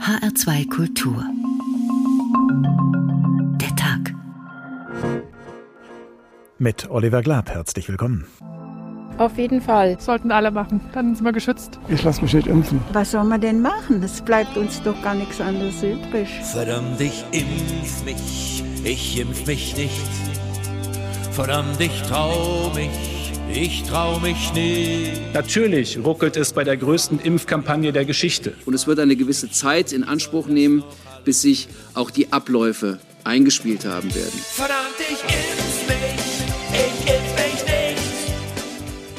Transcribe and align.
HR2 0.00 0.68
Kultur. 0.68 1.24
Der 3.60 3.74
Tag. 3.76 4.14
Mit 6.58 6.90
Oliver 6.90 7.22
Glab, 7.22 7.50
herzlich 7.50 7.88
willkommen. 7.88 8.26
Auf 9.18 9.38
jeden 9.38 9.60
Fall. 9.60 9.98
Sollten 10.00 10.32
alle 10.32 10.50
machen, 10.50 10.80
dann 10.92 11.14
sind 11.14 11.24
wir 11.24 11.32
geschützt. 11.32 11.78
Ich 11.88 12.02
lasse 12.02 12.22
mich 12.22 12.34
nicht 12.34 12.46
impfen. 12.48 12.80
Was 12.92 13.12
soll 13.12 13.24
man 13.24 13.40
denn 13.40 13.62
machen? 13.62 14.02
Es 14.02 14.20
bleibt 14.20 14.56
uns 14.56 14.82
doch 14.82 15.00
gar 15.02 15.14
nichts 15.14 15.40
anderes 15.40 15.82
übrig. 15.82 16.28
Verdammt, 16.52 17.00
ich 17.00 17.24
impf 17.30 18.04
mich, 18.04 18.64
ich 18.84 19.20
impf 19.20 19.46
mich 19.46 19.76
nicht. 19.76 20.02
Verdammt, 21.30 21.80
ich 21.80 22.02
trau 22.02 22.70
mich, 22.74 23.23
ich 23.52 23.82
trau 23.84 24.18
mich 24.18 24.52
nicht. 24.52 25.32
Natürlich 25.32 25.98
ruckelt 25.98 26.36
es 26.36 26.52
bei 26.52 26.64
der 26.64 26.76
größten 26.76 27.20
Impfkampagne 27.20 27.92
der 27.92 28.04
Geschichte. 28.04 28.54
Und 28.66 28.74
es 28.74 28.86
wird 28.86 28.98
eine 28.98 29.16
gewisse 29.16 29.50
Zeit 29.50 29.92
in 29.92 30.04
Anspruch 30.04 30.46
nehmen, 30.46 30.84
bis 31.24 31.42
sich 31.42 31.68
auch 31.94 32.10
die 32.10 32.32
Abläufe 32.32 32.98
eingespielt 33.24 33.84
haben 33.84 34.14
werden. 34.14 34.38
Verdammt, 34.42 34.94
ich 34.98 35.22
impf 35.22 35.88
mich, 35.88 35.96
ich 36.72 37.10
impf 37.10 37.34
mich 37.36 37.64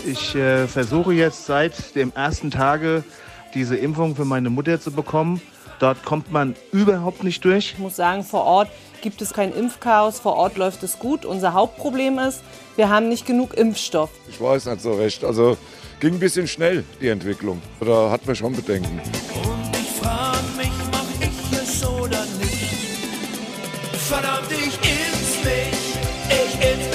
nicht. 0.06 0.20
Ich 0.20 0.36
äh, 0.36 0.68
versuche 0.68 1.14
jetzt 1.14 1.46
seit 1.46 1.96
dem 1.96 2.12
ersten 2.14 2.52
Tage 2.52 3.04
diese 3.54 3.76
Impfung 3.76 4.16
für 4.16 4.26
meine 4.26 4.50
Mutter 4.50 4.80
zu 4.80 4.92
bekommen. 4.92 5.42
Dort 5.80 6.04
kommt 6.06 6.32
man 6.32 6.56
überhaupt 6.72 7.24
nicht 7.24 7.44
durch. 7.44 7.74
Ich 7.74 7.80
muss 7.80 7.96
sagen, 7.96 8.24
vor 8.24 8.44
Ort 8.44 8.70
gibt 9.06 9.22
es 9.22 9.34
kein 9.34 9.54
Impfchaos, 9.54 10.20
vor 10.20 10.36
Ort 10.36 10.58
läuft 10.58 10.82
es 10.82 10.98
gut. 10.98 11.26
Unser 11.26 11.54
Hauptproblem 11.54 12.18
ist, 12.18 12.42
wir 12.76 12.90
haben 12.90 13.08
nicht 13.08 13.28
genug 13.28 13.54
Impfstoff. 13.54 14.10
Ich 14.28 14.42
weiß 14.42 14.66
nicht 14.66 14.82
so 14.82 14.94
recht. 14.94 15.24
Also 15.24 15.58
ging 16.00 16.16
ein 16.16 16.20
bisschen 16.20 16.48
schnell, 16.48 16.84
die 17.00 17.10
Entwicklung. 17.10 17.62
Da 17.82 18.10
hat 18.10 18.26
man 18.26 18.36
schon 18.36 18.56
Bedenken. 18.56 19.00
Und 19.00 19.78
ich 19.78 19.92
frag 20.02 20.42
mich, 20.58 20.72
mach 20.92 21.06
ich 21.20 21.62
es 21.62 21.86
oder 21.86 22.26
nicht? 22.40 22.98
Verdammt, 23.94 24.52
ich 24.52 24.74
impf 24.74 25.44
mich, 25.44 25.98
ich 26.30 26.68
impf 26.68 26.90
mich. 26.90 26.95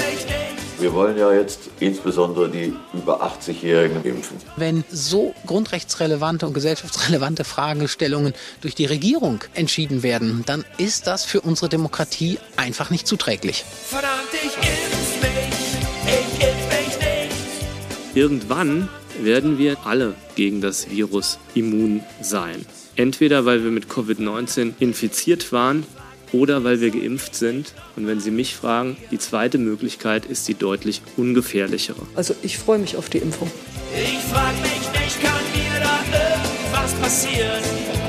Wir 0.81 0.93
wollen 0.93 1.15
ja 1.15 1.31
jetzt 1.31 1.69
insbesondere 1.79 2.49
die 2.49 2.73
über 2.93 3.21
80-Jährigen 3.23 4.03
impfen. 4.03 4.37
Wenn 4.55 4.83
so 4.89 5.35
grundrechtsrelevante 5.45 6.47
und 6.47 6.55
gesellschaftsrelevante 6.55 7.43
Fragestellungen 7.43 8.33
durch 8.61 8.73
die 8.73 8.85
Regierung 8.85 9.43
entschieden 9.53 10.01
werden, 10.01 10.41
dann 10.47 10.65
ist 10.79 11.05
das 11.05 11.23
für 11.23 11.41
unsere 11.41 11.69
Demokratie 11.69 12.39
einfach 12.57 12.89
nicht 12.89 13.05
zuträglich. 13.05 13.63
Verdammt, 13.89 14.29
ich 14.33 14.55
impf 14.57 15.21
mich, 15.21 15.61
ich 16.07 16.47
impf 16.47 16.69
mich 16.71 16.97
nicht. 16.97 18.15
Irgendwann 18.15 18.89
werden 19.21 19.59
wir 19.59 19.85
alle 19.85 20.15
gegen 20.35 20.61
das 20.61 20.89
Virus 20.89 21.37
immun 21.53 22.01
sein. 22.23 22.65
Entweder 22.95 23.45
weil 23.45 23.63
wir 23.63 23.69
mit 23.69 23.85
Covid-19 23.85 24.73
infiziert 24.79 25.51
waren 25.51 25.85
oder 26.33 26.63
weil 26.63 26.81
wir 26.81 26.91
geimpft 26.91 27.35
sind. 27.35 27.73
Und 27.95 28.07
wenn 28.07 28.19
Sie 28.19 28.31
mich 28.31 28.55
fragen, 28.55 28.97
die 29.11 29.19
zweite 29.19 29.57
Möglichkeit 29.57 30.25
ist 30.25 30.47
die 30.47 30.55
deutlich 30.55 31.01
ungefährlichere. 31.17 32.01
Also 32.15 32.35
ich 32.41 32.57
freue 32.57 32.79
mich 32.79 32.97
auf 32.97 33.09
die 33.09 33.19
Impfung. 33.19 33.51
Ich 33.95 34.19
frag 34.31 34.53
mich 34.61 35.01
nicht, 35.01 35.21
kann 35.21 35.33
mir 35.53 35.79
da 35.79 35.99
irgendwas 36.17 36.93
passieren? 37.01 38.00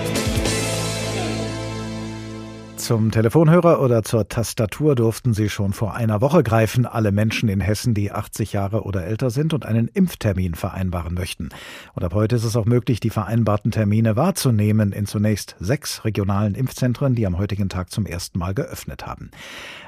Zum 2.82 3.12
Telefonhörer 3.12 3.80
oder 3.80 4.02
zur 4.02 4.26
Tastatur 4.26 4.96
durften 4.96 5.34
Sie 5.34 5.48
schon 5.48 5.72
vor 5.72 5.94
einer 5.94 6.20
Woche 6.20 6.42
greifen, 6.42 6.84
alle 6.84 7.12
Menschen 7.12 7.48
in 7.48 7.60
Hessen, 7.60 7.94
die 7.94 8.10
80 8.10 8.54
Jahre 8.54 8.82
oder 8.82 9.04
älter 9.04 9.30
sind 9.30 9.54
und 9.54 9.64
einen 9.64 9.86
Impftermin 9.86 10.56
vereinbaren 10.56 11.14
möchten. 11.14 11.50
Und 11.94 12.02
ab 12.02 12.12
heute 12.12 12.34
ist 12.34 12.42
es 12.42 12.56
auch 12.56 12.64
möglich, 12.64 12.98
die 12.98 13.10
vereinbarten 13.10 13.70
Termine 13.70 14.16
wahrzunehmen 14.16 14.90
in 14.90 15.06
zunächst 15.06 15.54
sechs 15.60 16.04
regionalen 16.04 16.56
Impfzentren, 16.56 17.14
die 17.14 17.24
am 17.24 17.38
heutigen 17.38 17.68
Tag 17.68 17.92
zum 17.92 18.04
ersten 18.04 18.40
Mal 18.40 18.52
geöffnet 18.52 19.06
haben. 19.06 19.30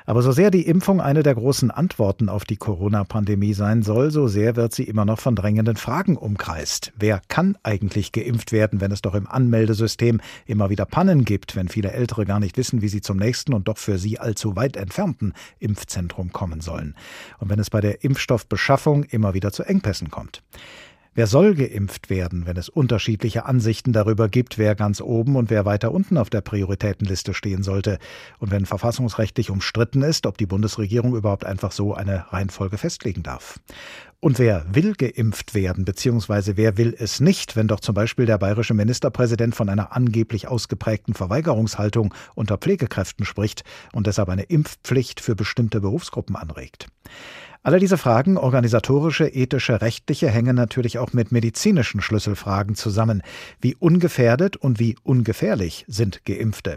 Aber 0.06 0.20
so 0.20 0.32
sehr 0.32 0.50
die 0.50 0.66
Impfung 0.66 1.00
eine 1.00 1.22
der 1.22 1.34
großen 1.34 1.70
Antworten 1.70 2.28
auf 2.28 2.44
die 2.44 2.58
Corona-Pandemie 2.58 3.54
sein 3.54 3.82
soll, 3.82 4.10
so 4.10 4.28
sehr 4.28 4.54
wird 4.54 4.74
sie 4.74 4.84
immer 4.84 5.06
noch 5.06 5.18
von 5.18 5.34
drängenden 5.34 5.76
Fragen 5.76 6.18
umkreist. 6.18 6.92
Wer 6.98 7.22
kann 7.28 7.56
eigentlich 7.62 8.12
geimpft 8.12 8.52
werden, 8.52 8.82
wenn 8.82 8.92
es 8.92 9.00
doch 9.00 9.14
im 9.14 9.26
Anmeldesystem 9.26 10.20
immer 10.44 10.68
wieder 10.68 10.84
Pannen 10.84 11.24
gibt, 11.24 11.56
wenn 11.56 11.68
viele 11.68 11.92
Ältere 11.92 12.26
gar 12.26 12.38
nicht 12.38 12.58
wissen, 12.58 12.82
wie 12.82 12.88
sie 12.88 13.00
zum 13.00 13.16
nächsten 13.16 13.54
und 13.54 13.66
doch 13.66 13.78
für 13.78 13.96
sie 13.96 14.18
allzu 14.18 14.56
weit 14.56 14.76
entfernten 14.76 15.32
Impfzentrum 15.58 16.32
kommen 16.32 16.60
sollen? 16.60 16.94
Und 17.38 17.48
wenn 17.48 17.58
es 17.58 17.70
bei 17.70 17.80
der 17.80 18.04
Impfstoffbeschaffung 18.04 19.04
immer 19.04 19.32
wieder 19.32 19.52
zu 19.52 19.62
Engpässen 19.62 20.10
kommt? 20.10 20.42
Wer 21.16 21.28
soll 21.28 21.54
geimpft 21.54 22.10
werden, 22.10 22.44
wenn 22.44 22.56
es 22.56 22.68
unterschiedliche 22.68 23.46
Ansichten 23.46 23.92
darüber 23.92 24.28
gibt, 24.28 24.58
wer 24.58 24.74
ganz 24.74 25.00
oben 25.00 25.36
und 25.36 25.48
wer 25.48 25.64
weiter 25.64 25.92
unten 25.92 26.18
auf 26.18 26.28
der 26.28 26.40
Prioritätenliste 26.40 27.34
stehen 27.34 27.62
sollte? 27.62 28.00
Und 28.40 28.50
wenn 28.50 28.66
verfassungsrechtlich 28.66 29.48
umstritten 29.48 30.02
ist, 30.02 30.26
ob 30.26 30.38
die 30.38 30.46
Bundesregierung 30.46 31.14
überhaupt 31.14 31.46
einfach 31.46 31.70
so 31.70 31.94
eine 31.94 32.32
Reihenfolge 32.32 32.78
festlegen 32.78 33.22
darf? 33.22 33.60
Und 34.18 34.40
wer 34.40 34.66
will 34.74 34.94
geimpft 34.94 35.54
werden, 35.54 35.84
beziehungsweise 35.84 36.56
wer 36.56 36.78
will 36.78 36.96
es 36.98 37.20
nicht, 37.20 37.54
wenn 37.54 37.68
doch 37.68 37.78
zum 37.78 37.94
Beispiel 37.94 38.26
der 38.26 38.38
bayerische 38.38 38.74
Ministerpräsident 38.74 39.54
von 39.54 39.68
einer 39.68 39.94
angeblich 39.94 40.48
ausgeprägten 40.48 41.14
Verweigerungshaltung 41.14 42.12
unter 42.34 42.58
Pflegekräften 42.58 43.24
spricht 43.24 43.62
und 43.92 44.08
deshalb 44.08 44.30
eine 44.30 44.42
Impfpflicht 44.42 45.20
für 45.20 45.36
bestimmte 45.36 45.80
Berufsgruppen 45.80 46.34
anregt? 46.34 46.88
Alle 47.66 47.78
diese 47.78 47.96
Fragen, 47.96 48.36
organisatorische, 48.36 49.26
ethische, 49.26 49.80
rechtliche, 49.80 50.28
hängen 50.28 50.54
natürlich 50.54 50.98
auch 50.98 51.14
mit 51.14 51.32
medizinischen 51.32 52.02
Schlüsselfragen 52.02 52.74
zusammen. 52.74 53.22
Wie 53.58 53.74
ungefährdet 53.74 54.58
und 54.58 54.78
wie 54.78 54.96
ungefährlich 55.02 55.86
sind 55.88 56.26
Geimpfte? 56.26 56.76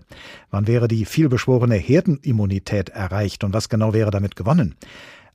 Wann 0.50 0.66
wäre 0.66 0.88
die 0.88 1.04
vielbeschworene 1.04 1.76
Herdenimmunität 1.76 2.88
erreicht 2.88 3.44
und 3.44 3.54
was 3.54 3.68
genau 3.68 3.94
wäre 3.94 4.12
damit 4.12 4.38
gewonnen? 4.38 4.76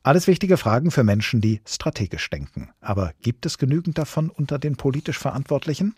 Alles 0.04 0.26
wichtige 0.26 0.56
Fragen 0.56 0.90
für 0.90 1.04
Menschen, 1.04 1.40
die 1.40 1.60
strategisch 1.64 2.28
denken. 2.28 2.70
Aber 2.80 3.12
gibt 3.22 3.46
es 3.46 3.56
genügend 3.56 3.98
davon 3.98 4.30
unter 4.30 4.58
den 4.58 4.74
politisch 4.74 5.16
Verantwortlichen? 5.16 5.94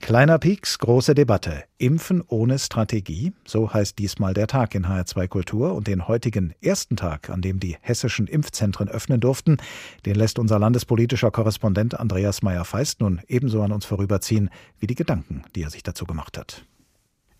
Kleiner 0.00 0.38
Pieks, 0.38 0.78
große 0.78 1.14
Debatte. 1.14 1.64
Impfen 1.76 2.22
ohne 2.26 2.58
Strategie, 2.58 3.34
so 3.46 3.74
heißt 3.74 3.98
diesmal 3.98 4.32
der 4.32 4.46
Tag 4.46 4.74
in 4.74 4.86
HR2 4.86 5.28
Kultur 5.28 5.74
und 5.74 5.86
den 5.86 6.08
heutigen 6.08 6.54
ersten 6.62 6.96
Tag, 6.96 7.28
an 7.28 7.42
dem 7.42 7.60
die 7.60 7.76
hessischen 7.82 8.26
Impfzentren 8.26 8.88
öffnen 8.88 9.20
durften, 9.20 9.58
den 10.06 10.14
lässt 10.14 10.38
unser 10.38 10.58
landespolitischer 10.58 11.30
Korrespondent 11.30 12.00
Andreas 12.00 12.40
Meyer-Feist 12.40 13.02
nun 13.02 13.20
ebenso 13.28 13.60
an 13.60 13.72
uns 13.72 13.84
vorüberziehen 13.84 14.48
wie 14.80 14.86
die 14.86 14.94
Gedanken, 14.94 15.42
die 15.54 15.62
er 15.62 15.70
sich 15.70 15.82
dazu 15.82 16.06
gemacht 16.06 16.38
hat. 16.38 16.64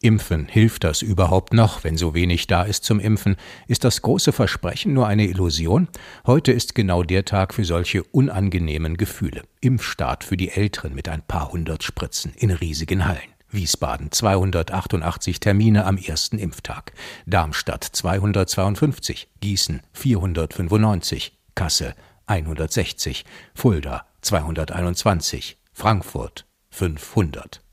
Impfen, 0.01 0.47
hilft 0.47 0.85
das 0.85 1.03
überhaupt 1.03 1.53
noch, 1.53 1.83
wenn 1.83 1.97
so 1.97 2.15
wenig 2.15 2.47
da 2.47 2.63
ist 2.63 2.85
zum 2.85 3.01
Impfen? 3.01 3.37
Ist 3.67 3.85
das 3.85 4.03
große 4.03 4.33
Versprechen 4.33 4.93
nur 4.93 5.07
eine 5.07 5.27
Illusion? 5.27 5.89
Heute 6.27 6.53
ist 6.53 6.75
genau 6.75 7.03
der 7.03 7.25
Tag 7.25 7.55
für 7.55 7.65
solche 7.65 8.03
unangenehmen 8.03 8.97
Gefühle. 8.97 9.43
Impfstart 9.61 10.25
für 10.25 10.37
die 10.37 10.51
Älteren 10.51 10.95
mit 10.95 11.09
ein 11.09 11.23
paar 11.23 11.51
hundert 11.51 11.83
Spritzen 11.83 12.33
in 12.37 12.51
riesigen 12.51 13.07
Hallen. 13.07 13.37
Wiesbaden 13.51 14.13
288 14.13 15.41
Termine 15.41 15.87
am 15.87 15.97
ersten 15.97 16.39
Impftag, 16.39 16.93
Darmstadt 17.27 17.85
252, 17.85 19.29
Gießen 19.41 19.81
495, 19.93 21.39
Kassel 21.55 21.95
160, 22.27 23.25
Fulda 23.55 24.05
221, 24.21 25.57
Frankfurt 25.73 26.45
500. 26.71 27.66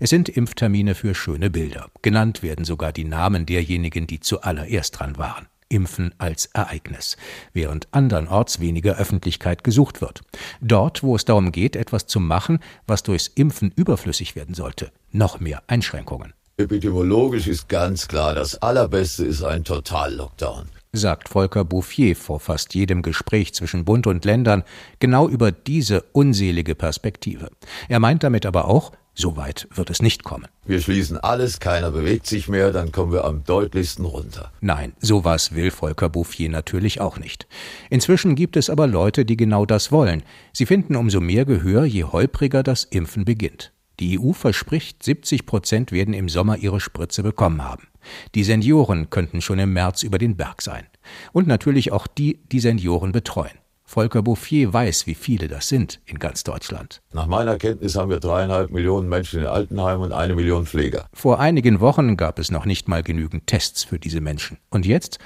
Es 0.00 0.10
sind 0.10 0.28
Impftermine 0.28 0.94
für 0.94 1.14
schöne 1.14 1.50
Bilder. 1.50 1.88
Genannt 2.02 2.42
werden 2.42 2.64
sogar 2.64 2.92
die 2.92 3.04
Namen 3.04 3.46
derjenigen, 3.46 4.06
die 4.06 4.20
zuallererst 4.20 4.98
dran 4.98 5.18
waren. 5.18 5.46
Impfen 5.68 6.14
als 6.18 6.46
Ereignis, 6.46 7.16
während 7.52 7.88
andernorts 7.90 8.60
weniger 8.60 8.96
Öffentlichkeit 8.96 9.64
gesucht 9.64 10.00
wird. 10.00 10.20
Dort, 10.60 11.02
wo 11.02 11.16
es 11.16 11.24
darum 11.24 11.52
geht, 11.52 11.74
etwas 11.74 12.06
zu 12.06 12.20
machen, 12.20 12.60
was 12.86 13.02
durchs 13.02 13.28
Impfen 13.28 13.72
überflüssig 13.74 14.36
werden 14.36 14.54
sollte, 14.54 14.92
noch 15.10 15.40
mehr 15.40 15.62
Einschränkungen. 15.66 16.34
Epidemiologisch 16.56 17.48
ist 17.48 17.68
ganz 17.68 18.06
klar, 18.06 18.34
das 18.34 18.62
Allerbeste 18.62 19.24
ist 19.24 19.42
ein 19.42 19.64
Total-Lockdown 19.64 20.68
sagt 20.96 21.28
Volker 21.28 21.64
Bouffier 21.64 22.16
vor 22.16 22.40
fast 22.40 22.74
jedem 22.74 23.02
Gespräch 23.02 23.52
zwischen 23.54 23.84
Bund 23.84 24.06
und 24.06 24.24
Ländern 24.24 24.64
genau 25.00 25.28
über 25.28 25.52
diese 25.52 26.02
unselige 26.12 26.74
Perspektive. 26.74 27.50
Er 27.88 28.00
meint 28.00 28.22
damit 28.22 28.46
aber 28.46 28.66
auch, 28.66 28.92
so 29.14 29.36
weit 29.36 29.68
wird 29.72 29.90
es 29.90 30.02
nicht 30.02 30.24
kommen. 30.24 30.46
Wir 30.66 30.80
schließen 30.80 31.18
alles, 31.18 31.60
keiner 31.60 31.90
bewegt 31.90 32.26
sich 32.26 32.48
mehr, 32.48 32.72
dann 32.72 32.92
kommen 32.92 33.12
wir 33.12 33.24
am 33.24 33.44
deutlichsten 33.44 34.04
runter. 34.04 34.50
Nein, 34.60 34.92
sowas 35.00 35.54
will 35.54 35.70
Volker 35.70 36.08
Bouffier 36.08 36.50
natürlich 36.50 37.00
auch 37.00 37.18
nicht. 37.18 37.46
Inzwischen 37.90 38.34
gibt 38.34 38.56
es 38.56 38.70
aber 38.70 38.86
Leute, 38.86 39.24
die 39.24 39.36
genau 39.36 39.66
das 39.66 39.92
wollen. 39.92 40.22
Sie 40.52 40.66
finden 40.66 40.96
umso 40.96 41.20
mehr 41.20 41.44
Gehör, 41.44 41.84
je 41.84 42.04
holpriger 42.04 42.62
das 42.62 42.84
Impfen 42.84 43.24
beginnt. 43.24 43.72
Die 44.00 44.18
EU 44.18 44.32
verspricht, 44.32 45.02
70 45.02 45.46
Prozent 45.46 45.92
werden 45.92 46.14
im 46.14 46.28
Sommer 46.28 46.56
ihre 46.56 46.80
Spritze 46.80 47.22
bekommen 47.22 47.62
haben. 47.62 47.86
Die 48.34 48.42
Senioren 48.42 49.08
könnten 49.10 49.40
schon 49.40 49.60
im 49.60 49.72
März 49.72 50.02
über 50.02 50.18
den 50.18 50.36
Berg 50.36 50.62
sein. 50.62 50.84
Und 51.32 51.46
natürlich 51.46 51.92
auch 51.92 52.06
die, 52.06 52.40
die 52.50 52.60
Senioren 52.60 53.12
betreuen. 53.12 53.52
Volker 53.84 54.22
Bouffier 54.22 54.72
weiß, 54.72 55.06
wie 55.06 55.14
viele 55.14 55.46
das 55.46 55.68
sind 55.68 56.00
in 56.06 56.18
ganz 56.18 56.42
Deutschland. 56.42 57.02
Nach 57.12 57.26
meiner 57.26 57.56
Kenntnis 57.58 57.96
haben 57.96 58.10
wir 58.10 58.18
dreieinhalb 58.18 58.70
Millionen 58.70 59.08
Menschen 59.08 59.40
in 59.40 59.46
Altenheimen 59.46 60.04
und 60.04 60.12
eine 60.12 60.34
Million 60.34 60.66
Pfleger. 60.66 61.06
Vor 61.12 61.38
einigen 61.38 61.80
Wochen 61.80 62.16
gab 62.16 62.38
es 62.38 62.50
noch 62.50 62.64
nicht 62.64 62.88
mal 62.88 63.02
genügend 63.02 63.46
Tests 63.46 63.84
für 63.84 63.98
diese 63.98 64.20
Menschen. 64.20 64.58
Und 64.70 64.86
jetzt 64.86 65.18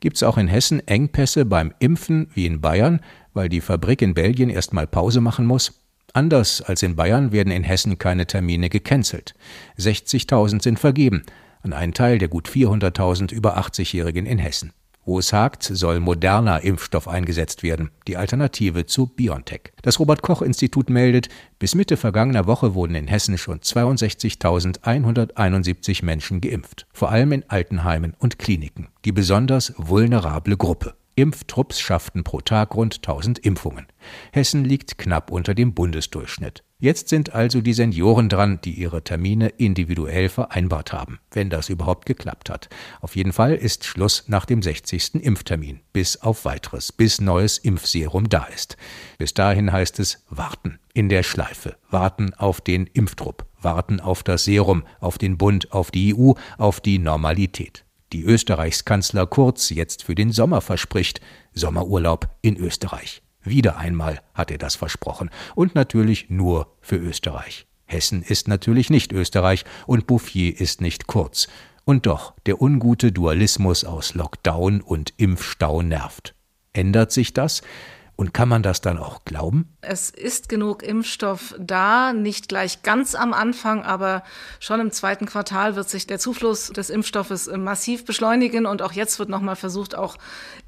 gibt 0.00 0.16
es 0.16 0.22
auch 0.22 0.38
in 0.38 0.48
Hessen 0.48 0.86
Engpässe 0.86 1.44
beim 1.44 1.72
Impfen 1.78 2.30
wie 2.34 2.46
in 2.46 2.60
Bayern, 2.60 3.00
weil 3.32 3.48
die 3.48 3.60
Fabrik 3.60 4.02
in 4.02 4.14
Belgien 4.14 4.50
erst 4.50 4.72
mal 4.72 4.86
Pause 4.86 5.20
machen 5.20 5.46
muss. 5.46 5.80
Anders 6.12 6.60
als 6.60 6.82
in 6.82 6.96
Bayern 6.96 7.30
werden 7.30 7.52
in 7.52 7.62
Hessen 7.62 7.98
keine 7.98 8.26
Termine 8.26 8.68
gecancelt. 8.68 9.34
60.000 9.78 10.62
sind 10.62 10.78
vergeben, 10.80 11.22
an 11.62 11.72
einen 11.72 11.94
Teil 11.94 12.18
der 12.18 12.28
gut 12.28 12.48
400.000 12.48 13.32
über 13.32 13.58
80-Jährigen 13.58 14.26
in 14.26 14.38
Hessen. 14.38 14.72
Wo 15.10 15.18
es 15.18 15.32
hakt, 15.32 15.64
soll 15.64 15.98
moderner 15.98 16.62
Impfstoff 16.62 17.08
eingesetzt 17.08 17.64
werden, 17.64 17.90
die 18.06 18.16
Alternative 18.16 18.86
zu 18.86 19.08
BioNTech. 19.08 19.72
Das 19.82 19.98
Robert 19.98 20.22
Koch 20.22 20.40
Institut 20.40 20.88
meldet, 20.88 21.28
bis 21.58 21.74
Mitte 21.74 21.96
vergangener 21.96 22.46
Woche 22.46 22.76
wurden 22.76 22.94
in 22.94 23.08
Hessen 23.08 23.36
schon 23.36 23.58
62.171 23.58 26.04
Menschen 26.04 26.40
geimpft, 26.40 26.86
vor 26.92 27.10
allem 27.10 27.32
in 27.32 27.42
Altenheimen 27.50 28.14
und 28.20 28.38
Kliniken, 28.38 28.86
die 29.04 29.10
besonders 29.10 29.74
vulnerable 29.76 30.56
Gruppe. 30.56 30.94
Impftrupps 31.16 31.80
schafften 31.80 32.22
pro 32.22 32.40
Tag 32.40 32.76
rund 32.76 32.98
1000 32.98 33.40
Impfungen. 33.40 33.86
Hessen 34.30 34.64
liegt 34.64 34.96
knapp 34.96 35.32
unter 35.32 35.54
dem 35.54 35.74
Bundesdurchschnitt. 35.74 36.62
Jetzt 36.80 37.10
sind 37.10 37.34
also 37.34 37.60
die 37.60 37.74
Senioren 37.74 38.30
dran, 38.30 38.58
die 38.64 38.72
ihre 38.72 39.04
Termine 39.04 39.48
individuell 39.48 40.30
vereinbart 40.30 40.94
haben, 40.94 41.20
wenn 41.30 41.50
das 41.50 41.68
überhaupt 41.68 42.06
geklappt 42.06 42.48
hat. 42.48 42.70
Auf 43.02 43.16
jeden 43.16 43.34
Fall 43.34 43.54
ist 43.54 43.84
Schluss 43.84 44.24
nach 44.28 44.46
dem 44.46 44.62
60. 44.62 45.16
Impftermin, 45.16 45.80
bis 45.92 46.16
auf 46.22 46.46
weiteres, 46.46 46.90
bis 46.90 47.20
neues 47.20 47.58
Impfserum 47.58 48.30
da 48.30 48.44
ist. 48.44 48.78
Bis 49.18 49.34
dahin 49.34 49.72
heißt 49.72 50.00
es 50.00 50.24
warten, 50.30 50.78
in 50.94 51.10
der 51.10 51.22
Schleife, 51.22 51.76
warten 51.90 52.32
auf 52.34 52.62
den 52.62 52.86
Impftrupp, 52.86 53.44
warten 53.60 54.00
auf 54.00 54.22
das 54.22 54.44
Serum, 54.44 54.84
auf 55.00 55.18
den 55.18 55.36
Bund, 55.36 55.72
auf 55.72 55.90
die 55.90 56.16
EU, 56.16 56.32
auf 56.56 56.80
die 56.80 56.98
Normalität 56.98 57.84
die 58.12 58.24
Österreichskanzler 58.24 59.26
Kurz 59.26 59.70
jetzt 59.70 60.02
für 60.02 60.14
den 60.14 60.32
Sommer 60.32 60.60
verspricht. 60.60 61.20
Sommerurlaub 61.52 62.28
in 62.42 62.56
Österreich. 62.56 63.22
Wieder 63.42 63.76
einmal 63.76 64.20
hat 64.34 64.50
er 64.50 64.58
das 64.58 64.74
versprochen. 64.74 65.30
Und 65.54 65.74
natürlich 65.74 66.30
nur 66.30 66.76
für 66.80 66.96
Österreich. 66.96 67.66
Hessen 67.86 68.22
ist 68.22 68.48
natürlich 68.48 68.90
nicht 68.90 69.12
Österreich 69.12 69.64
und 69.86 70.06
Bouffier 70.06 70.60
ist 70.60 70.80
nicht 70.80 71.06
Kurz. 71.06 71.48
Und 71.84 72.06
doch, 72.06 72.34
der 72.46 72.60
ungute 72.62 73.10
Dualismus 73.10 73.84
aus 73.84 74.14
Lockdown 74.14 74.80
und 74.80 75.12
Impfstau 75.16 75.82
nervt. 75.82 76.34
Ändert 76.72 77.10
sich 77.10 77.32
das? 77.32 77.62
Und 78.20 78.34
kann 78.34 78.50
man 78.50 78.62
das 78.62 78.82
dann 78.82 78.98
auch 78.98 79.24
glauben? 79.24 79.66
Es 79.80 80.10
ist 80.10 80.50
genug 80.50 80.82
Impfstoff 80.82 81.54
da, 81.58 82.12
nicht 82.12 82.50
gleich 82.50 82.82
ganz 82.82 83.14
am 83.14 83.32
Anfang, 83.32 83.82
aber 83.82 84.24
schon 84.58 84.78
im 84.78 84.90
zweiten 84.90 85.24
Quartal 85.24 85.74
wird 85.74 85.88
sich 85.88 86.06
der 86.06 86.18
Zufluss 86.18 86.68
des 86.68 86.90
Impfstoffes 86.90 87.50
massiv 87.56 88.04
beschleunigen 88.04 88.66
und 88.66 88.82
auch 88.82 88.92
jetzt 88.92 89.18
wird 89.18 89.30
nochmal 89.30 89.56
versucht, 89.56 89.94
auch 89.94 90.18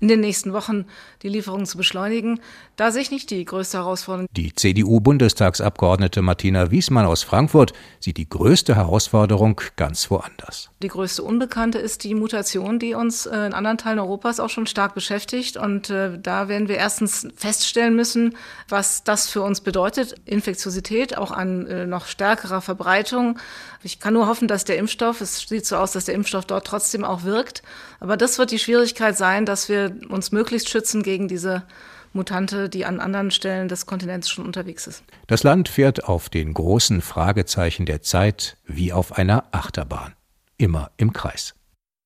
in 0.00 0.08
den 0.08 0.20
nächsten 0.20 0.54
Wochen 0.54 0.86
die 1.20 1.28
Lieferungen 1.28 1.66
zu 1.66 1.76
beschleunigen. 1.76 2.40
Da 2.76 2.90
sehe 2.90 3.02
ich 3.02 3.10
nicht 3.10 3.28
die 3.28 3.44
größte 3.44 3.76
Herausforderung. 3.76 4.28
Die 4.34 4.54
CDU-Bundestagsabgeordnete 4.54 6.22
Martina 6.22 6.70
Wiesmann 6.70 7.04
aus 7.04 7.22
Frankfurt 7.22 7.74
sieht 8.00 8.16
die 8.16 8.30
größte 8.30 8.76
Herausforderung 8.76 9.60
ganz 9.76 10.10
woanders. 10.10 10.70
Die 10.82 10.88
größte 10.88 11.22
Unbekannte 11.22 11.78
ist 11.78 12.04
die 12.04 12.14
Mutation, 12.14 12.78
die 12.78 12.94
uns 12.94 13.26
äh, 13.26 13.44
in 13.44 13.52
anderen 13.52 13.76
Teilen 13.76 13.98
Europas 13.98 14.40
auch 14.40 14.48
schon 14.48 14.66
stark 14.66 14.94
beschäftigt 14.94 15.58
und 15.58 15.90
äh, 15.90 16.18
da 16.18 16.48
werden 16.48 16.68
wir 16.68 16.76
erstens 16.76 17.28
feststellen 17.42 17.94
müssen, 17.94 18.36
was 18.68 19.04
das 19.04 19.28
für 19.28 19.42
uns 19.42 19.60
bedeutet. 19.60 20.14
Infektiosität 20.24 21.18
auch 21.18 21.30
an 21.30 21.66
äh, 21.66 21.86
noch 21.86 22.06
stärkerer 22.06 22.60
Verbreitung. 22.60 23.38
Ich 23.82 24.00
kann 24.00 24.14
nur 24.14 24.26
hoffen, 24.26 24.48
dass 24.48 24.64
der 24.64 24.78
Impfstoff, 24.78 25.20
es 25.20 25.40
sieht 25.40 25.66
so 25.66 25.76
aus, 25.76 25.92
dass 25.92 26.06
der 26.06 26.14
Impfstoff 26.14 26.46
dort 26.46 26.66
trotzdem 26.66 27.04
auch 27.04 27.24
wirkt. 27.24 27.62
Aber 28.00 28.16
das 28.16 28.38
wird 28.38 28.50
die 28.50 28.58
Schwierigkeit 28.58 29.16
sein, 29.18 29.44
dass 29.44 29.68
wir 29.68 29.94
uns 30.08 30.32
möglichst 30.32 30.70
schützen 30.70 31.02
gegen 31.02 31.28
diese 31.28 31.64
Mutante, 32.12 32.68
die 32.68 32.84
an 32.84 33.00
anderen 33.00 33.30
Stellen 33.30 33.68
des 33.68 33.86
Kontinents 33.86 34.28
schon 34.28 34.46
unterwegs 34.46 34.86
ist. 34.86 35.02
Das 35.26 35.42
Land 35.42 35.68
fährt 35.68 36.04
auf 36.04 36.28
den 36.28 36.54
großen 36.54 37.00
Fragezeichen 37.00 37.86
der 37.86 38.02
Zeit 38.02 38.56
wie 38.66 38.92
auf 38.92 39.18
einer 39.18 39.44
Achterbahn. 39.52 40.14
Immer 40.58 40.90
im 40.96 41.12
Kreis. 41.12 41.54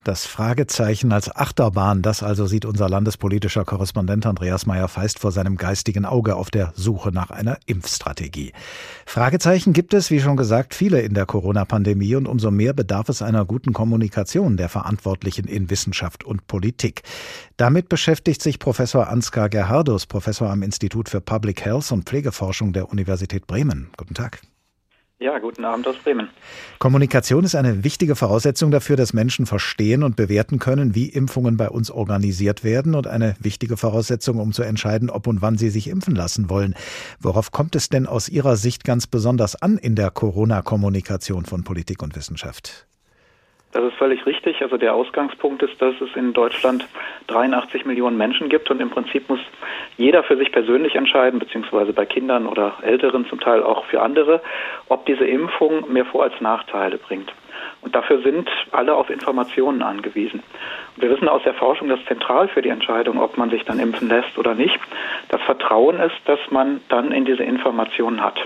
Das 0.06 0.25
Fragezeichen 0.25 1.11
als 1.11 1.35
Achterbahn, 1.35 2.00
das 2.00 2.23
also 2.23 2.47
sieht 2.47 2.64
unser 2.64 2.88
landespolitischer 2.88 3.64
Korrespondent 3.64 4.25
Andreas 4.25 4.64
Meyer-Feist 4.64 5.19
vor 5.19 5.32
seinem 5.32 5.56
geistigen 5.56 6.05
Auge 6.05 6.37
auf 6.37 6.49
der 6.49 6.73
Suche 6.76 7.11
nach 7.11 7.32
einer 7.32 7.58
Impfstrategie. 7.67 8.53
Fragezeichen 9.05 9.73
gibt 9.73 9.94
es, 9.94 10.12
wie 10.12 10.20
schon 10.20 10.37
gesagt, 10.37 10.76
viele 10.76 11.00
in 11.00 11.14
der 11.14 11.26
Corona-Pandemie 11.26 12.14
und 12.14 12.29
umso 12.29 12.53
mehr 12.53 12.73
bedarf 12.73 13.08
es 13.08 13.20
einer 13.20 13.44
guten 13.44 13.73
Kommunikation 13.73 14.56
der 14.56 14.69
Verantwortlichen 14.69 15.49
in 15.49 15.70
Wissenschaft 15.70 16.23
und 16.23 16.47
Politik. 16.47 17.02
Damit 17.56 17.88
beschäftigt 17.88 18.43
sich 18.43 18.61
Professor 18.61 19.09
Ansgar 19.09 19.49
Gerhardus, 19.49 20.06
Professor 20.06 20.50
am 20.50 20.62
Institut 20.62 21.09
für 21.09 21.20
Public 21.20 21.64
Health 21.64 21.91
und 21.91 22.05
Pflegeforschung 22.05 22.73
der 22.73 22.93
Universität 22.93 23.49
Bremen. 23.49 23.91
Guten 23.97 24.14
Tag. 24.14 24.41
Ja, 25.19 25.39
guten 25.39 25.65
Abend 25.65 25.89
aus 25.89 25.97
Bremen. 25.97 26.29
Kommunikation 26.79 27.43
ist 27.43 27.55
eine 27.55 27.85
wichtige 27.85 28.17
Voraussetzung 28.17 28.71
dafür, 28.71 28.97
dass 28.97 29.15
Menschen 29.15 29.47
verstehen 29.47 30.03
und 30.03 30.15
bewerten 30.15 30.59
können, 30.59 30.95
wie 30.95 31.09
Impfungen 31.09 31.57
bei 31.57 31.71
uns 31.71 31.91
organisiert 31.91 32.65
werden 32.65 32.95
und 32.95 33.07
eine 33.07 33.35
wichtige 33.41 33.79
Voraussetzung, 33.79 34.39
um 34.39 34.53
zu 34.53 34.63
entscheiden, 34.63 35.09
ob 35.09 35.27
und 35.27 35.41
wann 35.41 35.57
sie 35.57 35.71
sich 35.71 35.89
impfen 35.89 36.15
lassen 36.15 36.51
wollen. 36.51 36.75
Worauf 37.19 37.51
kommt 37.51 37.77
es 37.77 37.89
denn 37.89 38.07
aus 38.07 38.29
Ihrer 38.29 38.57
Sicht 38.57 38.85
ganz 38.85 39.07
besonders 39.07 39.57
an 39.57 39.79
in 39.79 39.95
der 39.95 40.11
Corona-Kommunikation 40.11 41.47
von 41.47 41.65
Politik 41.65 42.03
und 42.03 42.15
Wissenschaft? 42.15 42.87
Das 43.76 43.84
ist 43.84 43.99
völlig 43.99 44.25
richtig. 44.25 44.62
Also 44.62 44.78
der 44.78 44.94
Ausgangspunkt 44.94 45.62
ist, 45.62 45.82
dass 45.82 45.94
es 46.00 46.08
in 46.17 46.32
Deutschland 46.32 46.88
83 47.26 47.84
Millionen 47.84 48.17
Menschen 48.17 48.49
gibt 48.49 48.70
und 48.70 48.81
im 48.81 48.88
Prinzip 48.88 49.28
muss 49.28 49.40
jeder 49.99 50.23
für 50.23 50.38
sich 50.38 50.50
persönlich 50.50 50.94
entscheiden, 50.94 51.38
beziehungsweise 51.38 51.93
bei 51.93 52.06
Kindern 52.06 52.46
oder 52.46 52.73
Älteren 52.81 53.26
zum 53.26 53.38
Teil 53.38 53.62
auch 53.62 53.84
für 53.84 54.00
andere, 54.00 54.40
ob 54.88 55.05
diese 55.05 55.26
Impfung 55.26 55.93
mehr 55.93 56.06
Vor- 56.06 56.23
als 56.23 56.40
Nachteile 56.40 56.96
bringt. 56.96 57.31
Und 57.82 57.94
dafür 57.94 58.23
sind 58.23 58.49
alle 58.73 58.94
auf 58.94 59.11
Informationen 59.11 59.82
angewiesen. 59.82 60.43
Und 60.96 61.02
wir 61.02 61.11
wissen 61.11 61.28
aus 61.28 61.43
der 61.43 61.52
Forschung, 61.52 61.90
dass 61.90 62.02
zentral 62.06 62.49
für 62.49 62.62
die 62.62 62.70
Entscheidung, 62.70 63.20
ob 63.20 63.37
man 63.37 63.50
sich 63.50 63.62
dann 63.67 63.78
impfen 63.78 64.08
lässt 64.08 64.38
oder 64.38 64.55
nicht, 64.55 64.81
das 65.28 65.43
Vertrauen 65.43 66.00
ist, 66.00 66.17
dass 66.25 66.40
man 66.49 66.81
dann 66.88 67.12
in 67.12 67.26
diese 67.26 67.43
Informationen 67.43 68.25
hat. 68.25 68.38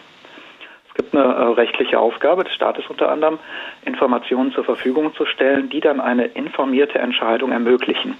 Es 1.00 1.06
gibt 1.06 1.16
eine 1.16 1.32
äh, 1.32 1.42
rechtliche 1.54 1.98
Aufgabe 1.98 2.44
des 2.44 2.52
Staates 2.52 2.84
unter 2.90 3.10
anderem, 3.10 3.38
Informationen 3.86 4.52
zur 4.52 4.64
Verfügung 4.64 5.14
zu 5.14 5.24
stellen, 5.24 5.70
die 5.70 5.80
dann 5.80 5.98
eine 5.98 6.26
informierte 6.26 6.98
Entscheidung 6.98 7.52
ermöglichen. 7.52 8.18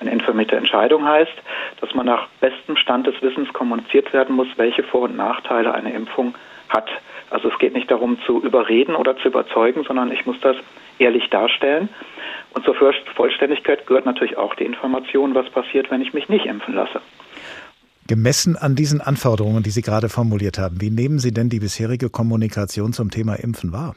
Eine 0.00 0.12
informierte 0.12 0.56
Entscheidung 0.56 1.06
heißt, 1.06 1.34
dass 1.82 1.94
man 1.94 2.06
nach 2.06 2.28
bestem 2.40 2.78
Stand 2.78 3.06
des 3.06 3.20
Wissens 3.20 3.52
kommuniziert 3.52 4.14
werden 4.14 4.34
muss, 4.34 4.48
welche 4.56 4.82
Vor- 4.82 5.02
und 5.02 5.14
Nachteile 5.14 5.74
eine 5.74 5.92
Impfung 5.92 6.34
hat. 6.70 6.88
Also 7.28 7.50
es 7.50 7.58
geht 7.58 7.74
nicht 7.74 7.90
darum 7.90 8.18
zu 8.24 8.40
überreden 8.40 8.94
oder 8.94 9.14
zu 9.18 9.28
überzeugen, 9.28 9.84
sondern 9.84 10.10
ich 10.10 10.24
muss 10.24 10.40
das 10.40 10.56
ehrlich 10.98 11.28
darstellen. 11.28 11.90
Und 12.54 12.64
zur 12.64 12.74
Vollständigkeit 13.14 13.86
gehört 13.86 14.06
natürlich 14.06 14.38
auch 14.38 14.54
die 14.54 14.64
Information, 14.64 15.34
was 15.34 15.50
passiert, 15.50 15.90
wenn 15.90 16.00
ich 16.00 16.14
mich 16.14 16.30
nicht 16.30 16.46
impfen 16.46 16.74
lasse. 16.74 17.02
Gemessen 18.12 18.56
an 18.56 18.76
diesen 18.76 19.00
Anforderungen, 19.00 19.62
die 19.62 19.70
Sie 19.70 19.80
gerade 19.80 20.10
formuliert 20.10 20.58
haben, 20.58 20.82
wie 20.82 20.90
nehmen 20.90 21.18
Sie 21.18 21.32
denn 21.32 21.48
die 21.48 21.60
bisherige 21.60 22.10
Kommunikation 22.10 22.92
zum 22.92 23.10
Thema 23.10 23.36
Impfen 23.36 23.72
wahr? 23.72 23.94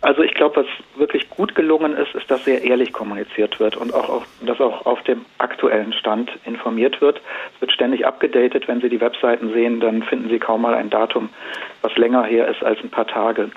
Also 0.00 0.22
ich 0.22 0.34
glaube, 0.34 0.56
was 0.56 0.66
wirklich 0.98 1.19
gut 1.40 1.54
gelungen 1.54 1.96
ist, 1.96 2.14
ist, 2.14 2.30
dass 2.30 2.44
sehr 2.44 2.62
ehrlich 2.62 2.92
kommuniziert 2.92 3.58
wird 3.60 3.74
und 3.74 3.94
auch, 3.94 4.10
auch, 4.10 4.26
dass 4.42 4.60
auch 4.60 4.84
auf 4.84 5.02
dem 5.04 5.24
aktuellen 5.38 5.94
Stand 5.94 6.30
informiert 6.44 7.00
wird. 7.00 7.18
Es 7.54 7.62
wird 7.62 7.72
ständig 7.72 8.06
abgedatet. 8.06 8.68
Wenn 8.68 8.82
Sie 8.82 8.90
die 8.90 9.00
Webseiten 9.00 9.50
sehen, 9.54 9.80
dann 9.80 10.02
finden 10.02 10.28
Sie 10.28 10.38
kaum 10.38 10.60
mal 10.60 10.74
ein 10.74 10.90
Datum, 10.90 11.30
was 11.80 11.96
länger 11.96 12.24
her 12.24 12.46
ist 12.48 12.62
als 12.62 12.78
ein 12.82 12.90
paar 12.90 13.06
Tage. 13.06 13.50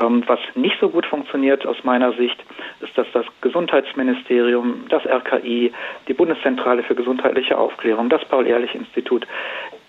Ähm, 0.00 0.24
was 0.26 0.40
nicht 0.56 0.74
so 0.80 0.88
gut 0.88 1.06
funktioniert 1.06 1.64
aus 1.64 1.84
meiner 1.84 2.12
Sicht, 2.14 2.42
ist, 2.80 2.98
dass 2.98 3.06
das 3.12 3.26
Gesundheitsministerium, 3.40 4.86
das 4.88 5.06
RKI, 5.06 5.72
die 6.08 6.14
Bundeszentrale 6.14 6.82
für 6.82 6.96
gesundheitliche 6.96 7.56
Aufklärung, 7.56 8.08
das 8.08 8.24
Paul-Ehrlich-Institut, 8.24 9.28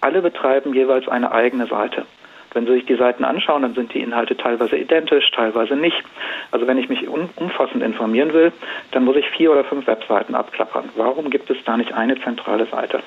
alle 0.01 0.21
betreiben 0.21 0.75
jeweils 0.75 1.07
eine 1.07 1.31
eigene 1.31 1.65
Seite. 1.65 2.05
Wenn 2.53 2.65
Sie 2.65 2.73
sich 2.73 2.85
die 2.85 2.95
Seiten 2.95 3.23
anschauen, 3.23 3.63
dann 3.63 3.73
sind 3.73 3.93
die 3.93 4.01
Inhalte 4.01 4.37
teilweise 4.37 4.77
identisch, 4.77 5.29
teilweise 5.31 5.75
nicht. 5.75 6.03
Also 6.51 6.67
wenn 6.67 6.77
ich 6.77 6.89
mich 6.89 7.07
umfassend 7.07 7.83
informieren 7.83 8.33
will, 8.33 8.51
dann 8.91 9.05
muss 9.05 9.15
ich 9.15 9.27
vier 9.29 9.51
oder 9.51 9.63
fünf 9.63 9.87
Webseiten 9.87 10.35
abklappern. 10.35 10.89
Warum 10.95 11.29
gibt 11.29 11.49
es 11.49 11.57
da 11.65 11.77
nicht 11.77 11.93
eine 11.93 12.19
zentrale 12.21 12.65
Seite? 12.65 13.01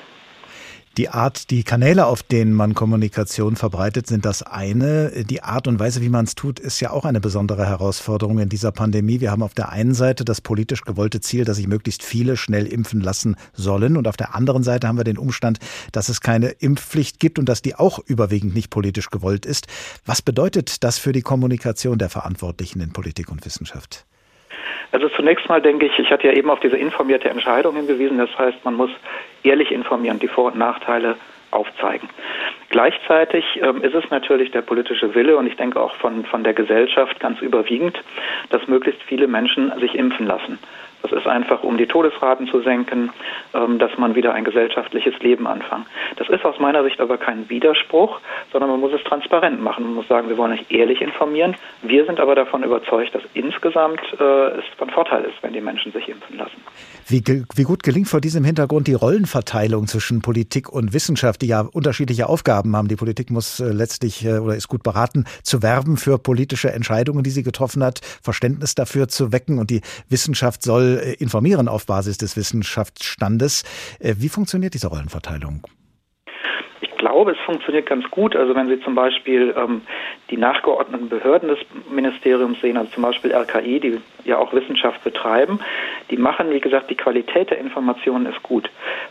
Die 0.97 1.11
Art, 1.11 1.51
die 1.51 1.63
Kanäle, 1.63 2.07
auf 2.07 2.23
denen 2.23 2.55
man 2.55 2.73
Kommunikation 2.73 3.57
verbreitet, 3.57 4.07
sind 4.07 4.25
das 4.25 4.43
eine. 4.43 5.11
Die 5.25 5.43
Art 5.43 5.69
und 5.69 5.79
Weise, 5.79 6.01
wie 6.01 6.09
man 6.09 6.25
es 6.25 6.35
tut, 6.35 6.59
ist 6.59 6.81
ja 6.81 6.91
auch 6.91 7.05
eine 7.05 7.21
besondere 7.21 7.67
Herausforderung 7.67 8.39
in 8.39 8.49
dieser 8.49 8.73
Pandemie. 8.73 9.21
Wir 9.21 9.31
haben 9.31 9.43
auf 9.43 9.53
der 9.53 9.69
einen 9.69 9.93
Seite 9.93 10.25
das 10.25 10.41
politisch 10.41 10.81
gewollte 10.81 11.21
Ziel, 11.21 11.45
dass 11.45 11.59
sich 11.59 11.67
möglichst 11.67 12.03
viele 12.03 12.39
schnell 12.39 12.67
impfen 12.67 13.03
lassen 13.03 13.37
sollen. 13.53 13.99
Und 13.99 14.09
auf 14.09 14.17
der 14.17 14.35
anderen 14.35 14.63
Seite 14.63 14.89
haben 14.89 14.97
wir 14.97 15.05
den 15.05 15.19
Umstand, 15.19 15.59
dass 15.93 16.09
es 16.09 16.23
keine 16.23 16.49
Impfpflicht 16.49 17.21
gibt 17.21 17.39
und 17.39 17.47
dass 17.47 17.61
die 17.61 17.75
auch 17.75 17.99
überwiegend 17.99 18.55
nicht 18.55 18.71
politisch 18.71 19.11
gewollt 19.11 19.45
ist. 19.45 19.67
Was 20.07 20.23
bedeutet 20.23 20.83
das 20.83 20.97
für 20.97 21.13
die 21.13 21.21
Kommunikation 21.21 21.99
der 21.99 22.09
Verantwortlichen 22.09 22.81
in 22.81 22.95
Politik 22.95 23.31
und 23.31 23.45
Wissenschaft? 23.45 24.07
Also 24.93 25.09
zunächst 25.11 25.49
mal 25.49 25.61
denke 25.61 25.87
ich, 25.87 25.99
ich 25.99 26.11
hatte 26.11 26.27
ja 26.27 26.33
eben 26.33 26.51
auf 26.51 26.61
diese 26.61 26.77
informierte 26.77 27.29
Entscheidung 27.29 27.77
hingewiesen. 27.77 28.19
Das 28.19 28.37
heißt, 28.39 28.65
man 28.65 28.75
muss 28.75 28.91
ehrlich 29.43 29.71
informieren, 29.73 30.19
die 30.19 30.29
Vor- 30.29 30.53
und 30.53 30.59
Nachteile 30.59 31.17
aufzeigen. 31.51 32.09
Gleichzeitig 32.69 33.45
ähm, 33.63 33.83
ist 33.83 33.95
es 33.95 34.09
natürlich 34.11 34.51
der 34.51 34.63
politische 34.63 35.15
Wille 35.15 35.37
und 35.37 35.47
ich 35.47 35.57
denke 35.57 35.81
auch 35.81 35.95
von, 35.95 36.25
von 36.25 36.45
der 36.45 36.53
Gesellschaft 36.53 37.19
ganz 37.21 37.41
überwiegend, 37.41 38.03
dass 38.51 38.67
möglichst 38.67 39.03
viele 39.03 39.29
Menschen 39.29 39.73
sich 39.81 39.95
impfen 39.95 40.27
lassen. 40.27 40.59
Das 41.09 41.21
ist 41.21 41.27
einfach, 41.29 41.63
um 41.63 41.77
die 41.77 41.87
Todesraten 41.87 42.49
zu 42.49 42.61
senken, 42.63 43.13
ähm, 43.55 43.79
dass 43.79 43.97
man 43.97 44.17
wieder 44.17 44.35
ein 44.35 44.45
gesellschaftliches 44.45 45.17
Leben 45.21 45.47
anfangen. 45.47 45.87
Das 46.17 46.29
ist 46.29 46.45
aus 46.45 46.59
meiner 46.59 46.83
Sicht 46.83 47.01
aber 47.01 47.17
kein 47.17 47.49
Widerspruch, 47.49 48.21
sondern 48.51 48.71
man 48.71 48.81
muss 48.81 48.93
es 48.93 49.03
transparent 49.05 49.63
machen. 49.63 49.85
Man 49.85 49.95
muss 49.95 50.09
sagen, 50.09 50.29
wir 50.29 50.37
wollen 50.37 50.53
euch 50.53 50.67
ehrlich 50.69 51.01
informieren. 51.01 51.57
Wir 51.83 52.05
sind 52.07 52.19
aber 52.19 52.35
davon 52.35 52.65
überzeugt, 52.65 53.15
dass 53.15 53.23
insgesamt 53.35 54.01
äh, 54.19 54.59
es 54.59 54.65
von 54.79 54.91
Vorteil 54.91 55.25
ist, 55.25 55.41
wenn 55.43 55.53
die 55.53 55.61
Menschen 55.61 55.93
sich 55.93 56.09
impfen 56.09 56.39
lassen. 56.39 56.61
Wie, 57.09 57.23
wie 57.55 57.63
gut 57.63 57.85
gelingt 57.85 58.09
vor 58.09 58.21
diesem 58.21 58.43
Hintergrund 58.43 58.89
die 58.89 58.95
Rollenverteilung 58.95 59.87
zwischen 59.87 60.23
Politik 60.23 60.69
und 60.69 60.93
Wissenschaft, 60.93 61.41
die 61.41 61.47
ja 61.47 61.61
unterschiedliche 61.61 62.29
Aufgaben 62.29 62.75
haben? 62.75 62.89
Die 62.89 62.97
Politik 62.97 63.31
muss 63.31 63.61
äh, 63.61 63.69
letztlich 63.71 64.25
äh, 64.25 64.39
oder 64.39 64.57
ist 64.57 64.67
gut 64.67 64.83
beraten, 64.83 65.25
zu 65.45 65.63
werben 65.63 65.99
für 65.99 66.19
politische 66.19 66.73
Entscheidungen, 66.73 67.23
die 67.23 67.31
sie 67.31 67.45
getroffen 67.45 67.85
hat, 67.85 68.01
Verständnis 68.23 68.75
dafür 68.75 69.07
zu 69.07 69.31
wecken 69.31 69.61
und 69.61 69.71
die 69.71 69.83
Wissenschaft 70.09 70.65
soll 70.65 71.01
äh, 71.01 71.13
informieren 71.15 71.69
auf 71.69 71.87
Basis 71.87 72.19
des 72.19 72.37
Wissenschaftsstandes. 72.37 73.63
Wie 74.01 74.29
funktioniert 74.29 74.75
diese 74.75 74.89
Rollenverteilung? 74.89 75.63
Glaube, 77.17 77.33
es 77.33 77.39
funktioniert 77.47 77.87
ganz 77.87 78.05
gut. 78.11 78.37
Also 78.37 78.55
wenn 78.55 78.69
Sie 78.69 78.79
zum 78.81 78.95
Beispiel 78.95 79.55
ähm, 79.57 79.81
die 80.29 80.37
nachgeordneten 80.37 81.09
Behörden 81.09 81.49
des 81.49 81.59
Ministeriums 81.89 82.61
sehen, 82.61 82.77
also 82.77 82.91
zum 82.91 83.05
Beispiel 83.05 83.33
RKI, 83.33 83.81
die 83.81 84.01
ja 84.27 84.37
auch 84.37 84.53
Wissenschaft 84.53 85.03
betreiben, 85.03 85.61
die 86.11 86.19
machen, 86.19 86.51
wie 86.51 86.61
gesagt, 86.61 86.91
die 86.91 86.95
Qualität 86.95 87.49
der 87.49 87.59
Informationen 87.59 88.27
ist 88.27 88.43
gut. 88.43 88.69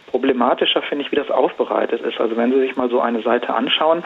Problematischer 0.08 0.82
finde 0.82 1.04
ich, 1.04 1.12
wie 1.12 1.16
das 1.16 1.32
aufbereitet 1.32 2.02
ist. 2.02 2.20
Also 2.20 2.38
wenn 2.38 2.52
Sie 2.52 2.60
sich 2.60 2.76
mal 2.76 2.90
so 2.90 3.02
eine 3.02 3.22
Seite 3.22 3.54
anschauen, 3.54 4.04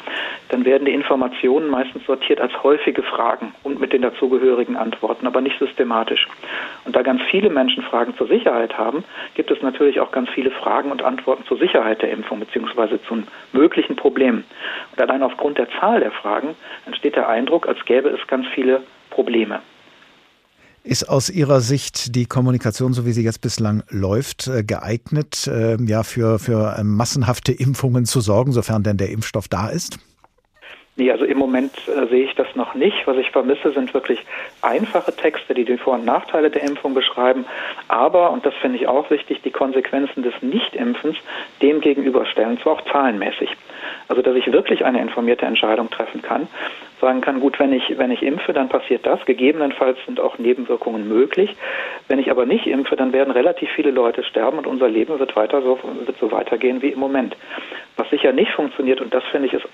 dann 0.49 0.65
werden 0.65 0.85
die 0.85 0.93
Informationen 0.93 1.69
meistens 1.69 2.05
sortiert 2.05 2.39
als 2.39 2.63
häufige 2.63 3.03
Fragen 3.03 3.53
und 3.63 3.79
mit 3.79 3.93
den 3.93 4.01
dazugehörigen 4.01 4.77
Antworten, 4.77 5.27
aber 5.27 5.41
nicht 5.41 5.59
systematisch. 5.59 6.27
Und 6.85 6.95
da 6.95 7.01
ganz 7.01 7.21
viele 7.29 7.49
Menschen 7.49 7.83
Fragen 7.83 8.15
zur 8.17 8.27
Sicherheit 8.27 8.77
haben, 8.77 9.03
gibt 9.35 9.51
es 9.51 9.61
natürlich 9.61 9.99
auch 9.99 10.11
ganz 10.11 10.29
viele 10.29 10.51
Fragen 10.51 10.91
und 10.91 11.03
Antworten 11.03 11.43
zur 11.45 11.57
Sicherheit 11.57 12.01
der 12.01 12.11
Impfung 12.11 12.39
bzw. 12.39 12.97
zu 13.07 13.23
möglichen 13.53 13.88
Problemen. 13.96 14.43
Und 14.91 15.01
allein 15.01 15.24
aufgrund 15.24 15.58
der 15.58 15.67
Zahl 15.79 16.00
der 16.00 16.12
Fragen 16.12 16.55
entsteht 16.86 17.15
der 17.15 17.27
Eindruck, 17.27 17.67
als 17.67 17.84
gäbe 17.86 18.10
es 18.10 18.25
ganz 18.27 18.46
viele 18.53 18.81
Probleme. 19.10 19.62
Ist 20.84 21.10
aus 21.10 21.29
Ihrer 21.29 21.60
Sicht 21.60 22.15
die 22.15 22.25
Kommunikation, 22.25 22.93
so 22.93 23.05
wie 23.05 23.12
sie 23.12 23.24
jetzt 23.24 23.41
bislang 23.41 23.84
läuft, 23.89 24.48
äh, 24.48 24.63
geeignet, 24.63 25.46
äh, 25.48 25.77
ja, 25.84 26.03
für, 26.03 26.39
für 26.39 26.77
äh, 26.77 26.84
massenhafte 26.84 27.51
Impfungen 27.51 28.05
zu 28.05 28.22
sorgen, 28.22 28.53
sofern 28.53 28.84
denn 28.84 28.98
der 28.98 29.10
Impfstoff 29.10 29.50
da 29.50 29.67
ist? 29.67 30.00
Nee, 30.99 31.11
also 31.13 31.23
im 31.23 31.37
Moment 31.37 31.71
äh, 31.87 32.07
sehe 32.07 32.25
ich 32.25 32.35
das 32.35 32.53
noch 32.55 32.75
nicht. 32.75 33.07
Was 33.07 33.15
ich 33.15 33.31
vermisse, 33.31 33.71
sind 33.71 33.93
wirklich 33.93 34.19
einfache 34.61 35.15
Texte, 35.15 35.53
die 35.53 35.63
die 35.63 35.77
Vor- 35.77 35.93
und 35.93 36.03
Nachteile 36.03 36.49
der 36.49 36.63
Impfung 36.63 36.93
beschreiben, 36.93 37.45
aber, 37.87 38.31
und 38.31 38.45
das 38.45 38.53
finde 38.55 38.79
ich 38.79 38.87
auch 38.89 39.09
wichtig, 39.09 39.41
die 39.41 39.49
Konsequenzen 39.49 40.23
des 40.23 40.33
Nichtimpfens 40.41 41.15
dem 41.61 41.79
gegenüberstellen, 41.79 42.59
zwar 42.59 42.73
auch 42.73 42.81
zahlenmäßig. 42.91 43.49
Also, 44.09 44.21
dass 44.21 44.35
ich 44.35 44.51
wirklich 44.51 44.83
eine 44.83 44.99
informierte 44.99 45.45
Entscheidung 45.45 45.89
treffen 45.89 46.21
kann, 46.21 46.49
sagen 46.99 47.21
kann, 47.21 47.39
gut, 47.39 47.57
wenn 47.59 47.71
ich, 47.71 47.97
wenn 47.97 48.11
ich 48.11 48.21
impfe, 48.21 48.51
dann 48.51 48.67
passiert 48.67 49.05
das. 49.05 49.23
Gegebenenfalls 49.23 49.97
sind 50.05 50.19
auch 50.19 50.37
Nebenwirkungen 50.37 51.07
möglich. 51.07 51.55
Wenn 52.09 52.19
ich 52.19 52.29
aber 52.29 52.45
nicht 52.45 52.67
impfe, 52.67 52.97
dann 52.97 53.13
werden 53.13 53.31
relativ 53.31 53.69
viele 53.69 53.91
Leute 53.91 54.25
sterben 54.25 54.57
und 54.57 54.67
unser 54.67 54.89
Leben 54.89 55.17
wird 55.17 55.37
weiter 55.37 55.61
so, 55.61 55.79
wird 56.05 56.17
so 56.19 56.29
weitergehen 56.33 56.81
wie 56.81 56.89
im 56.89 56.99
Moment. 56.99 57.37
Was 57.95 58.09
sicher 58.09 58.33
nicht 58.33 58.51
funktioniert, 58.51 58.99
und 58.99 59.13
das 59.13 59.23
finde 59.31 59.47
ich 59.47 59.53
ist 59.53 59.69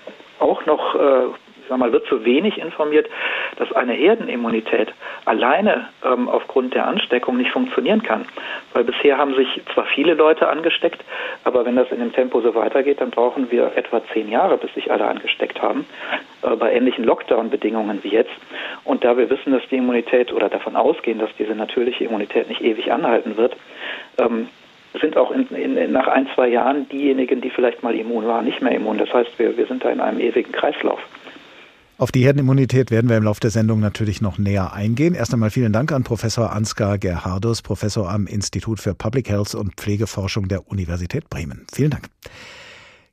auch 0.46 0.64
noch 0.66 0.94
äh, 0.94 1.26
sag 1.68 1.78
mal, 1.78 1.92
wird 1.92 2.06
zu 2.06 2.24
wenig 2.24 2.58
informiert, 2.58 3.08
dass 3.56 3.72
eine 3.72 3.92
Herdenimmunität 3.92 4.92
alleine 5.24 5.88
ähm, 6.04 6.28
aufgrund 6.28 6.74
der 6.74 6.86
Ansteckung 6.86 7.36
nicht 7.36 7.50
funktionieren 7.50 8.02
kann. 8.02 8.26
Weil 8.72 8.84
bisher 8.84 9.18
haben 9.18 9.34
sich 9.34 9.60
zwar 9.72 9.86
viele 9.86 10.14
Leute 10.14 10.48
angesteckt, 10.48 11.02
aber 11.44 11.64
wenn 11.64 11.76
das 11.76 11.90
in 11.90 12.00
dem 12.00 12.12
Tempo 12.12 12.40
so 12.40 12.54
weitergeht, 12.54 13.00
dann 13.00 13.10
brauchen 13.10 13.50
wir 13.50 13.72
etwa 13.76 14.02
zehn 14.12 14.30
Jahre, 14.30 14.56
bis 14.56 14.72
sich 14.74 14.90
alle 14.90 15.06
angesteckt 15.06 15.60
haben, 15.60 15.86
äh, 16.42 16.56
bei 16.56 16.72
ähnlichen 16.72 17.04
Lockdown-Bedingungen 17.04 18.02
wie 18.02 18.10
jetzt. 18.10 18.34
Und 18.84 19.04
da 19.04 19.16
wir 19.16 19.30
wissen, 19.30 19.52
dass 19.52 19.66
die 19.70 19.76
Immunität 19.76 20.32
oder 20.32 20.48
davon 20.48 20.76
ausgehen, 20.76 21.18
dass 21.18 21.30
diese 21.38 21.54
natürliche 21.54 22.04
Immunität 22.04 22.48
nicht 22.48 22.62
ewig 22.62 22.92
anhalten 22.92 23.36
wird, 23.36 23.56
ähm, 24.18 24.48
sind 25.00 25.16
auch 25.16 25.30
in, 25.30 25.46
in, 25.48 25.92
nach 25.92 26.06
ein, 26.08 26.28
zwei 26.34 26.48
Jahren 26.48 26.88
diejenigen, 26.88 27.40
die 27.40 27.50
vielleicht 27.50 27.82
mal 27.82 27.94
immun 27.94 28.26
waren, 28.26 28.44
nicht 28.44 28.62
mehr 28.62 28.72
immun. 28.72 28.98
Das 28.98 29.12
heißt, 29.12 29.38
wir, 29.38 29.56
wir 29.56 29.66
sind 29.66 29.84
da 29.84 29.90
in 29.90 30.00
einem 30.00 30.20
ewigen 30.20 30.52
Kreislauf. 30.52 31.00
Auf 31.98 32.12
die 32.12 32.24
Herdenimmunität 32.24 32.90
werden 32.90 33.08
wir 33.08 33.16
im 33.16 33.22
Laufe 33.22 33.40
der 33.40 33.50
Sendung 33.50 33.80
natürlich 33.80 34.20
noch 34.20 34.36
näher 34.36 34.74
eingehen. 34.74 35.14
Erst 35.14 35.32
einmal 35.32 35.48
vielen 35.48 35.72
Dank 35.72 35.92
an 35.92 36.04
Professor 36.04 36.52
Ansgar 36.52 36.98
Gerhardus, 36.98 37.62
Professor 37.62 38.10
am 38.10 38.26
Institut 38.26 38.80
für 38.80 38.94
Public 38.94 39.30
Health 39.30 39.54
und 39.54 39.76
Pflegeforschung 39.76 40.48
der 40.48 40.68
Universität 40.68 41.30
Bremen. 41.30 41.66
Vielen 41.72 41.90
Dank. 41.90 42.08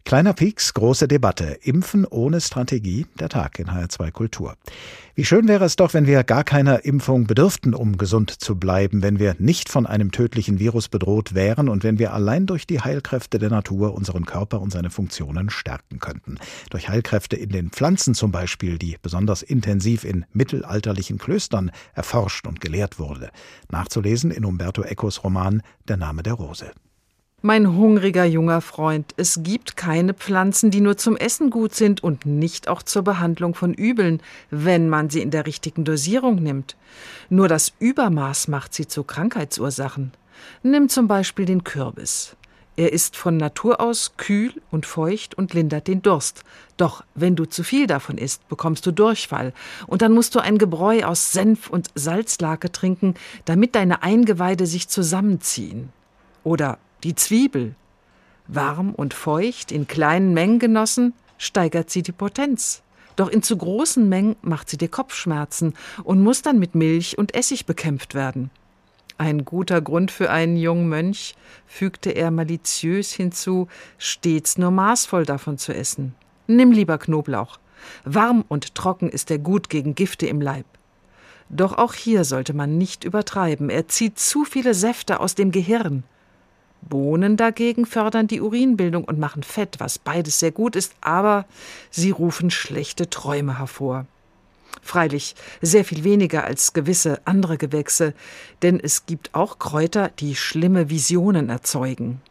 Kleiner 0.05 0.33
Pieks, 0.33 0.73
große 0.73 1.07
Debatte. 1.07 1.59
Impfen 1.63 2.05
ohne 2.05 2.41
Strategie, 2.41 3.07
der 3.19 3.29
Tag 3.29 3.57
in 3.57 3.69
HR2 3.69 4.11
Kultur. 4.11 4.57
Wie 5.15 5.23
schön 5.23 5.47
wäre 5.47 5.63
es 5.63 5.77
doch, 5.77 5.93
wenn 5.93 6.05
wir 6.05 6.25
gar 6.25 6.43
keiner 6.43 6.83
Impfung 6.83 7.25
bedürften, 7.25 7.73
um 7.73 7.97
gesund 7.97 8.29
zu 8.29 8.57
bleiben, 8.57 9.01
wenn 9.01 9.17
wir 9.17 9.35
nicht 9.39 9.69
von 9.69 9.87
einem 9.87 10.11
tödlichen 10.11 10.59
Virus 10.59 10.89
bedroht 10.89 11.35
wären 11.35 11.69
und 11.69 11.85
wenn 11.85 11.99
wir 11.99 12.13
allein 12.13 12.45
durch 12.47 12.67
die 12.67 12.81
Heilkräfte 12.81 13.39
der 13.39 13.49
Natur 13.49 13.93
unseren 13.93 14.25
Körper 14.25 14.59
und 14.59 14.71
seine 14.71 14.89
Funktionen 14.89 15.49
stärken 15.49 15.99
könnten. 15.99 16.37
Durch 16.69 16.89
Heilkräfte 16.89 17.37
in 17.37 17.49
den 17.49 17.69
Pflanzen 17.69 18.13
zum 18.13 18.31
Beispiel, 18.31 18.77
die 18.77 18.97
besonders 19.01 19.41
intensiv 19.41 20.03
in 20.03 20.25
mittelalterlichen 20.33 21.17
Klöstern 21.17 21.71
erforscht 21.93 22.45
und 22.45 22.59
gelehrt 22.59 22.99
wurde. 22.99 23.29
Nachzulesen 23.71 24.31
in 24.31 24.43
Umberto 24.43 24.83
Ecos 24.83 25.23
Roman 25.23 25.63
Der 25.87 25.95
Name 25.95 26.23
der 26.23 26.33
Rose. 26.33 26.71
Mein 27.45 27.75
hungriger 27.75 28.23
junger 28.23 28.61
Freund, 28.61 29.13
es 29.17 29.41
gibt 29.43 29.75
keine 29.75 30.13
Pflanzen, 30.13 30.71
die 30.71 30.79
nur 30.79 30.95
zum 30.95 31.17
Essen 31.17 31.49
gut 31.49 31.75
sind 31.75 32.01
und 32.01 32.25
nicht 32.25 32.69
auch 32.69 32.81
zur 32.81 33.01
Behandlung 33.01 33.53
von 33.53 33.73
Übeln, 33.73 34.21
wenn 34.49 34.87
man 34.87 35.09
sie 35.09 35.21
in 35.21 35.29
der 35.29 35.45
richtigen 35.45 35.83
Dosierung 35.83 36.35
nimmt. 36.35 36.77
Nur 37.29 37.49
das 37.49 37.73
Übermaß 37.79 38.47
macht 38.47 38.73
sie 38.73 38.87
zu 38.87 39.03
Krankheitsursachen. 39.03 40.13
Nimm 40.63 40.87
zum 40.87 41.09
Beispiel 41.09 41.43
den 41.43 41.65
Kürbis. 41.65 42.37
Er 42.77 42.93
ist 42.93 43.17
von 43.17 43.35
Natur 43.35 43.81
aus 43.81 44.13
kühl 44.15 44.53
und 44.71 44.85
feucht 44.85 45.35
und 45.35 45.53
lindert 45.53 45.89
den 45.89 46.01
Durst. 46.01 46.45
Doch 46.77 47.03
wenn 47.13 47.35
du 47.35 47.43
zu 47.43 47.65
viel 47.65 47.87
davon 47.87 48.17
isst, 48.17 48.47
bekommst 48.47 48.85
du 48.85 48.93
Durchfall. 48.93 49.51
Und 49.85 50.01
dann 50.01 50.13
musst 50.13 50.33
du 50.35 50.39
ein 50.39 50.59
Gebräu 50.59 51.03
aus 51.03 51.33
Senf 51.33 51.69
und 51.69 51.89
Salzlake 51.93 52.71
trinken, 52.71 53.15
damit 53.43 53.75
deine 53.75 54.01
Eingeweide 54.01 54.65
sich 54.65 54.87
zusammenziehen. 54.87 55.91
Oder 56.45 56.77
die 57.03 57.15
Zwiebel. 57.15 57.75
Warm 58.47 58.93
und 58.93 59.13
feucht, 59.13 59.71
in 59.71 59.87
kleinen 59.87 60.33
Mengen 60.33 60.59
genossen, 60.59 61.13
steigert 61.37 61.89
sie 61.89 62.03
die 62.03 62.11
Potenz. 62.11 62.81
Doch 63.15 63.29
in 63.29 63.43
zu 63.43 63.57
großen 63.57 64.07
Mengen 64.07 64.35
macht 64.41 64.69
sie 64.69 64.77
dir 64.77 64.87
Kopfschmerzen 64.87 65.73
und 66.03 66.21
muss 66.21 66.41
dann 66.41 66.59
mit 66.59 66.75
Milch 66.75 67.17
und 67.17 67.35
Essig 67.35 67.65
bekämpft 67.65 68.15
werden. 68.15 68.49
Ein 69.17 69.45
guter 69.45 69.79
Grund 69.79 70.09
für 70.09 70.31
einen 70.31 70.57
jungen 70.57 70.89
Mönch, 70.89 71.35
fügte 71.67 72.09
er 72.09 72.31
maliziös 72.31 73.11
hinzu, 73.11 73.67
stets 73.97 74.57
nur 74.57 74.71
maßvoll 74.71 75.25
davon 75.25 75.57
zu 75.57 75.73
essen. 75.73 76.15
Nimm 76.47 76.71
lieber 76.71 76.97
Knoblauch. 76.97 77.59
Warm 78.05 78.43
und 78.47 78.75
trocken 78.75 79.09
ist 79.09 79.29
er 79.29 79.37
gut 79.37 79.69
gegen 79.69 79.93
Gifte 79.93 80.25
im 80.25 80.41
Leib. 80.41 80.65
Doch 81.49 81.77
auch 81.77 81.93
hier 81.93 82.23
sollte 82.23 82.53
man 82.53 82.77
nicht 82.77 83.03
übertreiben. 83.03 83.69
Er 83.69 83.87
zieht 83.87 84.17
zu 84.17 84.45
viele 84.45 84.73
Säfte 84.73 85.19
aus 85.19 85.35
dem 85.35 85.51
Gehirn. 85.51 86.03
Bohnen 86.89 87.37
dagegen 87.37 87.85
fördern 87.85 88.27
die 88.27 88.41
Urinbildung 88.41 89.03
und 89.03 89.19
machen 89.19 89.43
Fett, 89.43 89.75
was 89.79 89.99
beides 89.99 90.39
sehr 90.39 90.51
gut 90.51 90.75
ist, 90.75 90.93
aber 91.01 91.45
sie 91.89 92.11
rufen 92.11 92.51
schlechte 92.51 93.09
Träume 93.09 93.59
hervor. 93.59 94.05
Freilich 94.81 95.35
sehr 95.61 95.85
viel 95.85 96.03
weniger 96.03 96.43
als 96.43 96.73
gewisse 96.73 97.21
andere 97.25 97.57
Gewächse, 97.57 98.13
denn 98.61 98.79
es 98.79 99.05
gibt 99.05 99.33
auch 99.33 99.59
Kräuter, 99.59 100.09
die 100.19 100.35
schlimme 100.35 100.89
Visionen 100.89 101.49
erzeugen. 101.49 102.21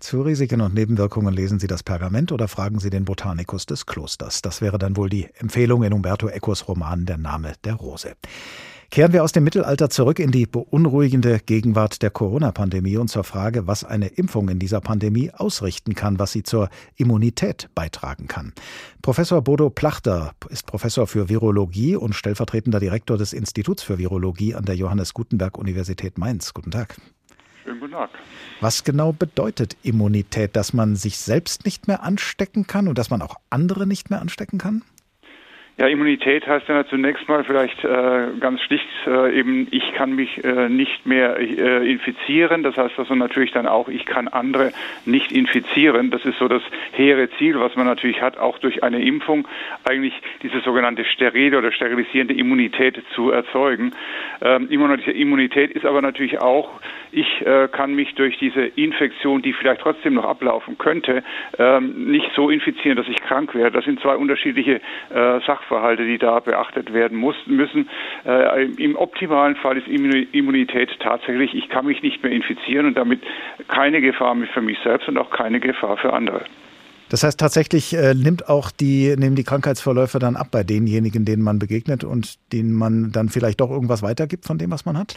Zu 0.00 0.22
Risiken 0.22 0.60
und 0.60 0.74
Nebenwirkungen 0.74 1.34
lesen 1.34 1.58
Sie 1.58 1.66
das 1.66 1.82
Pergament 1.82 2.30
oder 2.30 2.46
fragen 2.46 2.78
Sie 2.78 2.88
den 2.88 3.04
Botanikus 3.04 3.66
des 3.66 3.84
Klosters. 3.84 4.42
Das 4.42 4.60
wäre 4.60 4.78
dann 4.78 4.96
wohl 4.96 5.10
die 5.10 5.28
Empfehlung 5.34 5.82
in 5.82 5.92
Umberto 5.92 6.28
Ecos 6.28 6.68
Roman 6.68 7.04
Der 7.04 7.18
Name 7.18 7.54
der 7.64 7.74
Rose. 7.74 8.14
Kehren 8.90 9.12
wir 9.12 9.22
aus 9.22 9.32
dem 9.32 9.44
Mittelalter 9.44 9.90
zurück 9.90 10.18
in 10.18 10.30
die 10.30 10.46
beunruhigende 10.46 11.40
Gegenwart 11.44 12.00
der 12.00 12.10
Corona-Pandemie 12.10 12.96
und 12.96 13.08
zur 13.08 13.22
Frage, 13.22 13.66
was 13.66 13.84
eine 13.84 14.06
Impfung 14.06 14.48
in 14.48 14.58
dieser 14.58 14.80
Pandemie 14.80 15.30
ausrichten 15.30 15.94
kann, 15.94 16.18
was 16.18 16.32
sie 16.32 16.42
zur 16.42 16.70
Immunität 16.96 17.68
beitragen 17.74 18.28
kann. 18.28 18.54
Professor 19.02 19.42
Bodo 19.42 19.68
Plachter 19.68 20.32
ist 20.48 20.66
Professor 20.66 21.06
für 21.06 21.28
Virologie 21.28 21.96
und 21.96 22.14
stellvertretender 22.14 22.80
Direktor 22.80 23.18
des 23.18 23.34
Instituts 23.34 23.82
für 23.82 23.98
Virologie 23.98 24.54
an 24.54 24.64
der 24.64 24.74
Johannes 24.74 25.12
Gutenberg 25.12 25.58
Universität 25.58 26.16
Mainz. 26.16 26.54
Guten 26.54 26.70
Tag. 26.70 26.96
Schönen 27.64 27.80
guten 27.80 27.92
Tag. 27.92 28.08
Was 28.62 28.84
genau 28.84 29.12
bedeutet 29.12 29.76
Immunität, 29.82 30.56
dass 30.56 30.72
man 30.72 30.96
sich 30.96 31.18
selbst 31.18 31.66
nicht 31.66 31.88
mehr 31.88 32.02
anstecken 32.02 32.66
kann 32.66 32.88
und 32.88 32.96
dass 32.96 33.10
man 33.10 33.20
auch 33.20 33.36
andere 33.50 33.86
nicht 33.86 34.08
mehr 34.08 34.22
anstecken 34.22 34.56
kann? 34.56 34.82
Ja, 35.80 35.86
Immunität 35.86 36.44
heißt 36.44 36.66
ja 36.66 36.84
zunächst 36.88 37.28
mal 37.28 37.44
vielleicht 37.44 37.84
äh, 37.84 38.26
ganz 38.40 38.60
schlicht 38.62 38.88
äh, 39.06 39.38
eben, 39.38 39.68
ich 39.70 39.92
kann 39.92 40.12
mich 40.12 40.42
äh, 40.42 40.68
nicht 40.68 41.06
mehr 41.06 41.38
äh, 41.38 41.88
infizieren. 41.88 42.64
Das 42.64 42.76
heißt 42.76 42.98
also 42.98 43.14
natürlich 43.14 43.52
dann 43.52 43.68
auch, 43.68 43.86
ich 43.86 44.04
kann 44.04 44.26
andere 44.26 44.72
nicht 45.04 45.30
infizieren. 45.30 46.10
Das 46.10 46.24
ist 46.24 46.36
so 46.38 46.48
das 46.48 46.62
hehre 46.90 47.30
Ziel, 47.38 47.60
was 47.60 47.76
man 47.76 47.86
natürlich 47.86 48.20
hat, 48.20 48.38
auch 48.38 48.58
durch 48.58 48.82
eine 48.82 49.00
Impfung 49.04 49.46
eigentlich 49.84 50.14
diese 50.42 50.58
sogenannte 50.62 51.04
sterile 51.04 51.58
oder 51.58 51.70
sterilisierende 51.70 52.34
Immunität 52.34 53.00
zu 53.14 53.30
erzeugen. 53.30 53.92
Ähm, 54.40 54.68
Immunität 54.70 55.70
ist 55.70 55.84
aber 55.84 56.02
natürlich 56.02 56.40
auch, 56.40 56.80
ich 57.12 57.46
äh, 57.46 57.68
kann 57.68 57.94
mich 57.94 58.16
durch 58.16 58.36
diese 58.38 58.62
Infektion, 58.62 59.42
die 59.42 59.52
vielleicht 59.52 59.82
trotzdem 59.82 60.14
noch 60.14 60.24
ablaufen 60.24 60.76
könnte, 60.76 61.22
ähm, 61.56 62.10
nicht 62.10 62.30
so 62.34 62.50
infizieren, 62.50 62.96
dass 62.96 63.06
ich 63.08 63.22
krank 63.22 63.54
werde. 63.54 63.76
Das 63.76 63.84
sind 63.84 64.00
zwei 64.00 64.16
unterschiedliche 64.16 64.80
äh, 65.10 65.40
Sachverhalte. 65.46 65.67
Sachverhalte, 65.68 66.04
die 66.04 66.18
da 66.18 66.40
beachtet 66.40 66.92
werden 66.92 67.18
muss, 67.18 67.36
müssen. 67.46 67.88
Äh, 68.24 68.64
Im 68.64 68.96
optimalen 68.96 69.56
Fall 69.56 69.76
ist 69.76 69.86
Immunität 69.86 70.90
tatsächlich, 71.00 71.54
ich 71.54 71.68
kann 71.68 71.86
mich 71.86 72.02
nicht 72.02 72.22
mehr 72.22 72.32
infizieren 72.32 72.86
und 72.86 72.96
damit 72.96 73.20
keine 73.68 74.00
Gefahr 74.00 74.36
für 74.52 74.62
mich 74.62 74.78
selbst 74.82 75.08
und 75.08 75.18
auch 75.18 75.30
keine 75.30 75.60
Gefahr 75.60 75.96
für 75.96 76.12
andere. 76.12 76.42
Das 77.10 77.22
heißt 77.22 77.40
tatsächlich 77.40 77.94
äh, 77.94 78.14
nimmt 78.14 78.48
auch 78.50 78.70
die 78.70 79.14
nehmen 79.16 79.34
die 79.34 79.44
Krankheitsverläufe 79.44 80.18
dann 80.18 80.36
ab 80.36 80.48
bei 80.50 80.62
denjenigen, 80.62 81.24
denen 81.24 81.42
man 81.42 81.58
begegnet 81.58 82.04
und 82.04 82.34
denen 82.52 82.74
man 82.74 83.12
dann 83.12 83.30
vielleicht 83.30 83.60
doch 83.60 83.70
irgendwas 83.70 84.02
weitergibt 84.02 84.44
von 84.44 84.58
dem, 84.58 84.70
was 84.70 84.84
man 84.84 84.98
hat? 84.98 85.16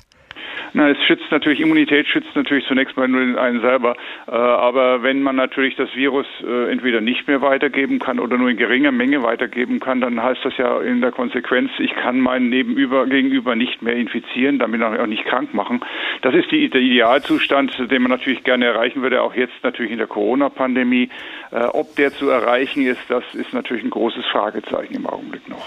Na, 0.73 0.89
es 0.89 1.03
schützt 1.03 1.29
natürlich, 1.31 1.59
Immunität 1.59 2.07
schützt 2.07 2.35
natürlich 2.35 2.65
zunächst 2.65 2.95
mal 2.95 3.07
nur 3.07 3.39
einen 3.41 3.61
selber. 3.61 3.95
Äh, 4.27 4.31
aber 4.31 5.03
wenn 5.03 5.21
man 5.21 5.35
natürlich 5.35 5.75
das 5.75 5.93
Virus 5.95 6.25
äh, 6.45 6.71
entweder 6.71 7.01
nicht 7.01 7.27
mehr 7.27 7.41
weitergeben 7.41 7.99
kann 7.99 8.19
oder 8.19 8.37
nur 8.37 8.49
in 8.49 8.57
geringer 8.57 8.91
Menge 8.91 9.23
weitergeben 9.23 9.79
kann, 9.79 10.01
dann 10.01 10.21
heißt 10.21 10.43
das 10.43 10.57
ja 10.57 10.79
in 10.81 11.01
der 11.01 11.11
Konsequenz, 11.11 11.71
ich 11.79 11.93
kann 11.93 12.19
meinen 12.19 12.49
Nebenüber, 12.49 13.05
Gegenüber 13.05 13.55
nicht 13.55 13.81
mehr 13.81 13.95
infizieren, 13.95 14.59
damit 14.59 14.81
auch 14.81 15.05
nicht 15.07 15.25
krank 15.25 15.53
machen. 15.53 15.81
Das 16.21 16.33
ist 16.33 16.51
die, 16.51 16.69
der 16.69 16.81
Idealzustand, 16.81 17.91
den 17.91 18.01
man 18.01 18.11
natürlich 18.11 18.43
gerne 18.43 18.65
erreichen 18.65 19.01
würde, 19.01 19.21
auch 19.21 19.35
jetzt 19.35 19.63
natürlich 19.63 19.91
in 19.91 19.97
der 19.97 20.07
Corona-Pandemie. 20.07 21.09
Äh, 21.51 21.65
ob 21.65 21.95
der 21.95 22.11
zu 22.11 22.29
erreichen 22.29 22.85
ist, 22.85 23.01
das 23.09 23.23
ist 23.33 23.53
natürlich 23.53 23.83
ein 23.83 23.89
großes 23.89 24.25
Fragezeichen 24.27 24.95
im 24.95 25.05
Augenblick 25.05 25.49
noch. 25.49 25.65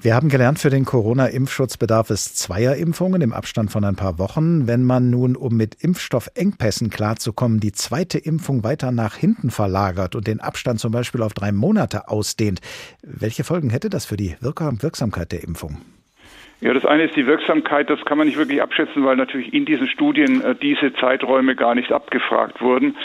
Wir 0.00 0.14
haben 0.14 0.28
gelernt, 0.28 0.60
für 0.60 0.70
den 0.70 0.84
Corona-Impfschutz 0.84 1.76
bedarf 1.76 2.10
es 2.10 2.32
zweier 2.32 2.76
Impfungen 2.76 3.20
im 3.20 3.32
Abstand 3.32 3.72
von 3.72 3.82
ein 3.82 3.96
paar 3.96 4.20
Wochen. 4.20 4.68
Wenn 4.68 4.84
man 4.84 5.10
nun, 5.10 5.34
um 5.34 5.56
mit 5.56 5.74
Impfstoffengpässen 5.74 6.88
klarzukommen, 6.88 7.58
die 7.58 7.72
zweite 7.72 8.16
Impfung 8.16 8.62
weiter 8.62 8.92
nach 8.92 9.16
hinten 9.16 9.50
verlagert 9.50 10.14
und 10.14 10.28
den 10.28 10.38
Abstand 10.38 10.78
zum 10.78 10.92
Beispiel 10.92 11.20
auf 11.20 11.34
drei 11.34 11.50
Monate 11.50 12.06
ausdehnt, 12.06 12.60
welche 13.02 13.42
Folgen 13.42 13.70
hätte 13.70 13.90
das 13.90 14.04
für 14.04 14.16
die 14.16 14.36
Wirksamkeit 14.40 15.32
der 15.32 15.42
Impfung? 15.42 15.78
Ja, 16.60 16.74
das 16.74 16.84
eine 16.84 17.04
ist 17.04 17.14
die 17.14 17.26
Wirksamkeit, 17.26 17.88
das 17.88 18.04
kann 18.04 18.18
man 18.18 18.26
nicht 18.26 18.36
wirklich 18.36 18.60
abschätzen, 18.60 19.04
weil 19.04 19.14
natürlich 19.14 19.54
in 19.54 19.64
diesen 19.64 19.86
Studien 19.86 20.42
äh, 20.42 20.56
diese 20.56 20.92
Zeiträume 20.94 21.54
gar 21.54 21.76
nicht 21.76 21.92
abgefragt 21.92 22.60
wurden. 22.60 22.96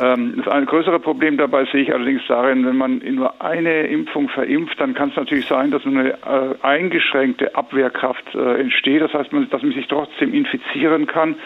Ähm, 0.00 0.34
das 0.38 0.48
eine 0.48 0.64
größere 0.64 0.98
Problem 0.98 1.36
dabei 1.36 1.66
sehe 1.66 1.82
ich 1.82 1.92
allerdings 1.92 2.22
darin, 2.26 2.64
wenn 2.64 2.76
man 2.76 3.02
nur 3.04 3.42
eine 3.42 3.82
Impfung 3.82 4.30
verimpft, 4.30 4.80
dann 4.80 4.94
kann 4.94 5.10
es 5.10 5.16
natürlich 5.16 5.44
sein, 5.44 5.70
dass 5.70 5.84
eine 5.84 6.12
äh, 6.12 6.16
eingeschränkte 6.62 7.54
Abwehrkraft 7.54 8.34
äh, 8.34 8.60
entsteht. 8.60 9.02
Das 9.02 9.12
heißt, 9.12 9.30
man, 9.30 9.50
dass 9.50 9.62
man 9.62 9.72
sich 9.72 9.88
trotzdem 9.88 10.32
infizieren 10.32 11.06
kann 11.06 11.36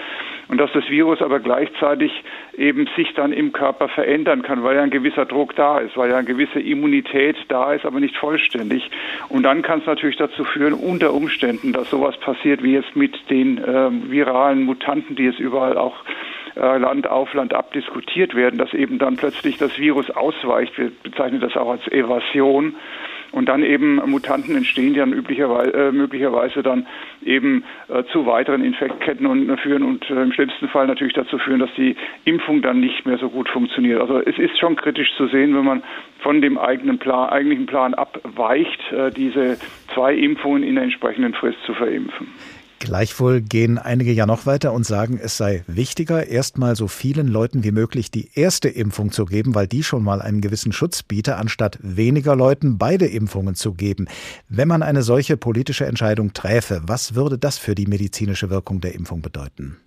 und 0.49 0.59
dass 0.59 0.71
das 0.73 0.89
Virus 0.89 1.21
aber 1.23 1.41
gleichzeitig 1.41 2.13
eben 2.57 2.89
sich 2.97 3.13
dann 3.15 3.33
im 3.33 3.53
Körper 3.53 3.89
verändern 3.89 4.43
kann, 4.43 4.63
weil 4.63 4.77
ja 4.77 4.83
ein 4.83 4.91
gewisser 4.91 5.27
Druck 5.27 5.57
da 5.57 5.79
ist, 5.79 5.97
weil 5.97 6.11
ja 6.11 6.17
eine 6.17 6.27
gewisse 6.27 6.61
Immunität 6.61 7.37
da 7.49 7.73
ist, 7.73 7.85
aber 7.85 8.01
nicht 8.01 8.17
vollständig. 8.17 8.89
Und 9.29 9.43
dann 9.43 9.63
kann 9.63 9.81
es 9.81 9.87
natürlich 9.87 10.17
dazu 10.17 10.45
führen, 10.45 10.75
unter 10.75 11.13
Umständen, 11.13 11.73
dass 11.73 11.91
sowas 11.91 12.17
passiert 12.19 12.63
wie 12.63 12.75
jetzt 12.75 12.95
mit 12.95 13.19
den 13.31 13.59
äh, 13.59 13.91
viralen 14.11 14.63
Mutanten, 14.63 15.17
die 15.17 15.25
jetzt 15.25 15.41
überall 15.41 15.77
auch 15.77 15.97
äh, 16.57 16.79
Land 16.79 17.07
auf 17.07 17.35
Land 17.35 17.53
ab 17.53 17.73
diskutiert 17.73 18.35
werden, 18.35 18.59
dass 18.59 18.73
eben 18.73 18.99
dann 18.99 19.17
plötzlich 19.17 19.59
das 19.59 19.79
Virus 19.79 20.11
ausweicht. 20.11 20.79
Wir 20.79 20.91
bezeichnen 21.03 21.41
das 21.41 21.57
auch 21.57 21.71
als 21.71 21.87
Evasion 21.89 22.77
und 23.33 23.49
dann 23.49 23.63
eben 23.63 23.97
Mutanten 24.09 24.57
entstehen, 24.57 24.95
die 24.95 25.01
dann 25.01 25.13
üblicherweise, 25.13 25.73
äh, 25.73 25.93
möglicherweise 25.93 26.63
dann 26.63 26.87
eben 27.25 27.65
äh, 27.89 28.05
zu 28.13 28.27
weiteren 28.27 28.65
Infektketten 28.65 29.27
und, 29.27 29.49
äh, 29.49 29.57
führen 29.57 29.83
und 29.83 30.09
im 30.11 30.33
schlimmsten 30.33 30.69
Fall 30.69 30.87
natürlich 30.87 31.15
dazu 31.15 31.39
führen, 31.39 31.61
dass 31.61 31.73
die 31.77 31.97
Impfung 32.25 32.63
dann 32.63 32.81
nicht 32.81 33.07
mehr 33.07 33.19
so 33.19 33.29
gut 33.29 33.49
funktioniert. 33.49 34.01
Also 34.01 34.21
es 34.21 34.39
ist 34.39 34.59
schon 34.59 34.77
kritisch 34.77 35.15
zu 35.17 35.27
sehen, 35.29 35.57
wenn 35.57 35.65
man 35.65 35.83
von 36.21 36.41
dem 36.41 36.59
eigenen 36.59 36.99
Plan, 36.99 37.29
eigentlichen 37.29 37.67
Plan 37.67 37.95
abweicht, 37.95 38.81
diese 39.17 39.59
zwei 39.95 40.15
Impfungen 40.15 40.63
in 40.63 40.75
der 40.75 40.85
entsprechenden 40.85 41.35
Frist 41.35 41.59
zu 41.65 41.75
verimpfen. 41.75 42.29
Gleichwohl 42.79 43.41
gehen 43.41 43.79
einige 43.79 44.13
ja 44.13 44.27
noch 44.27 44.45
weiter 44.45 44.73
und 44.73 44.85
sagen, 44.85 45.19
es 45.23 45.37
sei 45.37 45.65
wichtiger, 45.67 46.27
erstmal 46.27 46.77
so 46.77 46.89
vielen 46.89 47.27
Leuten 47.27 47.65
wie 47.65 47.73
möglich 47.73 48.11
die 48.11 48.31
erste 48.35 48.69
Impfung 48.69 49.13
zu 49.13 49.25
geben, 49.25 49.55
weil 49.55 49.67
die 49.67 49.83
schon 49.83 50.05
mal 50.05 50.21
einen 50.21 50.41
gewissen 50.41 50.73
Schutz 50.73 51.03
biete, 51.03 51.37
anstatt 51.37 51.79
weniger 51.81 52.37
Leuten 52.37 52.77
beide 52.77 53.07
Impfungen 53.07 53.55
zu 53.55 53.73
geben. 53.73 54.07
Wenn 54.49 54.69
man 54.69 54.83
eine 54.83 55.03
solche 55.03 55.37
politische 55.37 55.87
Entscheidung 55.87 56.35
träfe, 56.35 56.83
was 56.87 57.15
würde 57.15 57.39
das 57.39 57.57
für 57.57 57.75
die 57.75 57.87
medizinische 57.87 58.51
Wirkung 58.51 58.81
der 58.81 58.95
Impfung 58.95 59.23
bedeuten? 59.23 59.79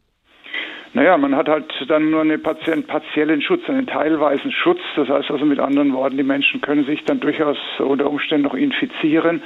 Naja, 0.94 1.18
man 1.18 1.36
hat 1.36 1.48
halt 1.48 1.72
dann 1.88 2.10
nur 2.10 2.22
einen 2.22 2.42
partiellen 2.42 3.42
Schutz, 3.44 3.70
einen 3.70 3.86
teilweisen 3.86 4.52
Schutz. 4.52 4.80
Das 4.96 5.08
heißt 5.08 5.30
also 5.30 5.46
mit 5.46 5.60
anderen 5.60 5.94
Worten, 5.94 6.18
die 6.18 6.24
Menschen 6.24 6.62
können 6.62 6.84
sich 6.86 7.04
dann 7.06 7.20
durchaus 7.20 7.58
unter 7.78 8.10
Umständen 8.10 8.46
noch 8.46 8.56
infizieren. 8.56 9.44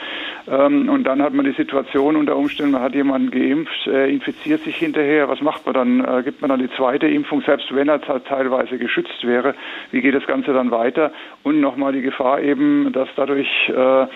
Ähm, 0.48 0.88
und 0.88 1.04
dann 1.04 1.22
hat 1.22 1.34
man 1.34 1.44
die 1.44 1.52
Situation 1.52 2.16
unter 2.16 2.38
Umständen, 2.38 2.72
man 2.72 2.82
hat 2.82 2.96
jemanden 2.96 3.30
geimpft, 3.30 3.88
er 3.88 4.08
infiziert 4.08 4.62
sich 4.62 4.78
hinterher. 4.78 5.28
Was 5.28 5.42
macht 5.42 5.66
man 5.66 5.74
dann? 5.74 6.06
Äh, 6.06 6.24
gibt 6.24 6.42
man 6.42 6.50
dann 6.50 6.60
die 6.60 6.72
zweite 6.78 7.08
Impfung, 7.08 7.42
selbst 7.42 7.76
wenn 7.76 7.90
er 7.90 8.00
teilweise 8.02 8.78
geschützt 8.78 9.28
wäre? 9.28 9.54
Wie 9.92 10.02
geht 10.02 10.16
das 10.16 10.26
Ganze 10.26 10.54
dann 10.54 10.72
weiter? 10.72 11.12
Und 11.44 11.60
nochmal 11.60 11.92
die 11.92 12.02
Gefahr 12.02 12.42
eben, 12.42 12.94
dass 12.94 13.10
dadurch 13.18 13.50
äh, 13.68 14.08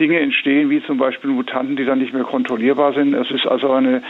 Dinge 0.00 0.18
entstehen, 0.20 0.70
wie 0.70 0.82
zum 0.84 0.98
Beispiel 0.98 1.30
Mutanten, 1.30 1.76
die 1.76 1.84
dann 1.84 1.98
nicht 1.98 2.14
mehr 2.14 2.24
kontrollierbar 2.24 2.94
sind. 2.94 3.14
Es 3.14 3.30
ist 3.30 3.46
also 3.46 3.72
eine, 3.72 4.02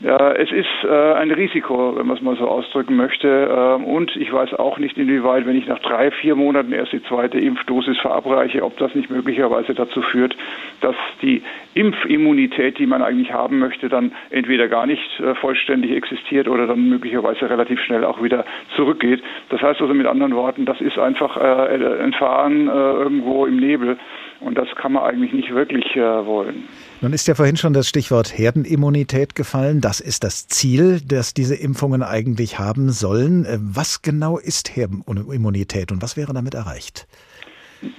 ja, 0.00 0.32
es 0.32 0.50
ist 0.52 0.68
äh, 0.84 1.12
ein 1.14 1.30
Risiko, 1.30 1.96
wenn 1.96 2.06
man 2.06 2.16
es 2.16 2.22
mal 2.22 2.36
so 2.36 2.48
ausdrücken 2.48 2.96
möchte. 2.96 3.28
Ähm, 3.28 3.84
und 3.84 4.14
ich 4.16 4.32
weiß 4.32 4.54
auch 4.54 4.78
nicht, 4.78 4.98
inwieweit, 4.98 5.46
wenn 5.46 5.56
ich 5.56 5.66
nach 5.66 5.78
drei, 5.78 6.10
vier 6.10 6.36
Monaten 6.36 6.72
erst 6.72 6.92
die 6.92 7.02
zweite 7.04 7.38
Impfdosis 7.38 7.98
verabreiche, 7.98 8.62
ob 8.62 8.76
das 8.78 8.94
nicht 8.94 9.10
möglicherweise 9.10 9.74
dazu 9.74 10.02
führt, 10.02 10.36
dass 10.80 10.96
die 11.22 11.42
Impfimmunität, 11.74 12.78
die 12.78 12.86
man 12.86 13.02
eigentlich 13.02 13.32
haben 13.32 13.58
möchte, 13.58 13.88
dann 13.88 14.12
entweder 14.30 14.68
gar 14.68 14.86
nicht 14.86 15.20
äh, 15.20 15.34
vollständig 15.36 15.92
existiert 15.92 16.48
oder 16.48 16.66
dann 16.66 16.88
möglicherweise 16.88 17.48
relativ 17.48 17.80
schnell 17.80 18.04
auch 18.04 18.22
wieder 18.22 18.44
zurückgeht. 18.76 19.22
Das 19.48 19.62
heißt 19.62 19.80
also 19.80 19.94
mit 19.94 20.06
anderen 20.06 20.34
Worten, 20.34 20.66
das 20.66 20.80
ist 20.80 20.98
einfach 20.98 21.36
äh, 21.36 22.02
ein 22.02 22.12
Fahren 22.12 22.68
äh, 22.68 22.70
irgendwo 22.70 23.46
im 23.46 23.56
Nebel. 23.56 23.96
Und 24.44 24.56
das 24.56 24.68
kann 24.76 24.92
man 24.92 25.04
eigentlich 25.04 25.32
nicht 25.32 25.54
wirklich 25.54 25.84
äh, 25.94 26.00
wollen. 26.00 26.64
Nun 27.00 27.12
ist 27.12 27.28
ja 27.28 27.34
vorhin 27.34 27.56
schon 27.56 27.72
das 27.72 27.88
Stichwort 27.88 28.36
Herdenimmunität 28.36 29.34
gefallen. 29.34 29.80
Das 29.80 30.00
ist 30.00 30.24
das 30.24 30.48
Ziel, 30.48 31.00
das 31.00 31.32
diese 31.32 31.54
Impfungen 31.54 32.02
eigentlich 32.02 32.58
haben 32.58 32.90
sollen. 32.90 33.44
Äh, 33.44 33.58
was 33.60 34.02
genau 34.02 34.38
ist 34.38 34.74
Herdenimmunität 34.76 35.92
und 35.92 36.02
was 36.02 36.16
wäre 36.16 36.34
damit 36.34 36.54
erreicht? 36.54 37.06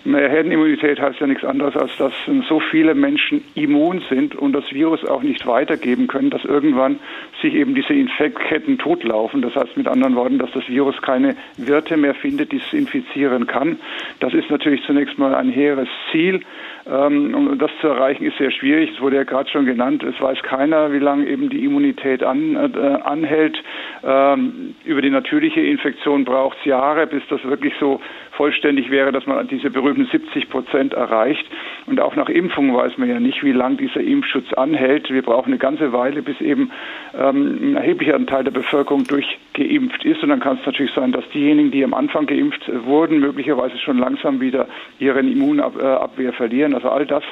Naja, 0.06 0.30
Herdenimmunität 0.30 1.00
heißt 1.00 1.20
ja 1.20 1.28
nichts 1.28 1.44
anderes, 1.44 1.76
als 1.76 1.96
dass 1.98 2.14
so 2.48 2.60
viele 2.60 2.96
Menschen 2.96 3.44
immun 3.56 4.02
sind 4.10 4.36
und 4.36 4.54
das 4.54 4.72
Virus 4.72 5.04
auch 5.06 5.24
nicht 5.24 5.46
weitergeben 5.46 6.08
können, 6.08 6.30
dass 6.30 6.46
irgendwann 6.46 7.00
sich 7.42 7.54
eben 7.54 7.76
diese 7.76 7.94
Infektketten 7.94 8.78
totlaufen. 8.78 9.42
Das 9.42 9.56
heißt 9.56 9.76
mit 9.76 9.88
anderen 9.88 10.16
Worten, 10.16 10.40
dass 10.40 10.52
das 10.52 10.68
Virus 10.70 11.02
keine 11.02 11.36
Wirte 11.58 11.98
mehr 11.98 12.16
findet, 12.16 12.52
die 12.52 12.58
es 12.58 12.74
infizieren 12.74 13.46
kann. 13.46 13.80
Das 14.20 14.34
ist 14.34 14.50
natürlich 14.50 14.84
zunächst 14.86 15.18
mal 15.18 15.36
ein 15.36 15.50
hehres 15.50 15.90
Ziel. 16.12 16.42
Ähm, 16.86 17.34
um 17.34 17.58
das 17.58 17.72
zu 17.80 17.88
erreichen 17.88 18.26
ist 18.26 18.38
sehr 18.38 18.52
schwierig. 18.52 18.92
Es 18.94 19.02
wurde 19.02 19.16
ja 19.16 19.24
gerade 19.24 19.50
schon 19.50 19.66
genannt. 19.66 20.04
Es 20.04 20.20
weiß 20.20 20.42
keiner, 20.44 20.92
wie 20.92 21.00
lange 21.00 21.26
eben 21.28 21.50
die 21.50 21.64
Immunität 21.64 22.24
an, 22.24 22.56
äh, 22.56 22.78
anhält. 23.04 23.58
Ähm, 24.04 24.76
über 24.84 25.02
die 25.02 25.10
natürliche 25.10 25.62
Infektion 25.62 26.26
braucht 26.26 26.58
es 26.60 26.66
Jahre, 26.66 27.08
bis 27.08 27.24
das 27.30 27.42
wirklich 27.46 27.74
so 27.80 28.02
vollständig 28.36 28.90
wäre, 28.90 29.12
dass 29.12 29.26
man 29.26 29.48
diese 29.48 29.70
berühmten 29.70 30.06
70 30.06 30.50
Prozent 30.50 30.94
erreicht. 30.94 31.46
Und 31.86 32.00
auch 32.00 32.16
nach 32.16 32.30
Impfung 32.30 32.74
weiß 32.76 32.98
man 32.98 33.10
ja 33.10 33.20
nicht, 33.20 33.44
wie 33.44 33.52
lang 33.52 33.78
dieser 33.78 34.02
Impfschutz 34.02 34.54
anhält. 34.54 35.10
Wir 35.10 35.22
brauchen 35.22 35.50
eine 35.50 35.58
ganze 35.58 35.94
Weile, 35.94 36.22
bis 36.22 36.40
eben 36.42 36.72
ähm, 37.18 37.60
ein 37.62 37.76
erheblicher 37.76 38.24
Teil 38.26 38.44
der 38.44 38.52
Bevölkerung 38.52 39.06
durchgeimpft 39.06 40.06
ist. 40.06 40.24
Und 40.24 40.30
dann 40.30 40.40
kann 40.40 40.58
es 40.60 40.66
natürlich 40.66 40.94
sein, 40.94 41.12
dass 41.12 41.28
diejenigen, 41.30 41.72
die 41.72 41.84
am 41.84 41.94
Anfang 41.94 42.26
geimpft 42.26 42.70
wurden, 42.86 43.20
möglicherweise 43.20 43.78
schon 43.78 43.98
langsam 43.98 44.40
wieder 44.42 44.68
ihren 45.00 45.32
Immunabwehr 45.32 46.34
verlieren. 46.34 46.74
Also 46.74 46.90
all 46.90 47.06
das 47.06 47.24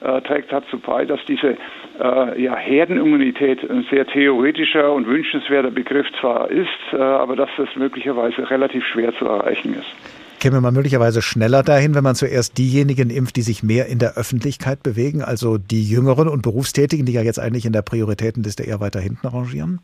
äh, 0.00 0.20
trägt 0.22 0.52
dazu 0.52 0.78
bei, 0.78 1.04
dass 1.04 1.24
diese 1.26 1.56
äh, 2.00 2.42
ja, 2.42 2.56
Herdenimmunität 2.56 3.68
ein 3.70 3.86
sehr 3.90 4.06
theoretischer 4.06 4.92
und 4.92 5.06
wünschenswerter 5.06 5.70
Begriff 5.70 6.06
zwar 6.20 6.50
ist, 6.50 6.68
äh, 6.92 6.96
aber 6.96 7.36
dass 7.36 7.50
das 7.56 7.68
möglicherweise 7.76 8.50
relativ 8.50 8.84
schwer 8.86 9.14
zu 9.14 9.26
erreichen 9.26 9.74
ist. 9.74 10.19
Käme 10.40 10.62
man 10.62 10.72
möglicherweise 10.72 11.20
schneller 11.20 11.62
dahin, 11.62 11.94
wenn 11.94 12.02
man 12.02 12.14
zuerst 12.14 12.56
diejenigen 12.56 13.10
impft, 13.10 13.36
die 13.36 13.42
sich 13.42 13.62
mehr 13.62 13.86
in 13.86 13.98
der 13.98 14.14
Öffentlichkeit 14.14 14.82
bewegen, 14.82 15.20
also 15.22 15.58
die 15.58 15.86
Jüngeren 15.86 16.28
und 16.28 16.40
Berufstätigen, 16.40 17.04
die 17.04 17.12
ja 17.12 17.20
jetzt 17.20 17.38
eigentlich 17.38 17.66
in 17.66 17.74
der 17.74 17.82
Prioritätenliste 17.82 18.62
eher 18.62 18.80
weiter 18.80 19.00
hinten 19.00 19.26
rangieren? 19.26 19.80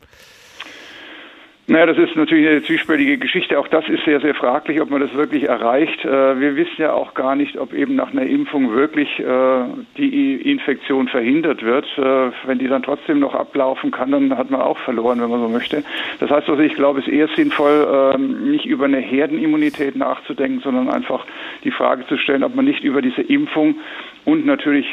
Naja, 1.68 1.86
das 1.86 1.98
ist 1.98 2.14
natürlich 2.14 2.48
eine 2.48 2.62
zwiespältige 2.62 3.18
Geschichte. 3.18 3.58
Auch 3.58 3.66
das 3.66 3.88
ist 3.88 4.04
sehr, 4.04 4.20
sehr 4.20 4.36
fraglich, 4.36 4.80
ob 4.80 4.88
man 4.88 5.00
das 5.00 5.12
wirklich 5.14 5.48
erreicht. 5.48 6.04
Äh, 6.04 6.38
wir 6.38 6.54
wissen 6.54 6.76
ja 6.78 6.92
auch 6.92 7.12
gar 7.14 7.34
nicht, 7.34 7.58
ob 7.58 7.72
eben 7.72 7.96
nach 7.96 8.12
einer 8.12 8.22
Impfung 8.22 8.72
wirklich 8.72 9.18
äh, 9.18 9.64
die 9.96 10.34
Infektion 10.48 11.08
verhindert 11.08 11.64
wird. 11.64 11.86
Äh, 11.98 12.30
wenn 12.46 12.60
die 12.60 12.68
dann 12.68 12.84
trotzdem 12.84 13.18
noch 13.18 13.34
ablaufen 13.34 13.90
kann, 13.90 14.12
dann 14.12 14.38
hat 14.38 14.48
man 14.48 14.60
auch 14.60 14.78
verloren, 14.78 15.20
wenn 15.20 15.28
man 15.28 15.40
so 15.40 15.48
möchte. 15.48 15.82
Das 16.20 16.30
heißt 16.30 16.48
also, 16.48 16.62
ich 16.62 16.74
glaube, 16.74 17.00
es 17.00 17.08
ist 17.08 17.12
eher 17.12 17.28
sinnvoll, 17.34 18.14
ähm, 18.14 18.48
nicht 18.52 18.66
über 18.66 18.84
eine 18.84 19.00
Herdenimmunität 19.00 19.96
nachzudenken, 19.96 20.60
sondern 20.60 20.88
einfach 20.88 21.26
die 21.64 21.72
Frage 21.72 22.06
zu 22.06 22.16
stellen, 22.16 22.44
ob 22.44 22.54
man 22.54 22.64
nicht 22.64 22.84
über 22.84 23.02
diese 23.02 23.22
Impfung 23.22 23.80
und 24.24 24.46
natürlich 24.46 24.86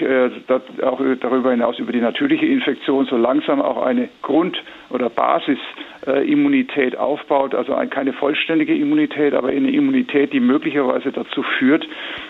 auch 0.83 1.01
darüber 1.19 1.51
hinaus 1.51 1.79
über 1.79 1.91
die 1.91 1.99
natürliche 1.99 2.45
Infektion 2.45 3.05
so 3.05 3.17
langsam 3.17 3.61
auch 3.61 3.83
eine 3.83 4.09
Grund- 4.21 4.61
oder 4.89 5.09
Basisimmunität 6.05 6.97
aufbaut, 6.97 7.55
also 7.55 7.75
keine 7.89 8.13
vollständige 8.13 8.75
Immunität, 8.75 9.33
aber 9.33 9.49
eine 9.49 9.71
Immunität, 9.71 10.33
die 10.33 10.39
möglicherweise 10.39 11.11
dazu 11.11 11.43
führt, 11.57 11.87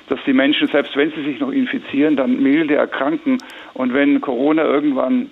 dass 0.10 0.20
die 0.26 0.34
Menschen, 0.34 0.68
selbst 0.68 0.96
wenn 0.96 1.12
sie 1.12 1.24
sich 1.24 1.40
noch 1.40 1.52
infizieren, 1.52 2.16
dann 2.16 2.42
milde 2.42 2.76
erkranken. 2.76 3.38
Und 3.74 3.94
wenn 3.94 4.22
Corona 4.22 4.64
irgendwann 4.64 5.30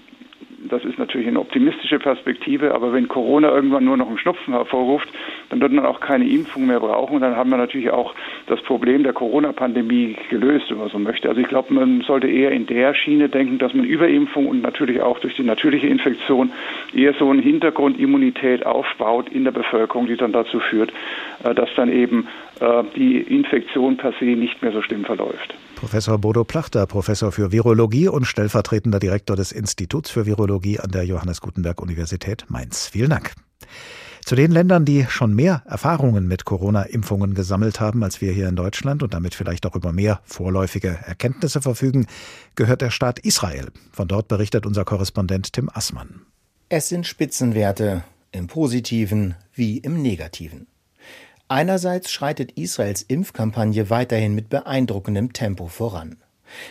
das 0.70 0.84
ist 0.86 1.00
natürlich 1.00 1.28
eine 1.28 1.40
optimistische 1.40 2.00
Perspektive, 2.00 2.74
aber 2.74 2.94
wenn 2.94 3.08
Corona 3.08 3.50
irgendwann 3.50 3.86
nur 3.86 3.98
noch 3.98 4.08
einen 4.08 4.18
Schnupfen 4.18 4.54
hervorruft, 4.54 5.08
dann 5.50 5.62
wird 5.62 5.72
man 5.72 5.86
auch 5.86 6.00
keine 6.00 6.28
Impfung 6.28 6.68
mehr 6.68 6.80
brauchen 6.80 7.16
und 7.16 7.22
dann 7.22 7.36
haben 7.36 7.50
wir 7.50 7.58
natürlich 7.58 7.90
auch 7.92 8.14
das 8.48 8.62
Problem 8.62 9.04
der 9.04 9.14
Corona-Pandemie 9.14 10.16
gelöst, 10.30 10.66
wenn 10.70 10.78
man 10.78 10.90
so 10.90 11.00
möchte. 11.00 11.30
Also 11.30 11.42
ich 11.42 11.48
glaube, 11.48 11.74
man 11.74 12.02
sollte 12.02 12.28
eher 12.28 12.52
in 12.52 12.66
der 12.66 12.94
Schiene 12.94 13.30
denken, 13.30 13.58
dass 13.58 13.74
man 13.74 13.86
über 13.86 14.08
Impfung 14.08 14.48
und 14.48 14.62
natürlich 14.62 15.02
auch 15.02 15.20
durch 15.20 15.36
die 15.36 15.44
natürliche 15.44 15.88
Infektion 15.88 16.52
eher 16.94 17.14
so 17.14 17.30
eine 17.30 17.42
Hintergrundimmunität 17.42 18.66
aufbaut 18.66 19.30
in 19.30 19.44
der 19.44 19.52
Bevölkerung, 19.52 20.08
die 20.08 20.18
dann 20.18 20.32
dazu 20.32 20.60
führt, 20.60 20.92
äh, 21.44 21.54
dass 21.56 21.70
dann 21.76 21.92
eben 21.92 22.28
äh, 22.60 22.84
die 22.96 23.18
Infektion 23.18 23.98
per 23.98 24.14
se 24.20 24.26
nicht 24.26 24.62
mehr 24.62 24.72
so 24.72 24.82
schlimm 24.82 25.06
verläuft. 25.06 25.56
Professor 25.82 26.20
Bodo 26.20 26.44
Plachter, 26.44 26.86
Professor 26.86 27.32
für 27.32 27.52
Virologie 27.52 28.08
und 28.08 28.26
stellvertretender 28.26 29.00
Direktor 29.00 29.36
des 29.36 29.52
Instituts 29.52 30.12
für 30.12 30.28
Virologie 30.28 30.80
an 30.80 30.92
der 30.92 31.06
Johannes 31.06 31.42
Gutenberg 31.42 31.82
Universität 31.82 32.46
Mainz. 32.50 32.86
Vielen 32.86 33.10
Dank. 33.10 33.34
Zu 34.24 34.36
den 34.36 34.52
Ländern, 34.52 34.86
die 34.86 35.08
schon 35.10 35.34
mehr 35.34 35.64
Erfahrungen 35.66 36.28
mit 36.28 36.46
Corona-Impfungen 36.46 37.34
gesammelt 37.34 37.80
haben 37.80 38.04
als 38.04 38.22
wir 38.22 38.32
hier 38.32 38.48
in 38.48 38.56
Deutschland 38.56 39.02
und 39.02 39.16
damit 39.16 39.34
vielleicht 39.34 39.66
auch 39.66 39.76
über 39.76 39.92
mehr 39.92 40.22
vorläufige 40.24 41.00
Erkenntnisse 41.04 41.64
verfügen, 41.64 42.06
gehört 42.54 42.82
der 42.82 42.92
Staat 42.92 43.18
Israel. 43.18 43.70
Von 43.92 44.08
dort 44.08 44.28
berichtet 44.28 44.68
unser 44.68 44.86
Korrespondent 44.86 45.52
Tim 45.52 45.68
Assmann. 45.74 46.22
Es 46.70 46.90
sind 46.90 47.08
Spitzenwerte 47.08 48.04
im 48.32 48.46
positiven 48.46 49.34
wie 49.56 49.80
im 49.80 50.04
negativen. 50.04 50.68
Einerseits 51.52 52.10
schreitet 52.10 52.54
Israels 52.54 53.02
Impfkampagne 53.02 53.90
weiterhin 53.90 54.34
mit 54.34 54.48
beeindruckendem 54.48 55.34
Tempo 55.34 55.68
voran. 55.68 56.16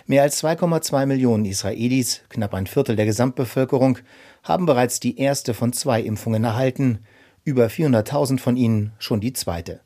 Mehr 0.07 0.23
als 0.23 0.43
2,2 0.43 1.05
Millionen 1.05 1.45
Israelis, 1.45 2.23
knapp 2.31 2.55
ein 2.55 2.67
Viertel 2.67 2.97
der 2.97 3.05
Gesamtbevölkerung, 3.05 3.99
haben 4.43 4.65
bereits 4.65 4.99
die 4.99 5.19
erste 5.19 5.53
von 5.53 5.75
zwei 5.75 6.01
Impfungen 6.01 6.45
erhalten, 6.45 7.01
über 7.45 7.67
400.000 7.67 8.39
von 8.39 8.57
ihnen 8.57 8.93
schon 8.99 9.21
die 9.21 9.35
zweite. 9.35 9.81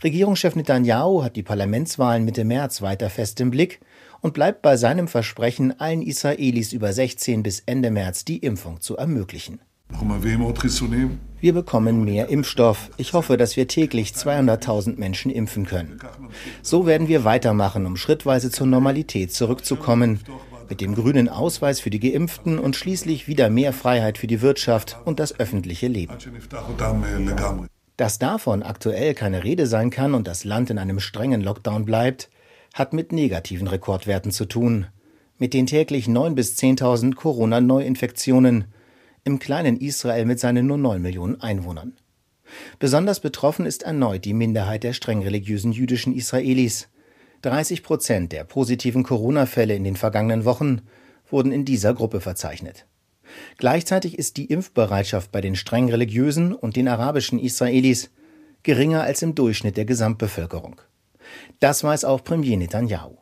Regierungschef 0.00 0.54
Netanyahu 0.54 1.24
hat 1.24 1.34
die 1.34 1.42
Parlamentswahlen 1.42 2.24
Mitte 2.24 2.44
März 2.44 2.82
weiter 2.82 3.10
fest 3.10 3.40
im 3.40 3.50
Blick 3.50 3.80
und 4.20 4.32
bleibt 4.32 4.62
bei 4.62 4.76
seinem 4.76 5.08
Versprechen, 5.08 5.80
allen 5.80 6.02
Israelis 6.02 6.72
über 6.72 6.92
16 6.92 7.42
bis 7.42 7.64
Ende 7.66 7.90
März 7.90 8.24
die 8.24 8.38
Impfung 8.38 8.80
zu 8.80 8.96
ermöglichen. 8.96 9.60
Wir 11.40 11.54
bekommen 11.54 12.04
mehr 12.04 12.28
Impfstoff. 12.28 12.90
Ich 12.98 13.14
hoffe, 13.14 13.36
dass 13.36 13.56
wir 13.56 13.66
täglich 13.66 14.10
200.000 14.10 14.98
Menschen 14.98 15.30
impfen 15.30 15.64
können. 15.64 15.98
So 16.62 16.86
werden 16.86 17.08
wir 17.08 17.24
weitermachen, 17.24 17.86
um 17.86 17.96
schrittweise 17.96 18.50
zur 18.50 18.66
Normalität 18.66 19.32
zurückzukommen. 19.32 20.20
Mit 20.68 20.80
dem 20.80 20.94
grünen 20.94 21.28
Ausweis 21.28 21.80
für 21.80 21.90
die 21.90 21.98
Geimpften 21.98 22.58
und 22.58 22.76
schließlich 22.76 23.26
wieder 23.26 23.50
mehr 23.50 23.72
Freiheit 23.72 24.18
für 24.18 24.26
die 24.26 24.42
Wirtschaft 24.42 24.98
und 25.04 25.18
das 25.18 25.38
öffentliche 25.40 25.88
Leben. 25.88 26.14
Dass 27.96 28.18
davon 28.18 28.62
aktuell 28.62 29.14
keine 29.14 29.42
Rede 29.42 29.66
sein 29.66 29.90
kann 29.90 30.14
und 30.14 30.28
das 30.28 30.44
Land 30.44 30.70
in 30.70 30.78
einem 30.78 31.00
strengen 31.00 31.40
Lockdown 31.40 31.84
bleibt, 31.84 32.30
hat 32.74 32.92
mit 32.92 33.12
negativen 33.12 33.66
Rekordwerten 33.66 34.30
zu 34.30 34.44
tun. 34.44 34.86
Mit 35.38 35.54
den 35.54 35.66
täglich 35.66 36.06
9.000 36.06 36.34
bis 36.34 36.56
10.000 36.58 37.14
Corona-Neuinfektionen 37.14 38.66
im 39.24 39.38
kleinen 39.38 39.76
Israel 39.76 40.24
mit 40.24 40.40
seinen 40.40 40.66
nur 40.66 40.78
9 40.78 41.00
Millionen 41.00 41.40
Einwohnern. 41.40 41.94
Besonders 42.78 43.20
betroffen 43.20 43.66
ist 43.66 43.82
erneut 43.82 44.24
die 44.24 44.34
Minderheit 44.34 44.82
der 44.82 44.92
streng 44.92 45.22
religiösen 45.22 45.72
jüdischen 45.72 46.14
Israelis. 46.14 46.88
30 47.42 47.82
Prozent 47.82 48.32
der 48.32 48.44
positiven 48.44 49.02
Corona-Fälle 49.02 49.74
in 49.74 49.84
den 49.84 49.96
vergangenen 49.96 50.44
Wochen 50.44 50.82
wurden 51.30 51.52
in 51.52 51.64
dieser 51.64 51.94
Gruppe 51.94 52.20
verzeichnet. 52.20 52.86
Gleichzeitig 53.56 54.18
ist 54.18 54.36
die 54.36 54.46
Impfbereitschaft 54.46 55.30
bei 55.30 55.40
den 55.40 55.54
streng 55.54 55.88
religiösen 55.88 56.52
und 56.52 56.76
den 56.76 56.88
arabischen 56.88 57.38
Israelis 57.38 58.10
geringer 58.62 59.02
als 59.02 59.22
im 59.22 59.34
Durchschnitt 59.34 59.76
der 59.76 59.84
Gesamtbevölkerung. 59.84 60.80
Das 61.60 61.84
weiß 61.84 62.04
auch 62.04 62.24
Premier 62.24 62.56
Netanyahu. 62.56 63.16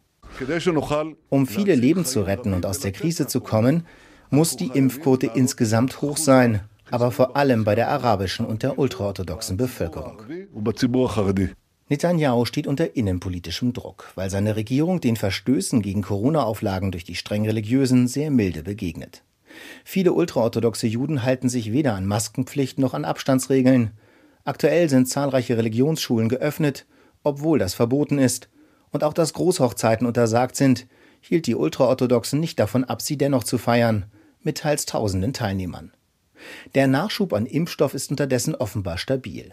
Um 1.29 1.47
viele 1.47 1.75
Leben 1.75 2.05
zu 2.05 2.23
retten 2.23 2.55
und 2.55 2.67
aus 2.67 2.81
der 2.81 2.93
Krise 2.93 3.27
zu 3.27 3.41
kommen, 3.41 3.87
muss 4.31 4.57
die 4.57 4.71
Impfquote 4.73 5.31
insgesamt 5.35 6.03
hoch 6.03 6.17
sein, 6.17 6.61
aber 6.91 7.11
vor 7.11 7.37
allem 7.37 7.65
bei 7.65 7.75
der 7.75 7.89
arabischen 7.89 8.47
und 8.47 8.63
der 8.63 8.79
ultraorthodoxen 8.79 9.57
Bevölkerung. 9.57 10.23
Netanyahu 11.89 12.45
steht 12.45 12.67
unter 12.67 12.97
innenpolitischem 12.97 13.73
Druck, 13.73 14.13
weil 14.15 14.29
seine 14.29 14.57
Regierung 14.57 15.01
den 15.01 15.17
Verstößen 15.17 15.81
gegen 15.81 16.03
Corona-Auflagen 16.03 16.91
durch 16.93 17.05
die 17.05 17.15
streng 17.15 17.47
Religiösen 17.47 18.09
sehr 18.09 18.31
milde 18.31 18.63
begegnet. 18.63 19.23
Viele 19.85 20.13
ultraorthodoxe 20.13 20.87
Juden 20.87 21.23
halten 21.23 21.49
sich 21.49 21.73
weder 21.73 21.95
an 21.95 22.07
Maskenpflicht 22.07 22.79
noch 22.79 22.93
an 22.93 23.07
Abstandsregeln. 23.07 23.93
Aktuell 24.45 24.91
sind 24.91 25.09
zahlreiche 25.09 25.57
Religionsschulen 25.57 26.29
geöffnet, 26.29 26.87
obwohl 27.23 27.59
das 27.59 27.73
verboten 27.73 28.19
ist, 28.19 28.51
und 28.91 29.03
auch 29.03 29.15
dass 29.15 29.33
Großhochzeiten 29.33 30.07
untersagt 30.07 30.57
sind, 30.57 30.87
hielt 31.21 31.47
die 31.47 31.55
Ultraorthodoxen 31.55 32.39
nicht 32.39 32.59
davon 32.59 32.85
ab, 32.85 33.01
sie 33.01 33.17
dennoch 33.17 33.45
zu 33.45 33.57
feiern 33.57 34.07
mit 34.43 34.59
teils 34.59 34.87
tausenden 34.87 35.33
Teilnehmern. 35.33 35.93
Der 36.75 36.87
Nachschub 36.87 37.33
an 37.33 37.47
Impfstoff 37.47 37.95
ist 37.95 38.11
unterdessen 38.11 38.55
offenbar 38.55 38.99
stabil. 38.99 39.53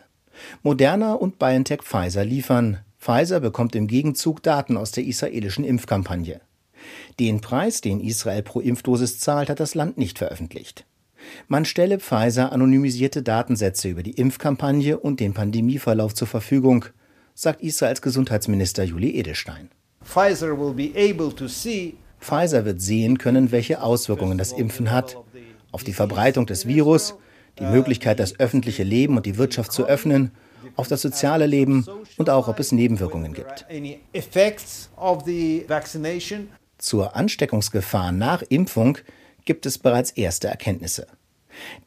Moderna 0.64 1.14
und 1.14 1.40
BioNTech 1.40 1.82
Pfizer 1.82 2.26
liefern. 2.26 2.80
Pfizer 3.00 3.40
bekommt 3.40 3.76
im 3.76 3.88
Gegenzug 3.88 4.44
Daten 4.44 4.78
aus 4.78 4.92
der 4.92 5.06
israelischen 5.06 5.64
Impfkampagne. 5.64 6.42
Den 7.20 7.42
Preis, 7.42 7.82
den 7.82 8.00
Israel 8.00 8.44
pro 8.44 8.60
Impfdosis 8.60 9.20
zahlt, 9.20 9.50
hat 9.50 9.60
das 9.60 9.76
Land 9.76 9.98
nicht 9.98 10.18
veröffentlicht. 10.18 10.86
Man 11.48 11.66
stelle 11.66 12.00
Pfizer 12.00 12.52
anonymisierte 12.52 13.24
Datensätze 13.24 13.90
über 13.90 14.04
die 14.04 14.12
Impfkampagne 14.12 15.00
und 15.00 15.20
den 15.20 15.34
Pandemieverlauf 15.34 16.14
zur 16.14 16.28
Verfügung, 16.28 16.86
sagt 17.34 17.62
Israels 17.62 18.02
Gesundheitsminister 18.02 18.84
Juli 18.84 19.12
Edelstein. 19.12 19.70
Pfizer 20.04 20.58
will 20.58 20.74
be 20.74 20.92
able 20.96 21.34
to 21.34 21.48
see 21.48 21.96
Pfizer 22.26 22.66
wird 22.66 22.82
sehen 22.82 23.18
können, 23.20 23.52
welche 23.52 23.82
Auswirkungen 23.82 24.38
das 24.38 24.52
Impfen 24.52 24.92
hat 24.92 25.16
auf 25.72 25.84
die 25.84 25.94
Verbreitung 25.94 26.46
des 26.46 26.68
Virus, 26.68 27.16
die 27.60 27.66
Möglichkeit, 27.66 28.20
das 28.20 28.40
öffentliche 28.40 28.84
Leben 28.84 29.18
und 29.18 29.26
die 29.26 29.38
Wirtschaft 29.38 29.72
zu 29.72 29.86
öffnen, 29.86 30.32
auf 30.76 30.88
das 30.88 31.02
soziale 31.02 31.46
Leben 31.46 31.86
und 32.18 32.30
auch, 32.30 32.48
ob 32.48 32.60
es 32.60 32.72
Nebenwirkungen 32.72 33.34
gibt. 33.34 33.66
Zur 36.78 37.16
Ansteckungsgefahr 37.16 38.12
nach 38.12 38.42
Impfung 38.50 38.98
gibt 39.46 39.66
es 39.66 39.78
bereits 39.78 40.12
erste 40.12 40.48
Erkenntnisse. 40.48 41.08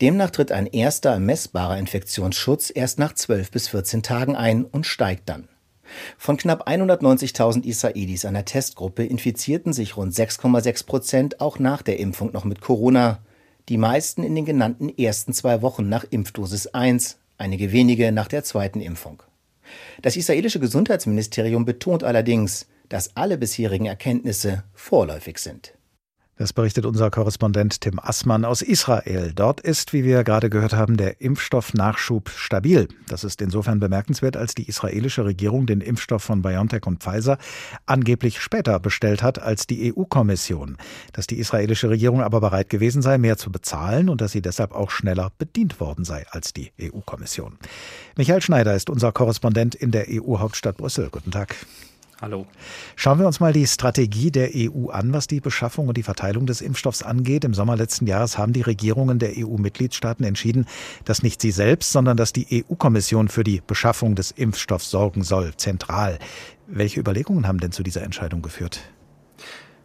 Demnach 0.01 0.31
tritt 0.31 0.53
ein 0.53 0.67
erster 0.67 1.19
messbarer 1.19 1.79
Infektionsschutz 1.79 2.71
erst 2.75 2.99
nach 2.99 3.15
12 3.15 3.51
bis 3.51 3.69
14 3.69 4.03
Tagen 4.03 4.37
ein 4.37 4.65
und 4.65 4.87
steigt 4.87 5.29
dann. 5.29 5.49
Von 6.17 6.37
knapp 6.37 6.69
190.000 6.69 7.65
Israelis 7.65 8.25
einer 8.25 8.45
Testgruppe 8.45 9.05
infizierten 9.05 9.73
sich 9.73 9.97
rund 9.97 10.15
6,6 10.15 10.87
Prozent 10.87 11.41
auch 11.41 11.59
nach 11.59 11.83
der 11.83 11.99
Impfung 11.99 12.33
noch 12.33 12.45
mit 12.45 12.61
Corona. 12.61 13.19
Die 13.69 13.79
meisten 13.79 14.23
in 14.23 14.35
den 14.35 14.45
genannten 14.45 14.89
ersten 14.89 15.33
zwei 15.33 15.63
Wochen 15.63 15.89
nach 15.89 16.05
Impfdosis 16.09 16.69
1, 16.69 17.19
einige 17.37 17.73
wenige 17.73 18.13
nach 18.13 18.29
der 18.29 18.45
zweiten 18.45 18.81
Impfung. 18.81 19.23
Das 20.03 20.17
israelische 20.17 20.61
Gesundheitsministerium 20.61 21.65
betont 21.65 22.05
allerdings, 22.05 22.67
dass 22.89 23.17
alle 23.17 23.37
bisherigen 23.37 23.87
Erkenntnisse 23.87 24.65
vorläufig 24.75 25.39
sind. 25.39 25.75
Das 26.39 26.53
berichtet 26.53 26.87
unser 26.87 27.11
Korrespondent 27.11 27.81
Tim 27.81 27.99
Assmann 27.99 28.45
aus 28.45 28.63
Israel. 28.63 29.33
Dort 29.35 29.61
ist, 29.61 29.93
wie 29.93 30.05
wir 30.05 30.23
gerade 30.23 30.49
gehört 30.49 30.73
haben, 30.73 30.97
der 30.97 31.21
Impfstoffnachschub 31.21 32.31
stabil. 32.31 32.87
Das 33.09 33.25
ist 33.25 33.43
insofern 33.43 33.81
bemerkenswert, 33.81 34.37
als 34.37 34.55
die 34.55 34.69
israelische 34.69 35.25
Regierung 35.25 35.67
den 35.67 35.81
Impfstoff 35.81 36.23
von 36.23 36.43
BioNTech 36.43 36.87
und 36.87 37.03
Pfizer 37.03 37.39
angeblich 37.87 38.41
später 38.41 38.79
bestellt 38.79 39.21
hat 39.21 39.41
als 39.41 39.67
die 39.67 39.93
EU-Kommission. 39.93 40.77
Dass 41.13 41.27
die 41.27 41.41
israelische 41.41 41.91
Regierung 41.91 42.23
aber 42.23 42.41
bereit 42.41 42.71
gewesen 42.71 43.03
sei, 43.03 43.19
mehr 43.19 43.37
zu 43.37 43.51
bezahlen 43.51 44.09
und 44.09 44.21
dass 44.21 44.31
sie 44.31 44.43
deshalb 44.43 44.71
auch 44.73 44.93
schneller 44.93 45.33
bedient 45.39 45.81
worden 45.81 46.05
sei 46.05 46.25
als 46.31 46.53
die 46.53 46.71
EU-Kommission. 46.81 47.59
Michael 48.17 48.43
Schneider 48.43 48.77
ist 48.77 48.91
unser 48.91 49.11
Korrespondent 49.11 49.75
in 49.75 49.91
der 49.91 50.07
EU-Hauptstadt 50.09 50.77
Brüssel. 50.77 51.09
Guten 51.11 51.33
Tag. 51.33 51.57
Hallo. 52.21 52.47
Schauen 52.97 53.21
wir 53.21 53.29
uns 53.29 53.39
mal 53.39 53.53
die 53.53 53.69
Strategie 53.69 54.33
der 54.33 54.51
EU 54.53 54.89
an, 54.89 55.13
was 55.13 55.29
die 55.29 55.39
Beschaffung 55.39 55.87
und 55.87 55.97
die 55.97 56.03
Verteilung 56.03 56.47
des 56.47 56.61
Impfstoffs 56.61 57.05
angeht. 57.05 57.45
Im 57.45 57.55
Sommer 57.55 57.77
letzten 57.77 58.09
Jahres 58.09 58.37
haben 58.37 58.53
die 58.53 58.63
Regierungen 58.63 59.21
der 59.21 59.35
EU-Mitgliedstaaten 59.37 60.25
entschieden, 60.25 60.67
dass 61.05 61.23
nicht 61.23 61.41
sie 61.41 61.53
selbst, 61.53 61.93
sondern 61.93 62.17
dass 62.17 62.33
die 62.33 62.65
EU-Kommission 62.69 63.29
für 63.29 63.45
die 63.45 63.63
Beschaffung 63.65 64.17
des 64.17 64.33
Impfstoffs 64.33 64.91
sorgen 64.91 65.23
soll, 65.23 65.55
zentral. 65.57 66.19
Welche 66.67 66.99
Überlegungen 66.99 67.47
haben 67.47 67.61
denn 67.61 67.71
zu 67.71 67.85
dieser 67.85 68.03
Entscheidung 68.03 68.43
geführt? 68.43 68.81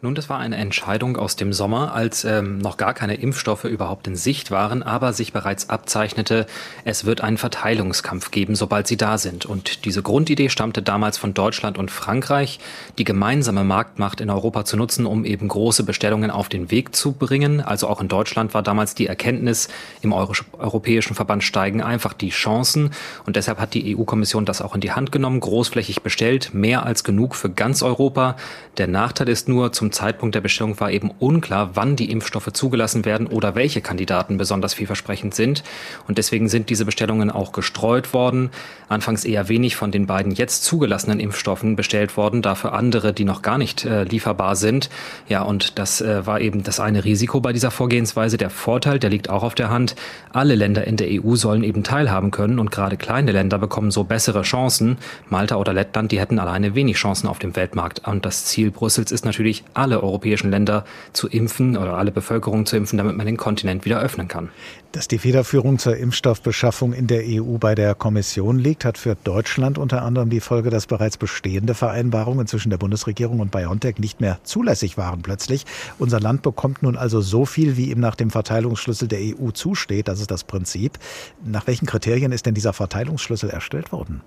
Nun, 0.04 0.16
das 0.16 0.28
war 0.28 0.38
eine 0.38 0.58
Entscheidung 0.58 1.16
aus 1.16 1.38
dem 1.38 1.54
Sommer, 1.54 1.94
als 1.94 2.26
ähm, 2.26 2.58
noch 2.58 2.76
gar 2.76 2.94
keine 2.94 3.14
Impfstoffe 3.14 3.64
überhaupt 3.64 4.06
in 4.06 4.18
Sicht 4.18 4.52
waren, 4.52 4.84
aber 4.84 5.14
sich 5.14 5.32
bereits 5.32 5.70
abzeichnete, 5.70 6.46
es 6.84 7.06
wird 7.06 7.22
einen 7.22 7.38
Verteilungskampf 7.38 8.30
geben, 8.30 8.56
sobald 8.56 8.86
sie 8.86 8.98
da 8.98 9.18
sind. 9.18 9.46
Und 9.46 9.86
diese 9.86 10.02
Grundidee 10.02 10.50
stammte 10.50 10.82
damals 10.82 11.18
von 11.18 11.34
Deutschland 11.34 11.78
und 11.78 11.90
Frankreich, 11.90 12.60
die 12.98 13.06
gemeinsame 13.06 13.64
Marktmacht 13.64 14.20
in 14.20 14.30
Europa 14.30 14.66
zu 14.66 14.76
nutzen, 14.76 15.06
um 15.06 15.24
eben 15.24 15.48
große 15.48 15.86
Bestellungen 15.86 16.32
auf 16.32 16.50
den 16.50 16.70
Weg 16.70 16.94
zu 16.94 17.14
bringen. 17.14 17.62
Also 17.62 17.88
auch 17.88 18.02
in 18.02 18.10
Deutschland 18.10 18.54
war 18.54 18.62
damals 18.62 18.96
die 18.96 19.08
Erkenntnis, 19.08 19.70
im 20.02 20.12
Euro 20.12 20.34
Europäischen 20.58 21.16
Verband 21.16 21.46
steigen 21.46 21.82
einfach 21.82 22.12
die 22.12 22.32
Chancen. 22.32 22.92
Und 23.26 23.38
deshalb 23.38 23.58
hat 23.58 23.74
die 23.74 23.96
EU-Kommission 23.96 24.44
das 24.44 24.62
auch 24.62 24.76
in 24.76 24.82
die 24.82 24.92
Hand 24.92 25.14
genommen, 25.14 25.40
großflächig 25.40 26.02
bestellt, 26.02 26.54
mehr 26.54 26.86
als 26.86 27.06
genug 27.06 27.36
für 27.36 27.50
ganz 27.50 27.82
Europa. 27.82 28.36
Der 28.78 28.88
Nachteil 28.88 29.30
ist 29.30 29.48
nur, 29.48 29.72
zum 29.72 29.93
Zeitpunkt 29.94 30.36
der 30.36 30.42
Bestellung 30.42 30.80
war 30.80 30.92
eben 30.92 31.12
unklar, 31.20 31.72
wann 31.76 31.96
die 31.96 32.12
Impfstoffe 32.12 32.52
zugelassen 32.52 33.06
werden 33.06 33.28
oder 33.28 33.56
welche 33.56 33.82
Kandidaten 33.82 34.38
besonders 34.38 34.74
vielversprechend 34.74 35.34
sind. 35.34 35.64
Und 36.08 36.18
deswegen 36.18 36.50
sind 36.50 36.70
diese 36.70 36.86
Bestellungen 36.86 37.32
auch 37.32 37.54
gestreut 37.54 38.14
worden. 38.14 38.50
Anfangs 38.90 39.24
eher 39.24 39.48
wenig 39.48 39.76
von 39.76 39.92
den 39.92 40.06
beiden 40.06 40.34
jetzt 40.34 40.64
zugelassenen 40.64 41.20
Impfstoffen 41.20 41.76
bestellt 41.76 42.18
worden, 42.18 42.42
dafür 42.42 42.74
andere, 42.74 43.14
die 43.14 43.26
noch 43.26 43.42
gar 43.42 43.58
nicht 43.58 43.86
äh, 43.86 44.04
lieferbar 44.04 44.56
sind. 44.56 44.90
Ja, 45.30 45.44
und 45.44 45.80
das 45.80 46.02
äh, 46.02 46.26
war 46.26 46.42
eben 46.42 46.64
das 46.64 46.80
eine 46.80 47.06
Risiko 47.06 47.40
bei 47.40 47.54
dieser 47.54 47.72
Vorgehensweise. 47.72 48.38
Der 48.38 48.50
Vorteil, 48.50 49.00
der 49.00 49.10
liegt 49.10 49.30
auch 49.30 49.44
auf 49.44 49.56
der 49.56 49.70
Hand. 49.70 49.96
Alle 50.32 50.56
Länder 50.56 50.86
in 50.86 50.98
der 50.98 51.08
EU 51.10 51.36
sollen 51.36 51.64
eben 51.64 51.84
teilhaben 51.84 52.32
können 52.32 52.60
und 52.60 52.72
gerade 52.72 52.98
kleine 52.98 53.32
Länder 53.32 53.58
bekommen 53.58 53.92
so 53.92 54.04
bessere 54.04 54.42
Chancen. 54.42 54.98
Malta 55.30 55.56
oder 55.56 55.74
Lettland, 55.74 56.12
die 56.12 56.20
hätten 56.20 56.40
alleine 56.40 56.76
wenig 56.76 56.98
Chancen 56.98 57.28
auf 57.28 57.40
dem 57.40 57.56
Weltmarkt. 57.56 58.08
Und 58.08 58.26
das 58.26 58.46
Ziel 58.46 58.72
Brüssels 58.72 59.12
ist 59.12 59.26
natürlich, 59.26 59.64
alle 59.84 60.02
europäischen 60.02 60.50
Länder 60.50 60.86
zu 61.12 61.28
impfen 61.28 61.78
oder 61.78 61.96
alle 61.96 62.12
Bevölkerung 62.12 62.66
zu 62.66 62.78
impfen, 62.78 62.98
damit 62.98 63.16
man 63.18 63.26
den 63.26 63.38
Kontinent 63.38 63.86
wieder 63.86 64.00
öffnen 64.00 64.28
kann. 64.28 64.50
Dass 64.94 65.08
die 65.08 65.18
Federführung 65.18 65.78
zur 65.78 65.98
Impfstoffbeschaffung 65.98 66.94
in 66.94 67.08
der 67.08 67.24
EU 67.26 67.58
bei 67.58 67.76
der 67.76 67.94
Kommission 67.94 68.60
liegt, 68.60 68.86
hat 68.86 68.98
für 68.98 69.16
Deutschland 69.24 69.78
unter 69.78 70.04
anderem 70.04 70.30
die 70.30 70.40
Folge, 70.40 70.70
dass 70.70 70.88
bereits 70.88 71.18
bestehende 71.18 71.74
Vereinbarungen 71.74 72.48
zwischen 72.48 72.70
der 72.70 72.78
Bundesregierung 72.78 73.40
und 73.40 73.52
BioNTech 73.52 73.98
nicht 73.98 74.22
mehr 74.22 74.40
zulässig 74.44 74.98
waren 74.98 75.22
plötzlich. 75.22 75.66
Unser 76.00 76.20
Land 76.20 76.44
bekommt 76.44 76.82
nun 76.82 76.96
also 76.96 77.22
so 77.22 77.46
viel, 77.46 77.76
wie 77.76 77.92
ihm 77.92 78.00
nach 78.00 78.16
dem 78.16 78.30
Verteilungsschlüssel 78.30 79.08
der 79.08 79.20
EU 79.20 79.52
zusteht. 79.52 80.08
Das 80.08 80.22
ist 80.22 80.32
das 80.32 80.44
Prinzip. 80.44 80.98
Nach 81.44 81.68
welchen 81.68 81.88
Kriterien 81.88 82.32
ist 82.32 82.46
denn 82.46 82.54
dieser 82.54 82.74
Verteilungsschlüssel 82.74 83.50
erstellt 83.50 83.92
worden? 83.92 84.22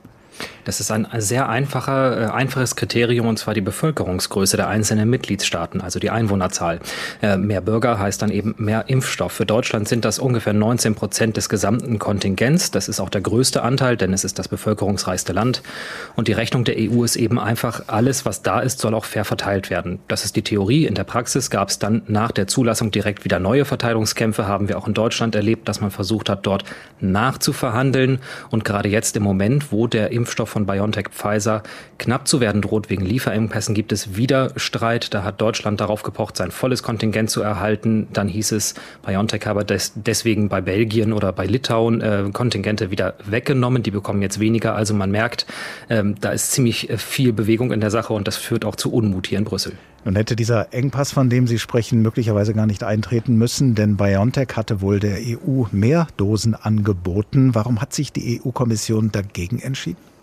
Das 0.67 0.81
ist 0.81 0.91
ein 0.91 1.07
sehr 1.19 1.49
einfacher, 1.49 2.21
äh, 2.21 2.25
einfaches 2.33 2.75
Kriterium, 2.75 3.29
und 3.29 3.39
zwar 3.39 3.55
die 3.55 3.61
Bevölkerungsgröße 3.61 4.57
der 4.57 4.69
einzelnen 4.69 5.09
Mitgliedstaaten, 5.09 5.81
also 5.81 6.01
die 6.01 6.11
Einwohnerzahl. 6.11 6.81
Äh, 7.23 7.37
mehr 7.37 7.61
Bürger 7.61 8.01
heißt 8.01 8.21
dann 8.21 8.33
eben 8.33 8.57
mehr 8.59 8.89
Impfstoff. 8.89 9.31
Für 9.31 9.47
Deutschland 9.47 9.87
sind 9.87 10.05
das 10.05 10.19
ungefähr 10.19 10.53
19 10.53 10.97
Prozent 10.97 11.37
des 11.37 11.49
gesamten 11.49 12.01
Kontingents. 12.01 12.73
Das 12.73 12.89
ist 12.89 12.99
auch 12.99 13.11
der 13.11 13.21
größte 13.21 13.63
Anteil, 13.63 13.97
denn 13.97 14.13
es 14.13 14.25
ist 14.25 14.41
das 14.41 14.49
bevölkerungsreichste 14.49 15.33
Land. 15.33 15.63
Und 16.17 16.27
die 16.27 16.33
Rechnung 16.33 16.65
der 16.65 16.75
EU 16.79 17.05
ist 17.05 17.15
eben 17.15 17.39
einfach, 17.39 17.85
alles, 17.87 18.27
was 18.27 18.43
da 18.43 18.59
ist, 18.59 18.81
soll 18.81 18.95
auch 18.95 19.05
fair 19.05 19.25
verteilt 19.25 19.71
werden. 19.71 20.01
Das 20.09 20.25
ist 20.25 20.35
die 20.35 20.43
Theorie. 20.43 20.87
In 20.87 20.97
der 20.97 21.05
Praxis 21.05 21.49
gab 21.49 21.69
es 21.69 21.79
dann 21.79 22.03
nach 22.09 22.33
der 22.33 22.49
Zulassung 22.49 22.91
direkt 22.91 23.25
wieder 23.25 23.39
neue 23.39 23.65
Verteilungskämpfe, 23.65 24.49
haben 24.49 24.69
wir 24.69 24.79
auch 24.79 24.89
in 24.89 24.95
Deutschland 24.95 25.37
erlebt, 25.37 25.69
dass 25.69 25.81
man 25.81 25.93
versucht 25.93 26.29
hat, 26.29 26.45
dort 26.45 26.65
nachzuverhandeln. 27.01 28.19
Und 28.51 28.65
gerade 28.65 28.89
jetzt 28.89 29.17
im 29.17 29.23
Moment, 29.23 29.71
wo 29.71 29.87
der 29.87 30.11
Impf 30.11 30.26
Impfstoff 30.27 30.49
von 30.49 30.67
BioNTech 30.67 31.11
Pfizer 31.11 31.63
knapp 31.99 32.27
zu 32.27 32.41
werden 32.41 32.61
droht 32.61 32.91
wegen 32.91 33.07
Lieferengpässen, 33.07 33.77
gibt 33.77 33.93
es 33.93 34.17
wieder 34.17 34.51
Streit. 34.57 35.15
Da 35.15 35.23
hat 35.23 35.41
Deutschland 35.41 35.81
darauf 35.81 36.03
gepocht, 36.03 36.37
sein 36.37 36.51
volles 36.51 36.83
Kontingent 36.83 37.31
zu 37.31 37.43
erhalten. 37.43 38.09
Dann 38.13 38.27
hieß 38.27 38.51
es, 38.51 38.75
BioNTech 39.07 39.47
habe 39.47 39.65
des, 39.65 39.93
deswegen 39.95 40.49
bei 40.49 40.61
Belgien 40.61 41.13
oder 41.13 41.33
bei 41.33 41.47
Litauen 41.47 42.01
äh, 42.01 42.25
Kontingente 42.33 42.91
wieder 42.91 43.15
weggenommen. 43.25 43.85
Die 43.85 43.93
bekommen 43.93 44.21
jetzt 44.21 44.41
weniger. 44.41 44.75
Also 44.75 44.95
man 44.95 45.13
merkt, 45.13 45.47
ähm, 45.89 46.17
da 46.21 46.31
ist 46.31 46.51
ziemlich 46.51 46.91
äh, 46.91 46.99
viel 46.99 47.33
Bewegung 47.33 47.71
in 47.71 47.81
der 47.81 47.93
Sache 47.93 48.13
und 48.13 48.27
das 48.27 48.37
führt 48.37 48.65
auch 48.65 48.75
zu 48.75 48.93
Unmut 48.93 49.29
hier 49.29 49.39
in 49.39 49.45
Brüssel. 49.45 49.75
Nun 50.05 50.17
hätte 50.17 50.35
dieser 50.35 50.73
Engpass, 50.73 51.13
von 51.13 51.31
dem 51.31 51.47
Sie 51.47 51.59
sprechen, 51.59 52.03
möglicherweise 52.03 52.53
gar 52.53 52.67
nicht 52.67 52.83
eintreten 52.83 53.37
müssen, 53.37 53.75
denn 53.75 53.97
BioNTech 53.97 54.49
hatte 54.55 54.81
wohl 54.81 54.99
der 54.99 55.19
EU 55.19 55.65
mehr 55.71 56.09
Dosen 56.17 56.55
angeboten. 56.55 57.55
Warum 57.55 57.81
hat 57.81 57.93
sich 57.93 58.13
die 58.13 58.41
EU-Kommission 58.41 59.11
dagegen 59.13 59.61
entschieden? 59.61 60.16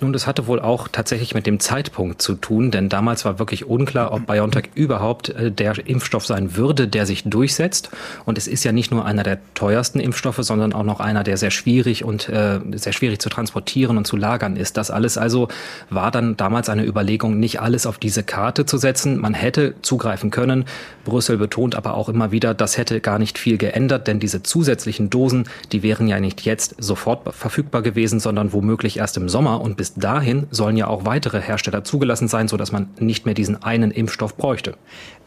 Nun, 0.00 0.12
das 0.12 0.26
hatte 0.26 0.46
wohl 0.46 0.60
auch 0.60 0.88
tatsächlich 0.88 1.34
mit 1.34 1.46
dem 1.46 1.60
Zeitpunkt 1.60 2.22
zu 2.22 2.34
tun, 2.34 2.70
denn 2.70 2.88
damals 2.88 3.24
war 3.24 3.38
wirklich 3.38 3.66
unklar, 3.66 4.12
ob 4.12 4.26
BioNTech 4.26 4.70
überhaupt 4.74 5.28
äh, 5.30 5.52
der 5.52 5.86
Impfstoff 5.86 6.24
sein 6.24 6.56
würde, 6.56 6.88
der 6.88 7.04
sich 7.04 7.24
durchsetzt. 7.24 7.90
Und 8.24 8.38
es 8.38 8.46
ist 8.46 8.64
ja 8.64 8.72
nicht 8.72 8.90
nur 8.90 9.04
einer 9.04 9.22
der 9.22 9.38
teuersten 9.54 10.00
Impfstoffe, 10.00 10.38
sondern 10.40 10.72
auch 10.72 10.84
noch 10.84 11.00
einer, 11.00 11.22
der 11.22 11.36
sehr 11.36 11.50
schwierig 11.50 12.04
und 12.04 12.28
äh, 12.28 12.60
sehr 12.72 12.92
schwierig 12.92 13.20
zu 13.20 13.28
transportieren 13.28 13.98
und 13.98 14.06
zu 14.06 14.16
lagern 14.16 14.56
ist. 14.56 14.76
Das 14.76 14.90
alles 14.90 15.18
also 15.18 15.48
war 15.90 16.10
dann 16.10 16.36
damals 16.36 16.68
eine 16.68 16.84
Überlegung, 16.84 17.38
nicht 17.38 17.60
alles 17.60 17.84
auf 17.84 17.98
diese 17.98 18.22
Karte 18.22 18.64
zu 18.64 18.78
setzen. 18.78 19.18
Man 19.18 19.34
hätte 19.34 19.74
zugreifen 19.82 20.30
können. 20.30 20.64
Brüssel 21.04 21.36
betont 21.36 21.74
aber 21.74 21.94
auch 21.94 22.08
immer 22.08 22.30
wieder, 22.30 22.54
das 22.54 22.78
hätte 22.78 23.00
gar 23.00 23.18
nicht 23.18 23.38
viel 23.38 23.58
geändert, 23.58 24.06
denn 24.06 24.20
diese 24.20 24.42
zusätzlichen 24.42 25.10
Dosen, 25.10 25.44
die 25.72 25.82
wären 25.82 26.08
ja 26.08 26.20
nicht 26.20 26.42
jetzt 26.42 26.76
sofort 26.78 27.34
verfügbar 27.34 27.82
gewesen, 27.82 28.20
sondern 28.20 28.52
womöglich 28.52 28.98
erst 28.98 29.16
im 29.16 29.28
Sommer 29.28 29.39
und 29.46 29.76
bis 29.76 29.90
bis 29.90 29.94
dahin 30.00 30.46
sollen 30.50 30.76
ja 30.76 30.86
auch 30.86 31.04
weitere 31.04 31.40
Hersteller 31.40 31.82
zugelassen 31.84 32.28
sein, 32.28 32.48
sodass 32.48 32.70
man 32.70 32.90
nicht 32.98 33.26
mehr 33.26 33.34
diesen 33.34 33.62
einen 33.62 33.90
Impfstoff 33.90 34.36
bräuchte. 34.36 34.76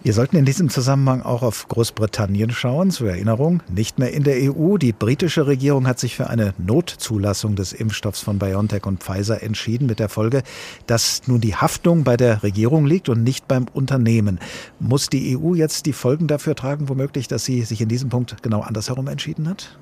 Wir 0.01 0.13
sollten 0.13 0.37
in 0.37 0.45
diesem 0.45 0.69
Zusammenhang 0.69 1.21
auch 1.21 1.43
auf 1.43 1.67
Großbritannien 1.67 2.51
schauen. 2.51 2.91
Zur 2.91 3.09
Erinnerung, 3.09 3.61
nicht 3.69 3.99
mehr 3.99 4.13
in 4.13 4.23
der 4.23 4.35
EU. 4.37 4.77
Die 4.77 4.91
britische 4.91 5.47
Regierung 5.47 5.87
hat 5.87 5.99
sich 5.99 6.15
für 6.15 6.29
eine 6.29 6.53
Notzulassung 6.57 7.55
des 7.55 7.73
Impfstoffs 7.73 8.21
von 8.21 8.39
BioNTech 8.39 8.85
und 8.85 9.03
Pfizer 9.03 9.41
entschieden, 9.41 9.87
mit 9.87 9.99
der 9.99 10.09
Folge, 10.09 10.43
dass 10.87 11.27
nun 11.27 11.41
die 11.41 11.55
Haftung 11.55 12.03
bei 12.03 12.17
der 12.17 12.43
Regierung 12.43 12.85
liegt 12.85 13.09
und 13.09 13.23
nicht 13.23 13.47
beim 13.47 13.65
Unternehmen. 13.73 14.39
Muss 14.79 15.09
die 15.09 15.37
EU 15.37 15.55
jetzt 15.55 15.85
die 15.85 15.93
Folgen 15.93 16.27
dafür 16.27 16.55
tragen, 16.55 16.89
womöglich, 16.89 17.27
dass 17.27 17.45
sie 17.45 17.63
sich 17.63 17.81
in 17.81 17.89
diesem 17.89 18.09
Punkt 18.09 18.41
genau 18.43 18.61
andersherum 18.61 19.07
entschieden 19.07 19.49
hat? 19.49 19.77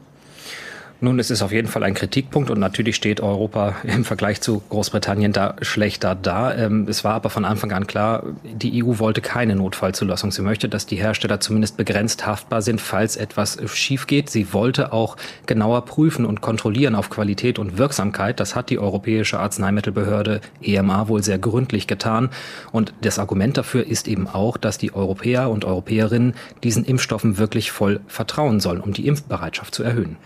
Nun, 1.04 1.18
es 1.18 1.32
ist 1.32 1.42
auf 1.42 1.52
jeden 1.52 1.68
Fall 1.68 1.82
ein 1.82 1.96
Kritikpunkt 1.96 2.52
und 2.52 2.60
natürlich 2.60 2.96
steht 2.96 3.22
Europa 3.22 3.78
im 3.84 4.06
Vergleich 4.06 4.40
zu 4.40 4.62
Großbritannien 4.70 5.34
da 5.34 5.56
schlechter 5.64 6.14
da. 6.14 6.54
Ähm, 6.54 6.86
es 6.88 7.04
war 7.04 7.16
aber 7.16 7.32
von 7.32 7.44
Anfang 7.44 7.72
an 7.72 7.88
klar, 7.88 8.22
die 8.44 8.84
EU 8.84 9.00
wollte 9.00 9.20
keine 9.20 9.56
Notfallzulassung. 9.56 10.32
Sie 10.32 10.44
möchte, 10.44 10.70
dass 10.70 10.86
die 10.86 10.98
Hersteller 10.98 11.40
zumindest 11.40 11.76
begrenzt 11.76 12.28
haftbar 12.28 12.62
sind, 12.62 12.80
falls 12.80 13.16
etwas 13.16 13.58
schief 13.74 14.06
geht. 14.06 14.30
Sie 14.30 14.54
wollte 14.54 14.94
auch 14.94 15.18
genauer 15.48 15.86
prüfen 15.86 16.24
und 16.24 16.42
kontrollieren 16.42 16.94
auf 16.94 17.10
Qualität 17.10 17.58
und 17.58 17.80
Wirksamkeit. 17.80 18.40
Das 18.40 18.56
hat 18.56 18.70
die 18.70 18.78
Europäische 18.78 19.40
Arzneimittelbehörde 19.40 20.40
EMA 20.62 21.08
wohl 21.08 21.24
sehr 21.24 21.40
gründlich 21.40 21.88
getan. 21.88 22.30
Und 22.72 22.94
das 23.02 23.18
Argument 23.18 23.58
dafür 23.58 23.88
ist 23.88 24.08
eben 24.08 24.28
auch, 24.28 24.56
dass 24.56 24.78
die 24.78 24.94
Europäer 24.94 25.50
und 25.50 25.66
Europäerinnen 25.66 26.36
diesen 26.62 26.86
Impfstoffen 26.86 27.40
wirklich 27.40 27.72
voll 27.72 28.02
vertrauen 28.06 28.60
sollen, 28.60 28.82
um 28.82 28.94
die 28.94 29.08
Impfbereitschaft 29.08 29.74
zu 29.74 29.82
erhöhen. 29.82 30.18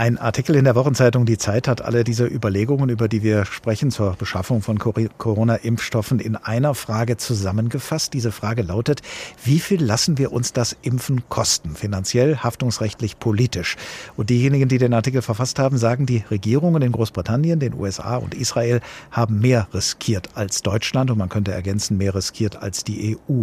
Ein 0.00 0.16
Artikel 0.16 0.54
in 0.54 0.64
der 0.64 0.76
Wochenzeitung 0.76 1.26
Die 1.26 1.38
Zeit 1.38 1.66
hat 1.66 1.82
alle 1.82 2.04
diese 2.04 2.24
Überlegungen, 2.24 2.88
über 2.88 3.08
die 3.08 3.24
wir 3.24 3.44
sprechen, 3.44 3.90
zur 3.90 4.14
Beschaffung 4.14 4.62
von 4.62 4.78
Corona-Impfstoffen 4.78 6.20
in 6.20 6.36
einer 6.36 6.76
Frage 6.76 7.16
zusammengefasst. 7.16 8.14
Diese 8.14 8.30
Frage 8.30 8.62
lautet, 8.62 9.02
wie 9.42 9.58
viel 9.58 9.82
lassen 9.82 10.16
wir 10.16 10.30
uns 10.32 10.52
das 10.52 10.76
Impfen 10.82 11.28
kosten? 11.28 11.74
Finanziell, 11.74 12.36
haftungsrechtlich, 12.36 13.18
politisch. 13.18 13.76
Und 14.16 14.30
diejenigen, 14.30 14.68
die 14.68 14.78
den 14.78 14.94
Artikel 14.94 15.20
verfasst 15.20 15.58
haben, 15.58 15.78
sagen, 15.78 16.06
die 16.06 16.22
Regierungen 16.30 16.82
in 16.82 16.92
Großbritannien, 16.92 17.58
den 17.58 17.74
USA 17.74 18.18
und 18.18 18.34
Israel 18.34 18.80
haben 19.10 19.40
mehr 19.40 19.66
riskiert 19.74 20.28
als 20.36 20.62
Deutschland 20.62 21.10
und 21.10 21.18
man 21.18 21.28
könnte 21.28 21.50
ergänzen, 21.50 21.98
mehr 21.98 22.14
riskiert 22.14 22.62
als 22.62 22.84
die 22.84 23.18
EU. 23.28 23.42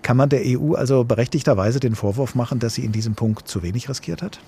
Kann 0.00 0.16
man 0.16 0.30
der 0.30 0.44
EU 0.46 0.72
also 0.72 1.04
berechtigterweise 1.04 1.78
den 1.78 1.94
Vorwurf 1.94 2.34
machen, 2.34 2.58
dass 2.58 2.76
sie 2.76 2.86
in 2.86 2.92
diesem 2.92 3.16
Punkt 3.16 3.48
zu 3.48 3.62
wenig 3.62 3.90
riskiert 3.90 4.22
hat? 4.22 4.40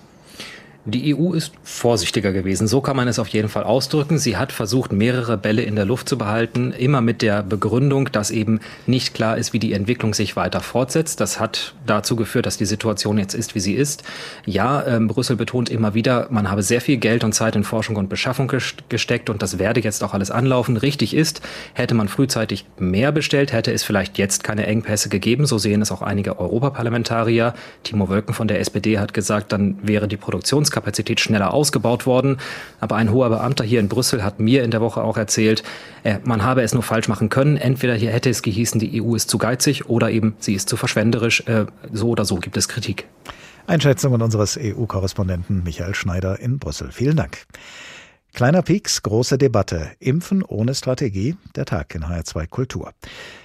Die 0.85 1.15
EU 1.15 1.33
ist 1.33 1.53
vorsichtiger 1.63 2.33
gewesen, 2.33 2.67
so 2.67 2.81
kann 2.81 2.97
man 2.97 3.07
es 3.07 3.21
auf 3.21 3.29
jeden 3.29 3.49
Fall 3.49 3.63
ausdrücken. 3.63 4.19
Sie 4.19 4.37
hat 4.37 4.51
versucht, 4.51 4.91
mehrere 4.91 5.39
Bälle 5.39 5.63
in 5.63 5.77
der 5.77 5.85
Luft 5.85 6.09
zu 6.09 6.19
behalten, 6.19 6.73
immer 6.73 7.01
mit 7.01 7.23
der 7.23 7.45
Begründung, 7.45 8.11
dass 8.11 8.33
eben 8.33 8.59
nicht 8.89 9.15
klar 9.15 9.39
ist, 9.39 9.53
wie 9.53 9.61
die 9.61 9.75
Entwicklung 9.75 10.13
sich 10.13 10.35
weiter 10.35 10.59
fortsetzt. 10.59 11.21
Das 11.21 11.39
hat 11.39 11.75
dazu 11.87 12.17
geführt, 12.17 12.47
dass 12.47 12.57
die 12.57 12.65
Situation 12.65 13.17
jetzt 13.17 13.35
ist, 13.35 13.55
wie 13.55 13.61
sie 13.61 13.75
ist. 13.75 14.03
Ja, 14.45 14.85
ähm, 14.85 15.07
Brüssel 15.07 15.37
betont 15.37 15.71
immer 15.71 15.95
wieder, 15.95 16.27
man 16.31 16.51
habe 16.51 16.65
sehr 16.65 16.81
viel 16.81 16.97
Geld 16.97 17.23
und 17.23 17.33
Zeit 17.33 17.55
in 17.55 17.63
Forschung 17.63 17.95
und 17.95 18.09
Beschaffung 18.09 18.51
gesteckt 18.89 19.31
und 19.31 19.41
das 19.41 19.61
werde 19.61 19.79
jetzt 19.79 20.03
auch 20.03 20.15
alles 20.15 20.33
anlaufen. 20.33 20.77
Richtig 20.77 21.15
ist, 21.15 21.43
hätte 21.75 21.95
man 21.95 22.09
frühzeitig 22.09 22.67
mehr 22.81 23.13
bestellt, 23.13 23.53
hätte 23.53 23.73
es 23.73 23.85
vielleicht 23.85 24.19
jetzt 24.19 24.43
keine 24.43 24.67
Engpässe 24.67 25.11
gegeben. 25.11 25.47
So 25.47 25.59
sehen 25.59 25.81
es 25.81 25.93
auch 25.93 26.03
einige 26.03 26.41
Europaparlamentarier. 26.41 27.55
Timo 27.85 28.09
Wölken 28.09 28.35
von 28.35 28.49
der 28.49 28.59
SPD 28.59 28.99
hat 28.99 29.15
gesagt, 29.15 29.53
dann 29.53 29.79
wäre 29.81 30.09
die 30.09 30.17
Produktions 30.17 30.72
Produktionskapazität 30.73 31.21
schneller 31.21 31.53
ausgebaut 31.53 32.07
worden. 32.07 32.39
Aber 32.81 32.97
ein 32.97 33.13
hoher 33.13 33.29
Beamter 33.29 33.65
hier 33.65 33.81
in 33.81 33.89
Brüssel 33.89 34.25
hat 34.25 34.41
mir 34.41 34.65
in 34.65 34.71
der 34.71 34.81
Woche 34.81 35.03
auch 35.03 35.17
erzählt, 35.17 35.63
äh, 36.03 36.19
man 36.25 36.43
habe 36.43 36.63
es 36.63 36.75
nur 36.75 36.83
falsch 36.83 37.09
machen 37.09 37.29
können. 37.29 37.57
Entweder 37.57 37.95
hier 37.95 38.11
hätte 38.11 38.31
es 38.31 38.43
gehießen, 38.43 38.81
die 38.81 39.03
EU 39.03 39.15
ist 39.15 39.31
zu 39.31 39.39
geizig 39.39 39.89
oder 39.89 40.11
eben 40.11 40.35
sie 40.39 40.55
ist 40.55 40.69
zu 40.69 40.77
verschwenderisch. 40.77 41.43
Äh, 41.47 41.67
so 41.93 42.09
oder 42.09 42.25
so 42.25 42.37
gibt 42.37 42.57
es 42.57 42.69
Kritik. 42.69 43.07
Einschätzungen 43.67 44.21
unseres 44.23 44.59
EU-Korrespondenten 44.61 45.63
Michael 45.63 45.95
Schneider 45.95 46.41
in 46.41 46.59
Brüssel. 46.59 46.91
Vielen 46.91 47.17
Dank. 47.17 47.45
Kleiner 48.35 48.63
Pieks, 48.63 49.03
große 49.03 49.39
Debatte. 49.39 49.91
Impfen 50.01 50.43
ohne 50.43 50.75
Strategie. 50.75 51.37
Der 51.55 51.67
Tag 51.67 51.95
in 51.95 52.05
HR2 52.05 52.49
Kultur. 52.49 52.93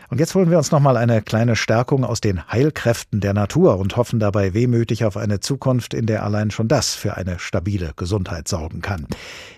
Und 0.09 0.19
jetzt 0.19 0.35
holen 0.35 0.49
wir 0.49 0.57
uns 0.57 0.71
nochmal 0.71 0.95
eine 0.95 1.21
kleine 1.21 1.57
Stärkung 1.57 2.05
aus 2.05 2.21
den 2.21 2.49
Heilkräften 2.49 3.19
der 3.19 3.33
Natur 3.33 3.77
und 3.77 3.97
hoffen 3.97 4.19
dabei 4.19 4.53
wehmütig 4.53 5.03
auf 5.03 5.17
eine 5.17 5.41
Zukunft, 5.41 5.93
in 5.93 6.05
der 6.05 6.23
allein 6.23 6.49
schon 6.49 6.69
das 6.69 6.95
für 6.95 7.17
eine 7.17 7.39
stabile 7.39 7.91
Gesundheit 7.97 8.47
sorgen 8.47 8.81
kann. 8.81 9.05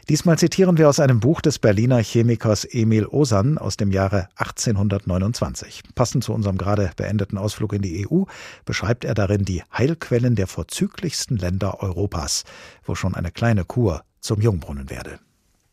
Diesmal 0.10 0.40
zitieren 0.40 0.80
wir 0.80 0.90
aus 0.90 1.00
einem 1.00 1.20
Buch 1.20 1.42
des 1.42 1.60
Berliner 1.60 2.00
Chemikers 2.00 2.66
Emil 2.66 3.06
Osan 3.06 3.60
aus 3.60 3.78
dem 3.78 3.92
Jahre 3.92 4.28
1829. 4.38 5.84
Passend 5.94 6.24
zu 6.24 6.34
unserem 6.34 6.58
gerade 6.58 6.90
beendeten 6.96 7.38
Ausflug 7.38 7.74
in 7.74 7.84
die 7.84 8.08
EU 8.10 8.24
beschreibt 8.66 9.06
er 9.06 9.14
darin 9.14 9.46
die 9.46 9.62
Heilquellen 9.78 10.34
der 10.34 10.48
vorzüglichsten 10.48 11.38
Länder 11.38 11.84
Europas, 11.84 12.44
wo 12.84 12.96
schon 12.96 13.14
eine 13.14 13.32
kleine 13.32 13.66
Kur 13.66 14.02
zum 14.20 14.42
Jungbrunnen 14.42 14.90
werde. 14.90 15.20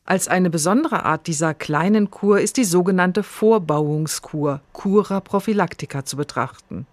Als 0.08 0.28
eine 0.28 0.50
besondere 0.50 1.04
Art 1.04 1.26
dieser 1.26 1.52
kleinen 1.52 2.12
Kur 2.12 2.38
ist 2.38 2.58
die 2.58 2.64
sogenannte 2.64 3.24
Vorbauungskur, 3.24 4.60
Cura 4.72 5.18
prophylactica, 5.18 6.04
zu 6.04 6.16
betrachten. 6.16 6.86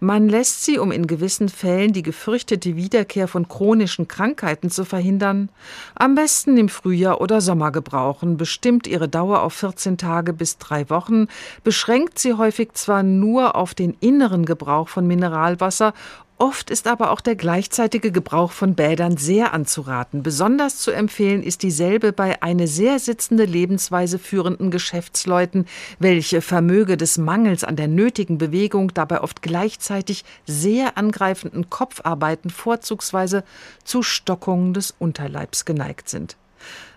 Man 0.00 0.28
lässt 0.28 0.64
sie, 0.64 0.78
um 0.78 0.90
in 0.90 1.06
gewissen 1.06 1.48
Fällen 1.48 1.92
die 1.92 2.02
gefürchtete 2.02 2.74
Wiederkehr 2.76 3.28
von 3.28 3.48
chronischen 3.48 4.08
Krankheiten 4.08 4.70
zu 4.70 4.84
verhindern, 4.84 5.50
am 5.94 6.14
besten 6.14 6.56
im 6.56 6.68
Frühjahr 6.68 7.20
oder 7.20 7.40
Sommer 7.40 7.70
gebrauchen, 7.70 8.36
bestimmt 8.36 8.86
ihre 8.86 9.08
Dauer 9.08 9.42
auf 9.42 9.54
14 9.54 9.96
Tage 9.96 10.32
bis 10.32 10.58
drei 10.58 10.88
Wochen, 10.90 11.28
beschränkt 11.64 12.18
sie 12.18 12.34
häufig 12.34 12.72
zwar 12.74 13.02
nur 13.02 13.54
auf 13.56 13.74
den 13.74 13.96
inneren 14.00 14.44
Gebrauch 14.44 14.88
von 14.88 15.06
Mineralwasser 15.06 15.92
Oft 16.40 16.70
ist 16.70 16.86
aber 16.86 17.10
auch 17.10 17.20
der 17.20 17.34
gleichzeitige 17.34 18.12
Gebrauch 18.12 18.52
von 18.52 18.76
Bädern 18.76 19.16
sehr 19.16 19.52
anzuraten. 19.52 20.22
Besonders 20.22 20.78
zu 20.78 20.92
empfehlen 20.92 21.42
ist 21.42 21.64
dieselbe 21.64 22.12
bei 22.12 22.40
eine 22.42 22.68
sehr 22.68 23.00
sitzende 23.00 23.44
Lebensweise 23.44 24.20
führenden 24.20 24.70
Geschäftsleuten, 24.70 25.66
welche 25.98 26.40
Vermöge 26.40 26.96
des 26.96 27.18
Mangels 27.18 27.64
an 27.64 27.74
der 27.74 27.88
nötigen 27.88 28.38
Bewegung 28.38 28.94
dabei 28.94 29.20
oft 29.20 29.42
gleichzeitig 29.42 30.24
sehr 30.46 30.96
angreifenden 30.96 31.70
Kopfarbeiten 31.70 32.50
vorzugsweise 32.50 33.42
zu 33.82 34.04
Stockungen 34.04 34.74
des 34.74 34.94
Unterleibs 34.96 35.64
geneigt 35.64 36.08
sind. 36.08 36.36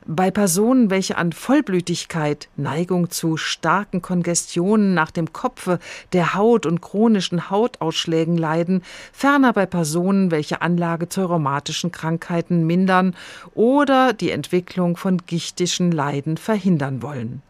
Bei 0.08 0.32
Personen, 0.32 0.90
welche 0.90 1.18
an 1.18 1.32
Vollblütigkeit, 1.32 2.50
Neigung 2.56 3.12
zu 3.12 3.38
starken 3.38 4.02
Kongestionen 4.02 4.94
nach 4.96 5.12
dem 5.12 5.32
Kopfe, 5.32 5.78
der 6.12 6.34
Haut 6.34 6.66
und 6.66 6.82
chronischen 6.82 7.52
Hautausschlägen 7.52 8.36
leiden, 8.36 8.82
ferner 9.14 9.54
bei 9.54 9.68
Personen, 9.68 10.32
welche 10.32 10.62
Anlage 10.62 11.08
zu 11.08 11.26
rheumatischen 11.26 11.92
Krankheiten 11.92 12.66
mindern 12.66 13.16
oder 13.54 14.14
die 14.14 14.32
Entwicklung 14.32 14.98
von 14.98 15.18
gichtischen 15.28 15.92
Leiden 15.92 16.38
verhindern 16.38 17.04
wollen. 17.04 17.44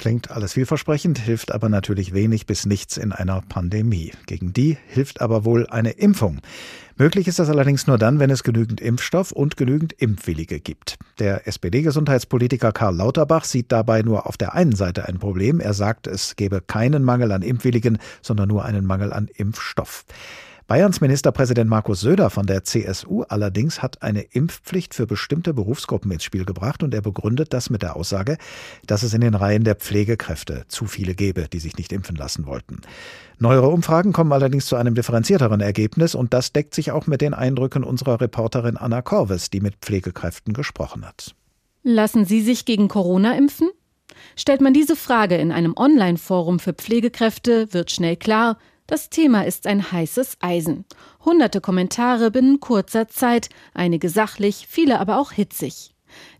Klingt 0.00 0.30
alles 0.30 0.54
vielversprechend, 0.54 1.18
hilft 1.18 1.52
aber 1.52 1.68
natürlich 1.68 2.14
wenig 2.14 2.46
bis 2.46 2.64
nichts 2.64 2.96
in 2.96 3.12
einer 3.12 3.42
Pandemie. 3.42 4.12
Gegen 4.24 4.54
die 4.54 4.78
hilft 4.88 5.20
aber 5.20 5.44
wohl 5.44 5.66
eine 5.66 5.90
Impfung. 5.90 6.40
Möglich 6.96 7.28
ist 7.28 7.38
das 7.38 7.50
allerdings 7.50 7.86
nur 7.86 7.98
dann, 7.98 8.18
wenn 8.18 8.30
es 8.30 8.42
genügend 8.42 8.80
Impfstoff 8.80 9.30
und 9.30 9.58
genügend 9.58 9.92
Impfwillige 9.92 10.58
gibt. 10.58 10.96
Der 11.18 11.46
SPD-Gesundheitspolitiker 11.46 12.72
Karl 12.72 12.96
Lauterbach 12.96 13.44
sieht 13.44 13.70
dabei 13.72 14.00
nur 14.00 14.26
auf 14.26 14.38
der 14.38 14.54
einen 14.54 14.74
Seite 14.74 15.06
ein 15.06 15.18
Problem. 15.18 15.60
Er 15.60 15.74
sagt, 15.74 16.06
es 16.06 16.34
gebe 16.34 16.62
keinen 16.62 17.04
Mangel 17.04 17.30
an 17.30 17.42
Impfwilligen, 17.42 17.98
sondern 18.22 18.48
nur 18.48 18.64
einen 18.64 18.86
Mangel 18.86 19.12
an 19.12 19.28
Impfstoff. 19.34 20.06
Bayerns 20.70 21.00
Ministerpräsident 21.00 21.68
Markus 21.68 22.00
Söder 22.00 22.30
von 22.30 22.46
der 22.46 22.62
CSU 22.62 23.24
allerdings 23.24 23.82
hat 23.82 24.02
eine 24.02 24.20
Impfpflicht 24.20 24.94
für 24.94 25.04
bestimmte 25.04 25.52
Berufsgruppen 25.52 26.12
ins 26.12 26.22
Spiel 26.22 26.44
gebracht 26.44 26.84
und 26.84 26.94
er 26.94 27.02
begründet 27.02 27.52
das 27.52 27.70
mit 27.70 27.82
der 27.82 27.96
Aussage, 27.96 28.38
dass 28.86 29.02
es 29.02 29.12
in 29.12 29.20
den 29.20 29.34
Reihen 29.34 29.64
der 29.64 29.74
Pflegekräfte 29.74 30.66
zu 30.68 30.86
viele 30.86 31.16
gäbe, 31.16 31.48
die 31.52 31.58
sich 31.58 31.76
nicht 31.76 31.92
impfen 31.92 32.14
lassen 32.14 32.46
wollten. 32.46 32.82
Neuere 33.40 33.66
Umfragen 33.66 34.12
kommen 34.12 34.32
allerdings 34.32 34.66
zu 34.66 34.76
einem 34.76 34.94
differenzierteren 34.94 35.60
Ergebnis 35.60 36.14
und 36.14 36.32
das 36.32 36.52
deckt 36.52 36.76
sich 36.76 36.92
auch 36.92 37.08
mit 37.08 37.20
den 37.20 37.34
Eindrücken 37.34 37.82
unserer 37.82 38.20
Reporterin 38.20 38.76
Anna 38.76 39.02
Korves, 39.02 39.50
die 39.50 39.60
mit 39.60 39.74
Pflegekräften 39.80 40.54
gesprochen 40.54 41.04
hat. 41.04 41.34
Lassen 41.82 42.24
Sie 42.24 42.42
sich 42.42 42.64
gegen 42.64 42.86
Corona 42.86 43.36
impfen? 43.36 43.70
Stellt 44.36 44.60
man 44.60 44.72
diese 44.72 44.94
Frage 44.94 45.34
in 45.34 45.50
einem 45.50 45.74
Online-Forum 45.76 46.60
für 46.60 46.74
Pflegekräfte, 46.74 47.72
wird 47.72 47.90
schnell 47.90 48.14
klar, 48.14 48.56
das 48.90 49.08
Thema 49.08 49.46
ist 49.46 49.68
ein 49.68 49.92
heißes 49.92 50.38
Eisen. 50.40 50.84
Hunderte 51.24 51.60
Kommentare 51.60 52.32
binnen 52.32 52.58
kurzer 52.58 53.06
Zeit, 53.06 53.48
einige 53.72 54.08
sachlich, 54.08 54.66
viele 54.68 54.98
aber 54.98 55.18
auch 55.18 55.30
hitzig. 55.30 55.94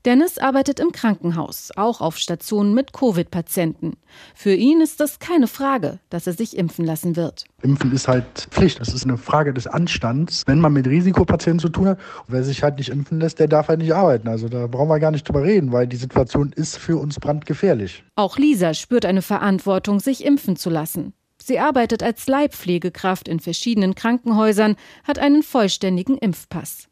Dennis 0.04 0.38
arbeitet 0.38 0.80
im 0.80 0.90
Krankenhaus, 0.90 1.70
auch 1.76 2.00
auf 2.00 2.18
Stationen 2.18 2.74
mit 2.74 2.92
Covid-Patienten. 2.92 3.92
Für 4.34 4.52
ihn 4.52 4.80
ist 4.80 4.98
das 4.98 5.20
keine 5.20 5.46
Frage, 5.46 6.00
dass 6.08 6.26
er 6.26 6.32
sich 6.32 6.56
impfen 6.56 6.84
lassen 6.84 7.14
wird. 7.14 7.44
Impfen 7.62 7.92
ist 7.92 8.08
halt 8.08 8.48
Pflicht. 8.50 8.80
Das 8.80 8.92
ist 8.92 9.04
eine 9.04 9.16
Frage 9.16 9.54
des 9.54 9.68
Anstands. 9.68 10.42
Wenn 10.48 10.58
man 10.58 10.72
mit 10.72 10.88
Risikopatienten 10.88 11.60
zu 11.60 11.68
tun 11.68 11.86
hat 11.86 12.00
wer 12.26 12.42
sich 12.42 12.64
halt 12.64 12.78
nicht 12.78 12.88
impfen 12.88 13.20
lässt, 13.20 13.38
der 13.38 13.46
darf 13.46 13.68
halt 13.68 13.78
nicht 13.78 13.94
arbeiten. 13.94 14.26
Also 14.26 14.48
da 14.48 14.66
brauchen 14.66 14.88
wir 14.88 14.98
gar 14.98 15.12
nicht 15.12 15.28
drüber 15.28 15.44
reden, 15.44 15.70
weil 15.70 15.86
die 15.86 15.96
Situation 15.96 16.52
ist 16.52 16.78
für 16.78 16.96
uns 16.96 17.20
brandgefährlich. 17.20 18.02
Auch 18.16 18.38
Lisa 18.38 18.74
spürt 18.74 19.04
eine 19.06 19.22
Verantwortung, 19.22 20.00
sich 20.00 20.24
impfen 20.24 20.56
zu 20.56 20.68
lassen. 20.68 21.12
Sie 21.50 21.58
arbeitet 21.58 22.04
als 22.04 22.28
Leibpflegekraft 22.28 23.26
in 23.26 23.40
verschiedenen 23.40 23.96
Krankenhäusern, 23.96 24.76
hat 25.02 25.18
einen 25.18 25.42
vollständigen 25.42 26.16
Impfpass. 26.16 26.86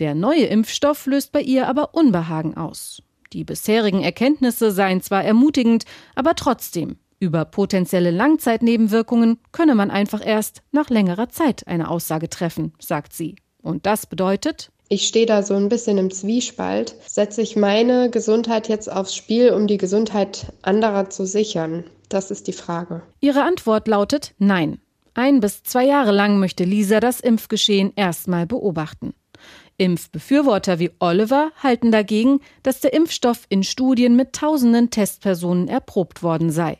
Der 0.00 0.16
neue 0.16 0.46
Impfstoff 0.46 1.06
löst 1.06 1.30
bei 1.30 1.40
ihr 1.40 1.68
aber 1.68 1.94
Unbehagen 1.94 2.56
aus. 2.56 3.04
Die 3.32 3.44
bisherigen 3.44 4.02
Erkenntnisse 4.02 4.72
seien 4.72 5.00
zwar 5.00 5.22
ermutigend, 5.22 5.84
aber 6.16 6.34
trotzdem, 6.34 6.96
über 7.20 7.44
potenzielle 7.44 8.10
Langzeitnebenwirkungen 8.10 9.38
könne 9.52 9.76
man 9.76 9.92
einfach 9.92 10.26
erst 10.26 10.62
nach 10.72 10.90
längerer 10.90 11.28
Zeit 11.28 11.68
eine 11.68 11.88
Aussage 11.88 12.28
treffen, 12.28 12.72
sagt 12.80 13.12
sie. 13.12 13.36
Und 13.62 13.86
das 13.86 14.06
bedeutet, 14.06 14.72
Ich 14.88 15.06
stehe 15.06 15.26
da 15.26 15.44
so 15.44 15.54
ein 15.54 15.68
bisschen 15.68 15.98
im 15.98 16.10
Zwiespalt. 16.10 16.96
Setze 17.06 17.42
ich 17.42 17.54
meine 17.54 18.10
Gesundheit 18.10 18.68
jetzt 18.68 18.90
aufs 18.90 19.14
Spiel, 19.14 19.52
um 19.52 19.68
die 19.68 19.78
Gesundheit 19.78 20.52
anderer 20.62 21.10
zu 21.10 21.26
sichern? 21.26 21.84
Das 22.10 22.30
ist 22.30 22.48
die 22.48 22.52
Frage. 22.52 23.02
Ihre 23.20 23.44
Antwort 23.44 23.88
lautet 23.88 24.34
Nein. 24.38 24.80
Ein 25.14 25.40
bis 25.40 25.62
zwei 25.62 25.86
Jahre 25.86 26.12
lang 26.12 26.38
möchte 26.38 26.64
Lisa 26.64 27.00
das 27.00 27.20
Impfgeschehen 27.20 27.92
erstmal 27.96 28.46
beobachten. 28.46 29.14
Impfbefürworter 29.78 30.78
wie 30.78 30.90
Oliver 30.98 31.52
halten 31.62 31.90
dagegen, 31.90 32.40
dass 32.62 32.80
der 32.80 32.92
Impfstoff 32.92 33.46
in 33.48 33.62
Studien 33.62 34.14
mit 34.16 34.34
tausenden 34.34 34.90
Testpersonen 34.90 35.68
erprobt 35.68 36.22
worden 36.22 36.50
sei. 36.50 36.78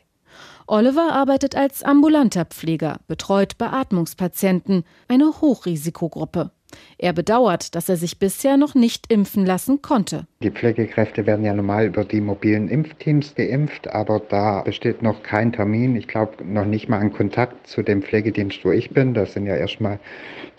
Oliver 0.67 1.11
arbeitet 1.13 1.55
als 1.55 1.81
ambulanter 1.81 2.45
Pfleger, 2.45 2.99
betreut 3.07 3.57
Beatmungspatienten, 3.57 4.83
eine 5.07 5.41
Hochrisikogruppe. 5.41 6.51
Er 6.97 7.13
bedauert, 7.13 7.75
dass 7.75 7.89
er 7.89 7.97
sich 7.97 8.19
bisher 8.19 8.57
noch 8.57 8.75
nicht 8.75 9.11
impfen 9.11 9.45
lassen 9.45 9.81
konnte. 9.81 10.25
Die 10.43 10.51
Pflegekräfte 10.51 11.25
werden 11.25 11.45
ja 11.45 11.53
normal 11.53 11.85
über 11.85 12.03
die 12.03 12.21
mobilen 12.21 12.67
Impfteams 12.67 13.35
geimpft, 13.35 13.87
aber 13.87 14.19
da 14.19 14.61
besteht 14.61 15.01
noch 15.01 15.23
kein 15.23 15.51
Termin. 15.51 15.95
Ich 15.95 16.07
glaube 16.07 16.43
noch 16.43 16.65
nicht 16.65 16.89
mal 16.89 16.99
ein 16.99 17.13
Kontakt 17.13 17.67
zu 17.67 17.81
dem 17.81 18.01
Pflegedienst, 18.01 18.63
wo 18.63 18.71
ich 18.71 18.91
bin. 18.91 19.13
Da 19.13 19.25
sind 19.25 19.45
ja 19.45 19.55
erstmal 19.55 19.99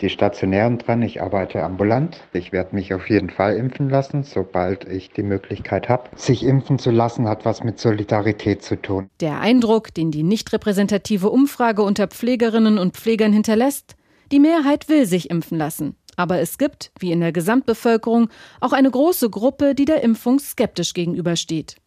die 0.01 0.09
Stationären 0.09 0.77
dran. 0.77 1.01
Ich 1.01 1.21
arbeite 1.21 1.63
ambulant. 1.63 2.21
Ich 2.33 2.51
werde 2.51 2.75
mich 2.75 2.93
auf 2.93 3.09
jeden 3.09 3.29
Fall 3.29 3.55
impfen 3.55 3.89
lassen, 3.89 4.23
sobald 4.23 4.85
ich 4.87 5.11
die 5.11 5.23
Möglichkeit 5.23 5.89
habe. 5.89 6.09
Sich 6.15 6.43
impfen 6.43 6.79
zu 6.79 6.91
lassen 6.91 7.27
hat 7.27 7.45
was 7.45 7.63
mit 7.63 7.79
Solidarität 7.79 8.63
zu 8.63 8.81
tun. 8.81 9.09
Der 9.19 9.39
Eindruck, 9.39 9.93
den 9.93 10.11
die 10.11 10.23
nicht 10.23 10.51
repräsentative 10.53 11.29
Umfrage 11.29 11.81
unter 11.81 12.07
Pflegerinnen 12.07 12.77
und 12.77 12.95
Pflegern 12.95 13.33
hinterlässt, 13.33 13.95
die 14.31 14.39
Mehrheit 14.39 14.89
will 14.89 15.05
sich 15.05 15.29
impfen 15.29 15.57
lassen. 15.57 15.95
Aber 16.15 16.39
es 16.39 16.57
gibt, 16.57 16.91
wie 16.99 17.11
in 17.11 17.19
der 17.19 17.31
Gesamtbevölkerung, 17.31 18.29
auch 18.59 18.73
eine 18.73 18.91
große 18.91 19.29
Gruppe, 19.29 19.75
die 19.75 19.85
der 19.85 20.03
Impfung 20.03 20.39
skeptisch 20.39 20.93
gegenübersteht. 20.93 21.77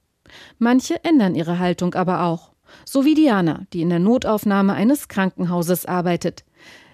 Manche 0.58 1.04
ändern 1.04 1.34
ihre 1.34 1.58
Haltung 1.58 1.94
aber 1.94 2.24
auch. 2.24 2.52
So 2.84 3.04
wie 3.04 3.14
Diana, 3.14 3.66
die 3.72 3.82
in 3.82 3.90
der 3.90 4.00
Notaufnahme 4.00 4.74
eines 4.74 5.08
Krankenhauses 5.08 5.86
arbeitet. 5.86 6.44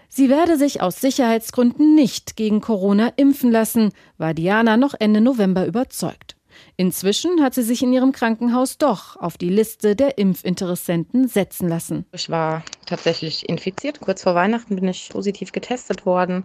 Sie 0.09 0.29
werde 0.29 0.59
sich 0.59 0.83
aus 0.83 1.01
Sicherheitsgründen 1.01 1.95
nicht 1.95 2.37
gegen 2.37 2.61
Corona 2.61 3.13
impfen 3.17 3.51
lassen, 3.51 3.93
war 4.19 4.35
Diana 4.35 4.77
noch 4.77 4.93
Ende 4.99 5.23
November 5.23 5.67
überzeugt. 5.67 6.37
Inzwischen 6.77 7.43
hat 7.43 7.55
sie 7.55 7.63
sich 7.63 7.83
in 7.83 7.93
ihrem 7.93 8.13
Krankenhaus 8.13 8.79
doch 8.79 9.17
auf 9.17 9.37
die 9.37 9.49
Liste 9.49 9.95
der 9.95 10.19
Impfinteressenten 10.19 11.29
setzen 11.29 11.69
lassen. 11.69 12.07
Ich 12.13 12.31
war 12.31 12.63
tatsächlich 12.87 13.49
infiziert. 13.49 14.01
Kurz 14.01 14.23
vor 14.23 14.35
Weihnachten 14.35 14.77
bin 14.77 14.89
ich 14.89 15.11
positiv 15.11 15.53
getestet 15.53 16.07
worden. 16.07 16.45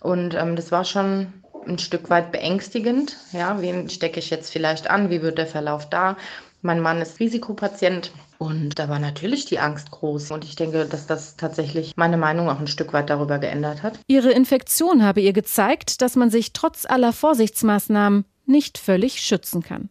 Und 0.00 0.34
ähm, 0.34 0.56
das 0.56 0.72
war 0.72 0.84
schon 0.84 1.32
ein 1.66 1.78
Stück 1.78 2.10
weit 2.10 2.32
beängstigend. 2.32 3.16
Ja, 3.32 3.60
wen 3.60 3.88
stecke 3.88 4.18
ich 4.18 4.30
jetzt 4.30 4.50
vielleicht 4.50 4.90
an? 4.90 5.10
Wie 5.10 5.22
wird 5.22 5.38
der 5.38 5.46
Verlauf 5.46 5.88
da? 5.88 6.16
Mein 6.60 6.80
Mann 6.80 7.00
ist 7.00 7.18
Risikopatient 7.18 8.12
und 8.38 8.78
da 8.78 8.88
war 8.88 9.00
natürlich 9.00 9.46
die 9.46 9.58
Angst 9.58 9.90
groß. 9.90 10.30
Und 10.30 10.44
ich 10.44 10.54
denke, 10.54 10.84
dass 10.84 11.06
das 11.06 11.36
tatsächlich 11.36 11.94
meine 11.96 12.16
Meinung 12.16 12.48
auch 12.48 12.60
ein 12.60 12.68
Stück 12.68 12.92
weit 12.92 13.10
darüber 13.10 13.38
geändert 13.38 13.82
hat. 13.82 13.98
Ihre 14.06 14.30
Infektion 14.30 15.04
habe 15.04 15.20
ihr 15.20 15.32
gezeigt, 15.32 16.02
dass 16.02 16.14
man 16.14 16.30
sich 16.30 16.52
trotz 16.52 16.86
aller 16.86 17.12
Vorsichtsmaßnahmen 17.12 18.24
nicht 18.46 18.78
völlig 18.78 19.20
schützen 19.20 19.62
kann. 19.62 19.88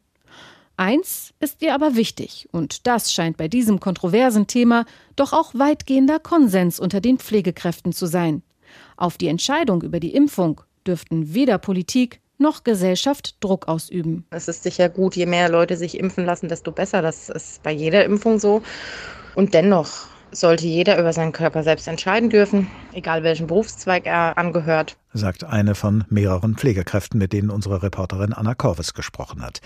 Eins 0.77 1.33
ist 1.39 1.61
ihr 1.61 1.75
aber 1.75 1.95
wichtig, 1.95 2.49
und 2.51 2.87
das 2.87 3.13
scheint 3.13 3.37
bei 3.37 3.47
diesem 3.47 3.79
kontroversen 3.79 4.47
Thema 4.47 4.85
doch 5.15 5.31
auch 5.31 5.53
weitgehender 5.53 6.19
Konsens 6.19 6.79
unter 6.79 7.01
den 7.01 7.19
Pflegekräften 7.19 7.93
zu 7.93 8.07
sein. 8.07 8.41
Auf 8.97 9.17
die 9.17 9.27
Entscheidung 9.27 9.83
über 9.83 9.99
die 9.99 10.13
Impfung 10.13 10.61
dürften 10.87 11.33
weder 11.33 11.57
Politik 11.57 12.19
noch 12.39 12.63
Gesellschaft 12.63 13.35
Druck 13.39 13.67
ausüben. 13.67 14.25
Es 14.31 14.47
ist 14.47 14.63
sicher 14.63 14.89
gut, 14.89 15.15
je 15.15 15.27
mehr 15.27 15.49
Leute 15.49 15.77
sich 15.77 15.99
impfen 15.99 16.25
lassen, 16.25 16.49
desto 16.49 16.71
besser. 16.71 17.01
Das 17.01 17.29
ist 17.29 17.61
bei 17.61 17.71
jeder 17.71 18.03
Impfung 18.03 18.39
so. 18.39 18.63
Und 19.35 19.53
dennoch 19.53 20.07
sollte 20.31 20.67
jeder 20.67 20.99
über 20.99 21.13
seinen 21.13 21.31
Körper 21.31 21.63
selbst 21.63 21.87
entscheiden 21.87 22.29
dürfen, 22.29 22.67
egal 22.93 23.23
welchen 23.23 23.47
Berufszweig 23.47 24.05
er 24.05 24.37
angehört. 24.37 24.97
Sagt 25.13 25.43
eine 25.43 25.75
von 25.75 26.05
mehreren 26.09 26.55
Pflegekräften, 26.55 27.17
mit 27.17 27.33
denen 27.33 27.49
unsere 27.49 27.83
Reporterin 27.83 28.33
Anna 28.33 28.55
Korvis 28.55 28.93
gesprochen 28.93 29.41
hat. 29.41 29.61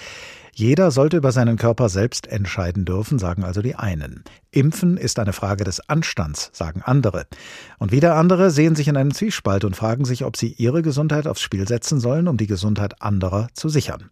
Jeder 0.58 0.90
sollte 0.90 1.18
über 1.18 1.34
seinen 1.34 1.58
Körper 1.58 1.90
selbst 1.90 2.28
entscheiden 2.28 2.86
dürfen, 2.86 3.20
sagen 3.20 3.44
also 3.44 3.62
die 3.62 3.76
einen. 3.76 4.24
Impfen 4.52 4.96
ist 4.96 5.20
eine 5.20 5.34
Frage 5.34 5.66
des 5.66 5.90
Anstands, 5.90 6.50
sagen 6.54 6.82
andere. 6.82 7.28
Und 7.78 7.92
wieder 7.92 8.16
andere 8.16 8.52
sehen 8.52 8.74
sich 8.74 8.88
in 8.88 8.96
einem 8.96 9.14
Zwiespalt 9.14 9.66
und 9.66 9.76
fragen 9.76 10.06
sich, 10.06 10.24
ob 10.24 10.38
sie 10.38 10.54
ihre 10.54 10.82
Gesundheit 10.82 11.28
aufs 11.28 11.42
Spiel 11.42 11.68
setzen 11.68 12.00
sollen, 12.00 12.30
um 12.30 12.38
die 12.38 12.48
Gesundheit 12.48 13.02
anderer 13.02 13.50
zu 13.54 13.68
sichern. 13.68 14.10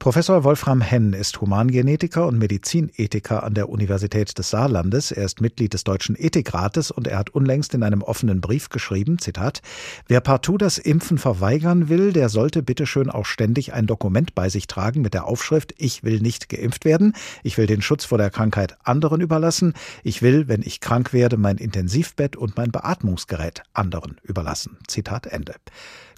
Professor 0.00 0.44
Wolfram 0.44 0.80
Henn 0.80 1.12
ist 1.12 1.42
Humangenetiker 1.42 2.26
und 2.26 2.38
Medizinethiker 2.38 3.42
an 3.42 3.52
der 3.52 3.68
Universität 3.68 4.38
des 4.38 4.48
Saarlandes. 4.48 5.12
Er 5.12 5.26
ist 5.26 5.42
Mitglied 5.42 5.74
des 5.74 5.84
Deutschen 5.84 6.16
Ethikrates 6.18 6.90
und 6.90 7.06
er 7.06 7.18
hat 7.18 7.28
unlängst 7.28 7.74
in 7.74 7.82
einem 7.82 8.00
offenen 8.00 8.40
Brief 8.40 8.70
geschrieben, 8.70 9.18
Zitat, 9.18 9.60
wer 10.08 10.22
partout 10.22 10.56
das 10.56 10.78
Impfen 10.78 11.18
verweigern 11.18 11.90
will, 11.90 12.14
der 12.14 12.30
sollte 12.30 12.62
bitteschön 12.62 13.10
auch 13.10 13.26
ständig 13.26 13.74
ein 13.74 13.86
Dokument 13.86 14.34
bei 14.34 14.48
sich 14.48 14.66
tragen 14.66 15.02
mit 15.02 15.12
der 15.12 15.26
Aufschrift, 15.26 15.74
ich 15.76 16.02
will 16.02 16.20
nicht 16.20 16.48
geimpft 16.48 16.86
werden, 16.86 17.12
ich 17.42 17.58
will 17.58 17.66
den 17.66 17.82
Schutz 17.82 18.06
vor 18.06 18.16
der 18.16 18.30
Krankheit 18.30 18.78
anderen 18.82 19.20
überlassen, 19.20 19.74
ich 20.02 20.22
will, 20.22 20.48
wenn 20.48 20.62
ich 20.62 20.80
krank 20.80 21.12
werde, 21.12 21.36
mein 21.36 21.58
Intensivbett 21.58 22.36
und 22.36 22.56
mein 22.56 22.72
Beatmungsgerät 22.72 23.64
anderen 23.74 24.16
überlassen. 24.22 24.78
Zitat 24.86 25.26
Ende. 25.26 25.56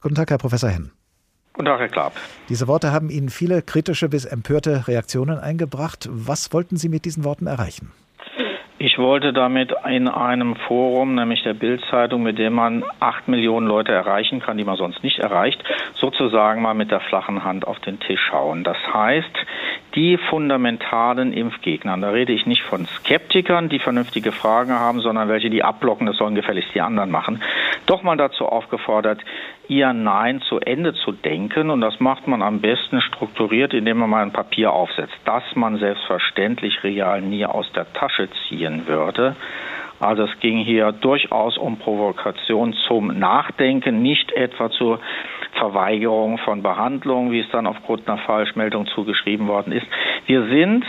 Guten 0.03 0.15
Tag, 0.15 0.31
Herr 0.31 0.39
Professor 0.39 0.71
Henn. 0.71 0.93
Guten 1.55 1.67
Tag, 1.67 1.81
Herr 1.81 1.89
Klapp. 1.89 2.13
Diese 2.49 2.67
Worte 2.67 2.93
haben 2.93 3.11
Ihnen 3.11 3.29
viele 3.29 3.61
kritische 3.61 4.09
bis 4.09 4.25
empörte 4.25 4.89
Reaktionen 4.89 5.39
eingebracht. 5.39 6.09
Was 6.11 6.53
wollten 6.55 6.77
Sie 6.77 6.89
mit 6.89 7.05
diesen 7.05 7.25
Worten 7.25 7.47
erreichen? 7.47 7.93
Ich 8.79 8.99
wollte 8.99 9.33
damit 9.33 9.73
in 9.89 10.09
einem 10.09 10.57
Forum, 10.57 11.15
nämlich 11.15 11.45
der 11.45 11.55
Bildzeitung, 11.55 12.25
mit 12.25 12.39
dem 12.39 12.55
man 12.55 12.83
acht 12.99 13.29
Millionen 13.29 13.69
Leute 13.69 13.93
erreichen 13.93 14.41
kann, 14.41 14.57
die 14.57 14.65
man 14.65 14.77
sonst 14.77 15.05
nicht 15.05 15.21
erreicht, 15.21 15.63
sozusagen 15.95 16.63
mal 16.63 16.75
mit 16.75 16.91
der 16.91 16.99
flachen 16.99 17.45
Hand 17.45 17.65
auf 17.65 17.79
den 17.79 18.01
Tisch 18.01 18.21
schauen. 18.29 18.65
Das 18.65 18.79
heißt, 18.93 19.37
die 19.95 20.17
fundamentalen 20.17 21.33
Impfgegner, 21.33 21.97
da 21.99 22.11
rede 22.11 22.33
ich 22.33 22.47
nicht 22.47 22.63
von 22.63 22.87
Skeptikern, 22.87 23.69
die 23.69 23.79
vernünftige 23.79 24.33
Fragen 24.33 24.73
haben, 24.73 25.01
sondern 25.01 25.29
welche, 25.29 25.51
die 25.51 25.63
abblocken, 25.63 26.07
das 26.07 26.17
sollen 26.17 26.35
gefälligst 26.35 26.75
die 26.75 26.81
anderen 26.81 27.11
machen, 27.11 27.43
doch 27.87 28.03
mal 28.03 28.17
dazu 28.17 28.47
aufgefordert, 28.47 29.21
ihr 29.69 29.93
Nein 29.93 30.41
zu 30.43 30.61
Ende 30.61 30.95
zu 30.95 31.13
denken. 31.13 31.71
Und 31.71 31.81
das 31.81 32.01
macht 32.01 32.27
man 32.27 32.43
am 32.43 32.61
besten 32.61 33.01
strukturiert, 33.01 33.75
indem 33.75 33.99
man 33.99 34.11
mal 34.11 34.23
ein 34.23 34.33
Papier 34.33 34.73
aufsetzt, 34.73 35.17
das 35.25 35.43
man 35.55 35.79
selbstverständlich 35.79 36.83
real 36.85 37.21
nie 37.21 37.45
aus 37.47 37.71
der 37.73 37.93
Tasche 37.93 38.29
ziehen 38.49 38.87
würde. 38.87 39.37
Also 40.03 40.25
es 40.25 40.41
ging 40.41 40.59
hier 40.59 40.91
durchaus 40.91 41.57
um 41.57 41.79
Provokation 41.79 42.75
zum 42.89 43.19
Nachdenken, 43.19 44.03
nicht 44.03 44.33
etwa 44.33 44.69
zur 44.71 44.99
Verweigerung 45.53 46.39
von 46.39 46.61
Behandlung, 46.61 47.31
wie 47.31 47.39
es 47.39 47.51
dann 47.51 47.69
aufgrund 47.69 48.09
einer 48.09 48.19
Falschmeldung 48.19 48.87
zugeschrieben 48.89 49.47
worden 49.47 49.73
ist. 49.73 49.87
Wir 50.27 50.47
sind 50.49 50.85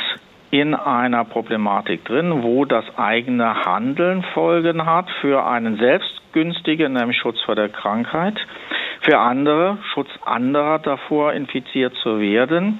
in 0.49 0.73
einer 0.73 1.25
Problematik 1.25 2.05
drin, 2.05 2.41
wo 2.41 2.65
das 2.65 2.85
eigene 2.97 3.65
Handeln 3.65 4.23
Folgen 4.33 4.85
hat 4.85 5.09
für 5.21 5.45
einen 5.45 5.77
selbst 5.77 6.21
günstigen, 6.31 6.93
nämlich 6.93 7.17
Schutz 7.17 7.39
vor 7.41 7.55
der 7.55 7.69
Krankheit, 7.69 8.39
für 9.01 9.19
andere 9.19 9.77
Schutz 9.93 10.09
anderer 10.25 10.79
davor, 10.79 11.33
infiziert 11.33 11.93
zu 12.01 12.19
werden. 12.19 12.79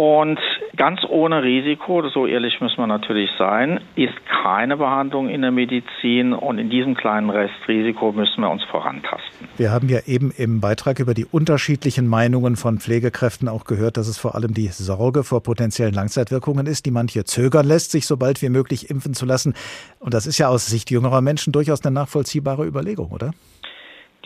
Und 0.00 0.38
ganz 0.78 1.00
ohne 1.06 1.42
Risiko, 1.42 2.08
so 2.08 2.26
ehrlich 2.26 2.58
muss 2.62 2.78
man 2.78 2.88
natürlich 2.88 3.28
sein, 3.38 3.80
ist 3.96 4.14
keine 4.42 4.78
Behandlung 4.78 5.28
in 5.28 5.42
der 5.42 5.50
Medizin 5.50 6.32
und 6.32 6.56
in 6.56 6.70
diesem 6.70 6.94
kleinen 6.94 7.28
Restrisiko 7.28 8.10
müssen 8.10 8.40
wir 8.40 8.48
uns 8.48 8.64
vorantasten. 8.64 9.46
Wir 9.58 9.70
haben 9.70 9.90
ja 9.90 9.98
eben 10.06 10.30
im 10.30 10.62
Beitrag 10.62 11.00
über 11.00 11.12
die 11.12 11.26
unterschiedlichen 11.26 12.06
Meinungen 12.06 12.56
von 12.56 12.78
Pflegekräften 12.78 13.46
auch 13.46 13.64
gehört, 13.64 13.98
dass 13.98 14.08
es 14.08 14.16
vor 14.16 14.36
allem 14.36 14.54
die 14.54 14.68
Sorge 14.68 15.22
vor 15.22 15.42
potenziellen 15.42 15.92
Langzeitwirkungen 15.92 16.64
ist, 16.64 16.86
die 16.86 16.92
manche 16.92 17.24
zögern 17.24 17.66
lässt, 17.66 17.90
sich 17.90 18.06
so 18.06 18.16
bald 18.16 18.40
wie 18.40 18.48
möglich 18.48 18.88
impfen 18.88 19.12
zu 19.12 19.26
lassen. 19.26 19.52
Und 19.98 20.14
das 20.14 20.26
ist 20.26 20.38
ja 20.38 20.48
aus 20.48 20.66
Sicht 20.66 20.90
jüngerer 20.90 21.20
Menschen 21.20 21.52
durchaus 21.52 21.84
eine 21.84 21.92
nachvollziehbare 21.92 22.64
Überlegung, 22.64 23.10
oder? 23.10 23.32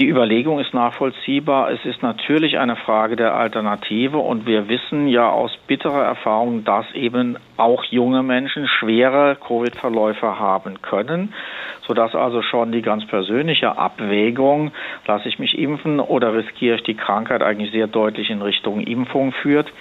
Die 0.00 0.08
Überlegung 0.08 0.58
ist 0.58 0.74
nachvollziehbar. 0.74 1.70
Es 1.70 1.84
ist 1.84 2.02
natürlich 2.02 2.58
eine 2.58 2.74
Frage 2.74 3.14
der 3.14 3.36
Alternative 3.36 4.18
und 4.18 4.44
wir 4.44 4.68
wissen 4.68 5.06
ja 5.06 5.30
aus 5.30 5.56
bitterer 5.68 6.02
Erfahrung, 6.02 6.64
dass 6.64 6.84
eben 6.94 7.38
auch 7.56 7.84
junge 7.84 8.24
Menschen 8.24 8.66
schwere 8.66 9.36
Covid-Verläufe 9.36 10.40
haben 10.40 10.82
können, 10.82 11.32
sodass 11.86 12.12
also 12.16 12.42
schon 12.42 12.72
die 12.72 12.82
ganz 12.82 13.06
persönliche 13.06 13.78
Abwägung, 13.78 14.72
lasse 15.06 15.28
ich 15.28 15.38
mich 15.38 15.56
impfen 15.56 16.00
oder 16.00 16.34
riskiere 16.34 16.74
ich 16.74 16.82
die 16.82 16.96
Krankheit, 16.96 17.44
eigentlich 17.44 17.70
sehr 17.70 17.86
deutlich 17.86 18.30
in 18.30 18.42
Richtung 18.42 18.80
Impfung 18.80 19.30
führt. 19.30 19.72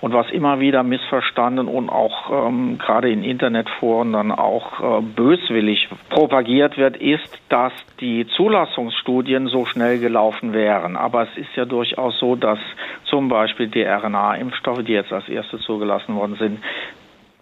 Und 0.00 0.12
was 0.12 0.30
immer 0.30 0.60
wieder 0.60 0.84
missverstanden 0.84 1.66
und 1.66 1.88
auch 1.90 2.48
ähm, 2.48 2.78
gerade 2.78 3.10
in 3.10 3.24
Internetforen 3.24 4.12
dann 4.12 4.30
auch 4.30 4.80
äh, 4.80 5.02
böswillig 5.02 5.88
propagiert 6.08 6.76
wird, 6.76 6.96
ist, 6.96 7.36
dass 7.48 7.72
die 8.00 8.26
Zulassungsstudien 8.36 9.48
so 9.48 9.64
schnell 9.66 9.98
gelaufen 9.98 10.52
wären. 10.52 10.96
Aber 10.96 11.24
es 11.24 11.36
ist 11.36 11.54
ja 11.56 11.64
durchaus 11.64 12.16
so, 12.20 12.36
dass 12.36 12.60
zum 13.04 13.28
Beispiel 13.28 13.66
die 13.66 13.82
RNA-Impfstoffe, 13.82 14.84
die 14.84 14.92
jetzt 14.92 15.12
als 15.12 15.28
erste 15.28 15.58
zugelassen 15.58 16.14
worden 16.14 16.36
sind, 16.38 16.60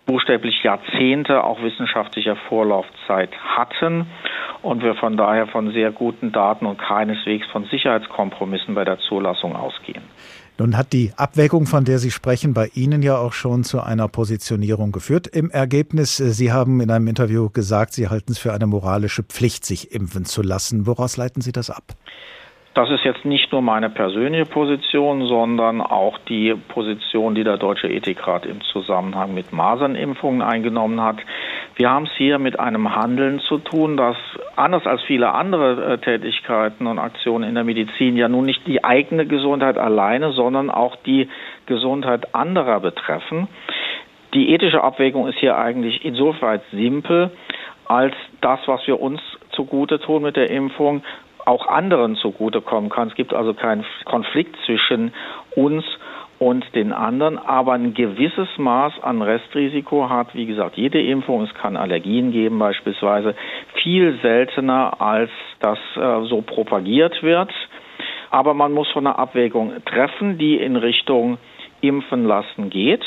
buchstäblich 0.07 0.63
Jahrzehnte 0.63 1.45
auch 1.45 1.61
wissenschaftlicher 1.63 2.37
Vorlaufzeit 2.49 3.31
hatten 3.57 4.07
und 4.63 4.83
wir 4.83 4.95
von 4.95 5.17
daher 5.17 5.49
von 5.49 5.73
sehr 5.73 5.91
guten 5.91 6.33
Daten 6.33 6.65
und 6.65 6.79
keineswegs 6.79 7.47
von 7.49 7.65
Sicherheitskompromissen 7.65 8.75
bei 8.75 8.85
der 8.85 8.99
Zulassung 8.99 9.57
ausgehen. 9.57 10.03
Nun 10.59 10.77
hat 10.77 10.95
die 10.95 11.13
Abwägung, 11.17 11.67
von 11.67 11.85
der 11.85 11.99
Sie 11.99 12.11
sprechen, 12.11 12.55
bei 12.55 12.71
Ihnen 12.75 13.03
ja 13.03 13.19
auch 13.19 13.35
schon 13.35 13.63
zu 13.63 13.83
einer 13.83 14.09
Positionierung 14.09 14.91
geführt. 14.91 15.27
Im 15.27 15.51
Ergebnis, 15.51 16.19
äh, 16.19 16.33
Sie 16.33 16.51
haben 16.51 16.81
in 16.81 16.91
einem 16.91 17.09
Interview 17.09 17.51
gesagt, 17.51 17.93
Sie 17.93 18.09
halten 18.09 18.33
es 18.33 18.39
für 18.39 18.55
eine 18.55 18.67
moralische 18.67 19.23
Pflicht, 19.23 19.67
sich 19.67 19.93
impfen 19.93 20.25
zu 20.25 20.41
lassen. 20.43 20.87
Woraus 20.87 21.19
leiten 21.19 21.43
Sie 21.43 21.53
das 21.53 21.69
ab? 21.69 21.95
Das 22.77 22.91
ist 22.91 23.05
jetzt 23.05 23.25
nicht 23.25 23.53
nur 23.53 23.63
meine 23.63 23.89
persönliche 23.89 24.45
Position, 24.45 25.27
sondern 25.27 25.81
auch 25.81 26.19
die 26.29 26.55
Position, 26.69 27.35
die 27.35 27.43
der 27.43 27.57
Deutsche 27.57 27.89
Ethikrat 27.89 28.45
im 28.45 28.61
Zusammenhang 28.61 29.33
mit 29.33 29.51
Masernimpfungen 29.51 30.43
eingenommen 30.43 31.01
hat. 31.01 31.17
Wir 31.77 31.89
haben 31.89 32.05
es 32.05 32.13
hier 32.19 32.39
mit 32.39 32.61
einem 32.61 32.95
Handeln 32.95 33.41
zu 33.41 33.57
tun, 33.57 33.97
das 33.97 34.19
anders 34.57 34.87
als 34.87 35.01
viele 35.05 35.33
andere 35.33 35.95
äh, 35.95 35.99
Tätigkeiten 35.99 36.87
und 36.87 36.99
Aktionen 36.99 37.49
in 37.49 37.55
der 37.55 37.65
Medizin 37.65 38.15
ja 38.15 38.29
nun 38.29 38.45
nicht 38.45 38.67
die 38.67 38.85
eigene 38.85 39.25
Gesundheit 39.25 39.79
alleine, 39.79 40.33
sondern 40.33 40.69
auch 40.69 40.97
die 40.97 41.31
Gesundheit 41.65 42.35
anderer 42.35 42.81
betreffen. 42.81 43.49
Die 44.35 44.51
ethische 44.51 44.85
Abwägung 44.85 45.29
ist 45.29 45.39
hier 45.39 45.57
eigentlich 45.57 46.05
insoweit 46.05 46.61
simpel, 46.73 47.31
als 47.87 48.15
das, 48.43 48.61
was 48.67 48.87
wir 48.87 49.01
uns 49.01 49.23
zugute 49.53 49.99
tun 49.99 50.25
mit 50.25 50.37
der 50.37 50.51
Impfung, 50.51 51.03
auch 51.47 51.69
anderen 51.69 52.17
zugutekommen 52.17 52.91
kann. 52.91 53.09
Es 53.09 53.15
gibt 53.15 53.33
also 53.33 53.55
keinen 53.55 53.85
Konflikt 54.05 54.57
zwischen 54.67 55.13
uns 55.55 55.85
und 56.39 56.65
den 56.75 56.93
anderen, 56.93 57.39
aber 57.39 57.73
ein 57.73 57.95
gewisses 57.95 58.49
Maß 58.59 58.93
an 59.03 59.23
Restrisiko 59.23 60.11
hat, 60.11 60.35
wie 60.35 60.45
gesagt, 60.45 60.77
jede 60.77 61.01
Impfung. 61.01 61.45
Es 61.45 61.55
kann 61.55 61.77
Allergien 61.77 62.31
geben 62.31 62.59
beispielsweise, 62.59 63.35
viel 63.83 64.19
seltener 64.21 65.01
als 65.01 65.31
das 65.61 65.79
äh, 65.97 66.29
so 66.29 66.43
propagiert 66.43 67.23
wird. 67.23 67.51
Aber 68.31 68.53
man 68.53 68.73
muss 68.73 68.89
schon 68.89 69.07
eine 69.07 69.19
Abwägung 69.19 69.73
treffen, 69.87 70.37
die 70.37 70.57
in 70.57 70.77
Richtung 70.77 71.39
Impfen 71.81 72.27
lassen 72.27 72.69
geht. 72.69 73.05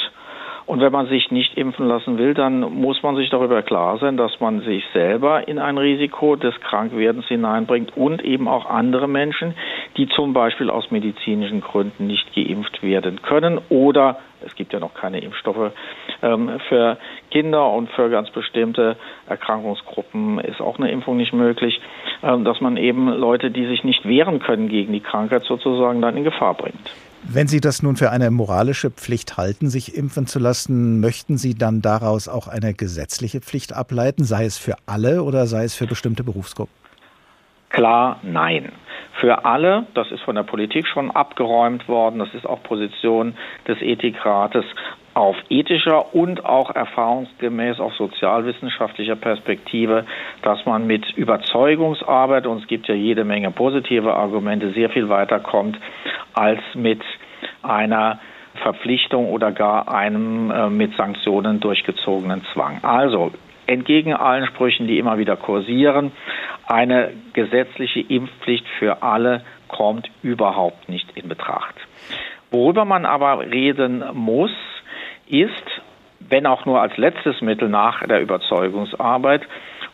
Und 0.69 0.81
wenn 0.81 0.91
man 0.91 1.07
sich 1.07 1.31
nicht 1.31 1.57
impfen 1.57 1.87
lassen 1.87 2.19
will, 2.19 2.35
dann 2.35 2.59
muss 2.59 3.01
man 3.01 3.15
sich 3.15 3.31
darüber 3.31 3.63
klar 3.63 3.97
sein, 3.97 4.17
dass 4.17 4.39
man 4.39 4.61
sich 4.61 4.83
selber 4.93 5.47
in 5.47 5.57
ein 5.57 5.79
Risiko 5.79 6.35
des 6.35 6.53
Krankwerdens 6.61 7.25
hineinbringt 7.25 7.97
und 7.97 8.23
eben 8.23 8.47
auch 8.47 8.67
andere 8.67 9.07
Menschen, 9.07 9.55
die 9.97 10.07
zum 10.09 10.33
Beispiel 10.33 10.69
aus 10.69 10.91
medizinischen 10.91 11.61
Gründen 11.61 12.05
nicht 12.05 12.35
geimpft 12.35 12.83
werden 12.83 13.23
können 13.23 13.59
oder 13.69 14.19
es 14.45 14.53
gibt 14.53 14.71
ja 14.71 14.79
noch 14.79 14.93
keine 14.93 15.19
Impfstoffe 15.21 15.71
ähm, 16.21 16.59
für 16.69 16.97
Kinder 17.31 17.71
und 17.71 17.89
für 17.89 18.11
ganz 18.11 18.29
bestimmte 18.29 18.95
Erkrankungsgruppen 19.27 20.37
ist 20.37 20.61
auch 20.61 20.77
eine 20.77 20.91
Impfung 20.91 21.17
nicht 21.17 21.33
möglich, 21.33 21.81
ähm, 22.21 22.43
dass 22.43 22.61
man 22.61 22.77
eben 22.77 23.09
Leute, 23.09 23.49
die 23.49 23.65
sich 23.65 23.83
nicht 23.83 24.07
wehren 24.07 24.37
können 24.37 24.69
gegen 24.69 24.93
die 24.93 25.01
Krankheit 25.01 25.45
sozusagen 25.45 25.99
dann 25.99 26.15
in 26.15 26.23
Gefahr 26.25 26.53
bringt. 26.53 26.91
Wenn 27.23 27.47
Sie 27.47 27.59
das 27.59 27.83
nun 27.83 27.95
für 27.95 28.11
eine 28.11 28.31
moralische 28.31 28.91
Pflicht 28.91 29.37
halten, 29.37 29.69
sich 29.69 29.95
impfen 29.95 30.25
zu 30.25 30.39
lassen, 30.39 30.99
möchten 30.99 31.37
Sie 31.37 31.53
dann 31.53 31.81
daraus 31.81 32.27
auch 32.27 32.47
eine 32.47 32.73
gesetzliche 32.73 33.41
Pflicht 33.41 33.73
ableiten, 33.73 34.23
sei 34.23 34.45
es 34.45 34.57
für 34.57 34.75
alle 34.85 35.23
oder 35.23 35.45
sei 35.45 35.65
es 35.65 35.75
für 35.75 35.85
bestimmte 35.85 36.23
Berufsgruppen? 36.23 36.73
Klar, 37.69 38.19
nein. 38.23 38.71
Für 39.19 39.43
alle, 39.45 39.85
das 39.95 40.11
ist 40.11 40.21
von 40.21 40.35
der 40.35 40.43
Politik 40.43 40.87
schon 40.87 41.11
abgeräumt 41.11 41.87
worden, 41.89 42.19
das 42.19 42.33
ist 42.33 42.45
auch 42.45 42.63
Position 42.63 43.35
des 43.67 43.81
Ethikrates 43.81 44.63
auf 45.19 45.35
ethischer 45.49 46.15
und 46.15 46.45
auch 46.45 46.73
erfahrungsgemäß 46.73 47.81
auf 47.81 47.93
sozialwissenschaftlicher 47.95 49.17
Perspektive, 49.17 50.05
dass 50.43 50.65
man 50.65 50.87
mit 50.87 51.11
Überzeugungsarbeit, 51.11 52.47
und 52.47 52.61
es 52.61 52.67
gibt 52.67 52.87
ja 52.87 52.95
jede 52.95 53.25
Menge 53.25 53.51
positive 53.51 54.13
Argumente, 54.13 54.71
sehr 54.71 54.89
viel 54.89 55.09
weiterkommt 55.09 55.77
als 56.33 56.61
mit 56.73 57.01
einer 57.61 58.19
Verpflichtung 58.63 59.27
oder 59.27 59.51
gar 59.51 59.93
einem 59.93 60.51
äh, 60.51 60.69
mit 60.69 60.95
Sanktionen 60.95 61.59
durchgezogenen 61.59 62.45
Zwang. 62.53 62.81
Also 62.85 63.33
entgegen 63.67 64.13
allen 64.13 64.47
Sprüchen, 64.47 64.87
die 64.87 64.99
immer 64.99 65.17
wieder 65.17 65.35
kursieren, 65.35 66.13
eine 66.65 67.11
gesetzliche 67.33 67.99
Impfpflicht 67.99 68.65
für 68.79 69.03
alle 69.03 69.41
kommt 69.67 70.09
überhaupt 70.23 70.87
nicht 70.87 71.11
in 71.15 71.27
Betracht. 71.27 71.75
Worüber 72.51 72.85
man 72.85 73.05
aber 73.05 73.41
reden 73.41 74.01
muss, 74.13 74.51
ist, 75.29 75.81
wenn 76.19 76.45
auch 76.45 76.65
nur 76.65 76.81
als 76.81 76.97
letztes 76.97 77.41
Mittel 77.41 77.69
nach 77.69 78.05
der 78.05 78.21
Überzeugungsarbeit, 78.21 79.41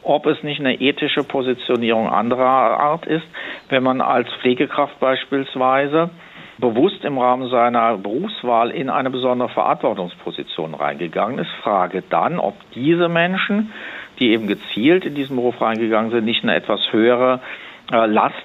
ob 0.02 0.26
es 0.26 0.42
nicht 0.44 0.60
eine 0.60 0.80
ethische 0.80 1.24
Positionierung 1.24 2.08
anderer 2.08 2.46
Art 2.46 3.06
ist, 3.06 3.26
wenn 3.70 3.84
man 3.84 4.02
als 4.02 4.28
Pflegekraft 4.42 5.00
beispielsweise 5.00 6.10
bewusst 6.58 7.04
im 7.04 7.18
Rahmen 7.18 7.50
seiner 7.50 7.98
Berufswahl 7.98 8.72
in 8.72 8.90
eine 8.90 9.10
besondere 9.10 9.50
Verantwortungsposition 9.50 10.74
reingegangen 10.74 11.40
ist, 11.40 11.52
frage 11.62 12.04
dann, 12.10 12.40
ob 12.40 12.56
diese 12.74 13.10
Menschen, 13.10 13.74
die 14.20 14.32
eben 14.32 14.48
gezielt 14.48 15.06
in 15.06 15.16
diesen 15.16 15.36
Beruf 15.36 15.60
reingegangen 15.60 16.12
sind, 16.12 16.26
nicht 16.26 16.44
eine 16.44 16.56
etwas 16.56 16.80
höhere 16.92 17.42
äh, 17.92 18.06
Last 18.06 18.36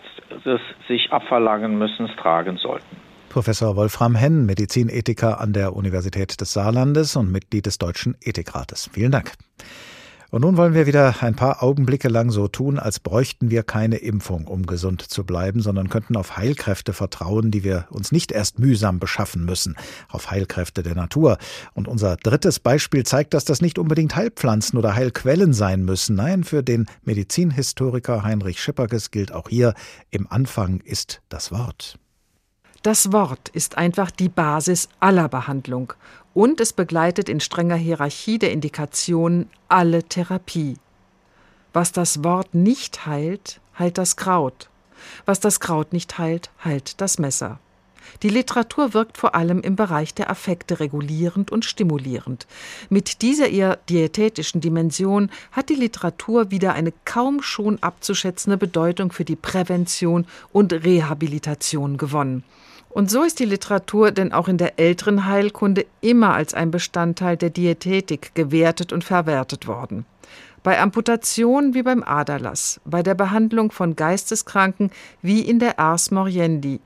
des 0.45 0.61
sich 0.89 1.13
abverlangen 1.13 1.79
müssen 1.79 2.09
tragen 2.17 2.57
sollten. 2.57 3.10
Professor 3.31 3.77
Wolfram 3.77 4.17
Henn, 4.17 4.45
Medizinethiker 4.45 5.41
an 5.41 5.53
der 5.53 5.77
Universität 5.77 6.41
des 6.41 6.53
Saarlandes 6.53 7.15
und 7.15 7.31
Mitglied 7.31 7.65
des 7.65 7.79
Deutschen 7.79 8.17
Ethikrates. 8.21 8.91
Vielen 8.93 9.13
Dank. 9.13 9.35
Und 10.31 10.43
nun 10.43 10.57
wollen 10.57 10.75
wir 10.75 10.89
wieder 10.89 11.23
ein 11.23 11.37
paar 11.37 11.63
Augenblicke 11.63 12.09
lang 12.09 12.31
so 12.31 12.49
tun, 12.49 12.81
als 12.81 12.99
bräuchten 12.99 13.51
wir 13.51 13.63
keine 13.63 13.99
Impfung, 13.99 14.49
um 14.49 14.67
gesund 14.67 15.03
zu 15.03 15.23
bleiben, 15.23 15.61
sondern 15.61 15.89
könnten 15.89 16.17
auf 16.17 16.37
Heilkräfte 16.37 16.93
vertrauen, 16.93 17.53
die 17.53 17.63
wir 17.63 17.87
uns 17.91 18.11
nicht 18.11 18.33
erst 18.33 18.59
mühsam 18.59 18.99
beschaffen 18.99 19.45
müssen, 19.45 19.77
auf 20.09 20.33
Heilkräfte 20.33 20.83
der 20.83 20.97
Natur. 20.97 21.39
Und 21.73 21.87
unser 21.87 22.17
drittes 22.17 22.59
Beispiel 22.59 23.05
zeigt, 23.05 23.33
dass 23.35 23.45
das 23.45 23.61
nicht 23.61 23.79
unbedingt 23.79 24.17
Heilpflanzen 24.17 24.77
oder 24.77 24.97
Heilquellen 24.97 25.53
sein 25.53 25.85
müssen. 25.85 26.17
Nein, 26.17 26.43
für 26.43 26.65
den 26.65 26.87
Medizinhistoriker 27.05 28.25
Heinrich 28.25 28.61
Schipperkes 28.61 29.13
gilt 29.13 29.31
auch 29.31 29.49
hier, 29.49 29.75
im 30.11 30.27
Anfang 30.29 30.81
ist 30.81 31.23
das 31.29 31.53
Wort. 31.53 31.97
Das 32.83 33.13
Wort 33.13 33.51
ist 33.51 33.77
einfach 33.77 34.11
die 34.11 34.31
Basis 34.31 34.89
aller 35.01 35.29
Behandlung 35.29 35.93
und 36.33 36.63
es 36.63 36.73
begleitet 36.73 37.29
in 37.29 37.39
strenger 37.41 37.77
Hierarchie 37.77 38.39
der 38.39 38.53
Indikationen 38.53 39.51
alle 39.69 40.03
Therapie. 40.05 40.79
Was 41.75 41.93
das 41.93 42.25
Wort 42.25 42.55
nicht 42.55 43.05
heilt, 43.05 43.61
heilt 43.79 43.99
das 43.99 44.17
Kraut. 44.17 44.71
Was 45.27 45.41
das 45.41 45.61
Kraut 45.61 45.93
nicht 45.93 46.17
heilt, 46.17 46.51
heilt 46.65 47.03
das 47.03 47.19
Messer. 47.19 47.59
Die 48.23 48.31
Literatur 48.31 48.95
wirkt 48.95 49.19
vor 49.19 49.35
allem 49.35 49.61
im 49.61 49.77
Bereich 49.77 50.15
der 50.15 50.31
Affekte 50.31 50.81
regulierend 50.81 51.53
und 51.53 51.67
stimulierend. 51.67 52.47
Mit 52.89 53.21
dieser 53.21 53.51
eher 53.51 53.77
diätetischen 53.91 54.63
Dimension 54.63 55.31
hat 55.53 55.69
die 55.69 55.75
Literatur 55.75 56.51
wieder 56.51 56.73
eine 56.73 56.95
kaum 57.05 57.43
schon 57.43 57.83
abzuschätzende 57.83 58.57
Bedeutung 58.57 59.13
für 59.13 59.27
die 59.27 59.37
Prävention 59.37 60.27
und 60.51 60.73
Rehabilitation 60.73 61.99
gewonnen. 61.99 62.43
Und 62.91 63.09
so 63.09 63.23
ist 63.23 63.39
die 63.39 63.45
Literatur 63.45 64.11
denn 64.11 64.33
auch 64.33 64.49
in 64.49 64.59
der 64.59 64.79
älteren 64.81 65.27
Heilkunde 65.27 65.87
immer 66.01 66.35
als 66.35 66.55
ein 66.55 66.73
Bestandteil 66.73 67.37
der 67.37 67.51
Diätetik 67.51 68.35
gewertet 68.35 68.93
und 68.93 69.05
verwertet 69.05 69.69
worden. 69.69 70.05
Bei 70.63 70.79
Amputation 70.81 71.73
wie 71.73 71.83
beim 71.83 72.03
Aderlass, 72.03 72.81
bei 72.85 73.03
der 73.03 73.15
Behandlung 73.15 73.71
von 73.71 73.97
Geisteskranken 73.97 74.91
wie 75.23 75.41
in 75.41 75.61
der 75.61 75.79
Ars 75.79 76.11
Moriendi. 76.11 76.81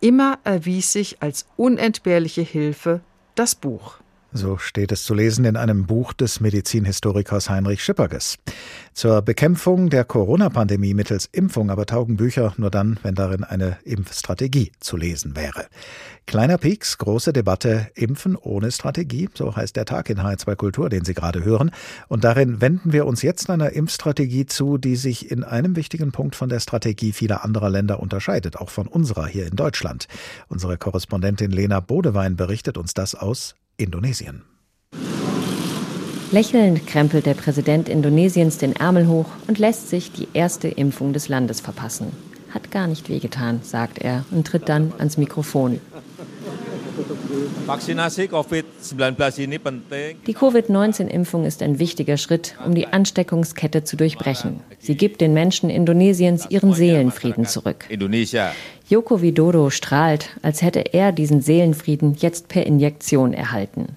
Immer 0.00 0.38
erwies 0.42 0.92
sich 0.92 1.22
als 1.22 1.46
unentbehrliche 1.56 2.42
Hilfe 2.42 3.00
das 3.34 3.54
Buch. 3.54 4.01
So 4.34 4.56
steht 4.56 4.92
es 4.92 5.02
zu 5.04 5.12
lesen 5.12 5.44
in 5.44 5.56
einem 5.56 5.84
Buch 5.84 6.14
des 6.14 6.40
Medizinhistorikers 6.40 7.50
Heinrich 7.50 7.84
Schipperges. 7.84 8.38
Zur 8.94 9.20
Bekämpfung 9.20 9.90
der 9.90 10.04
Corona-Pandemie 10.04 10.94
mittels 10.94 11.28
Impfung 11.32 11.70
aber 11.70 11.84
taugen 11.84 12.16
Bücher 12.16 12.54
nur 12.56 12.70
dann, 12.70 12.98
wenn 13.02 13.14
darin 13.14 13.44
eine 13.44 13.76
Impfstrategie 13.84 14.72
zu 14.80 14.96
lesen 14.96 15.36
wäre. 15.36 15.66
Kleiner 16.26 16.56
Pieks, 16.56 16.96
große 16.96 17.34
Debatte, 17.34 17.88
Impfen 17.94 18.36
ohne 18.36 18.72
Strategie, 18.72 19.28
so 19.34 19.54
heißt 19.54 19.76
der 19.76 19.84
Tag 19.84 20.08
in 20.08 20.18
H2 20.18 20.56
Kultur, 20.56 20.88
den 20.88 21.04
Sie 21.04 21.12
gerade 21.12 21.44
hören. 21.44 21.70
Und 22.08 22.24
darin 22.24 22.62
wenden 22.62 22.92
wir 22.92 23.04
uns 23.04 23.20
jetzt 23.20 23.50
einer 23.50 23.72
Impfstrategie 23.72 24.46
zu, 24.46 24.78
die 24.78 24.96
sich 24.96 25.30
in 25.30 25.44
einem 25.44 25.76
wichtigen 25.76 26.10
Punkt 26.10 26.36
von 26.36 26.48
der 26.48 26.60
Strategie 26.60 27.12
vieler 27.12 27.44
anderer 27.44 27.68
Länder 27.68 28.00
unterscheidet, 28.00 28.56
auch 28.56 28.70
von 28.70 28.86
unserer 28.86 29.26
hier 29.26 29.46
in 29.46 29.56
Deutschland. 29.56 30.06
Unsere 30.48 30.78
Korrespondentin 30.78 31.50
Lena 31.50 31.80
Bodewein 31.80 32.36
berichtet 32.36 32.78
uns 32.78 32.94
das 32.94 33.14
aus 33.14 33.56
Indonesien. 33.76 34.42
Lächelnd 36.30 36.86
krempelt 36.86 37.26
der 37.26 37.34
Präsident 37.34 37.88
Indonesiens 37.88 38.56
den 38.56 38.74
Ärmel 38.74 39.06
hoch 39.06 39.26
und 39.48 39.58
lässt 39.58 39.90
sich 39.90 40.12
die 40.12 40.28
erste 40.32 40.68
Impfung 40.68 41.12
des 41.12 41.28
Landes 41.28 41.60
verpassen. 41.60 42.12
Hat 42.50 42.70
gar 42.70 42.86
nicht 42.86 43.08
wehgetan, 43.08 43.60
sagt 43.62 43.98
er 43.98 44.24
und 44.30 44.46
tritt 44.46 44.68
dann 44.68 44.92
ans 44.98 45.18
Mikrofon. 45.18 45.80
Die 50.26 50.34
Covid-19-Impfung 50.34 51.44
ist 51.44 51.62
ein 51.62 51.78
wichtiger 51.78 52.16
Schritt, 52.16 52.56
um 52.64 52.74
die 52.74 52.86
Ansteckungskette 52.86 53.84
zu 53.84 53.96
durchbrechen. 53.96 54.60
Sie 54.78 54.96
gibt 54.96 55.20
den 55.20 55.32
Menschen 55.32 55.70
Indonesiens 55.70 56.46
ihren 56.50 56.72
Seelenfrieden 56.74 57.46
zurück. 57.46 57.86
Joko 58.92 59.22
Widodo 59.22 59.70
strahlt, 59.70 60.28
als 60.42 60.60
hätte 60.60 60.80
er 60.92 61.12
diesen 61.12 61.40
Seelenfrieden 61.40 62.14
jetzt 62.18 62.48
per 62.48 62.66
Injektion 62.66 63.32
erhalten. 63.32 63.96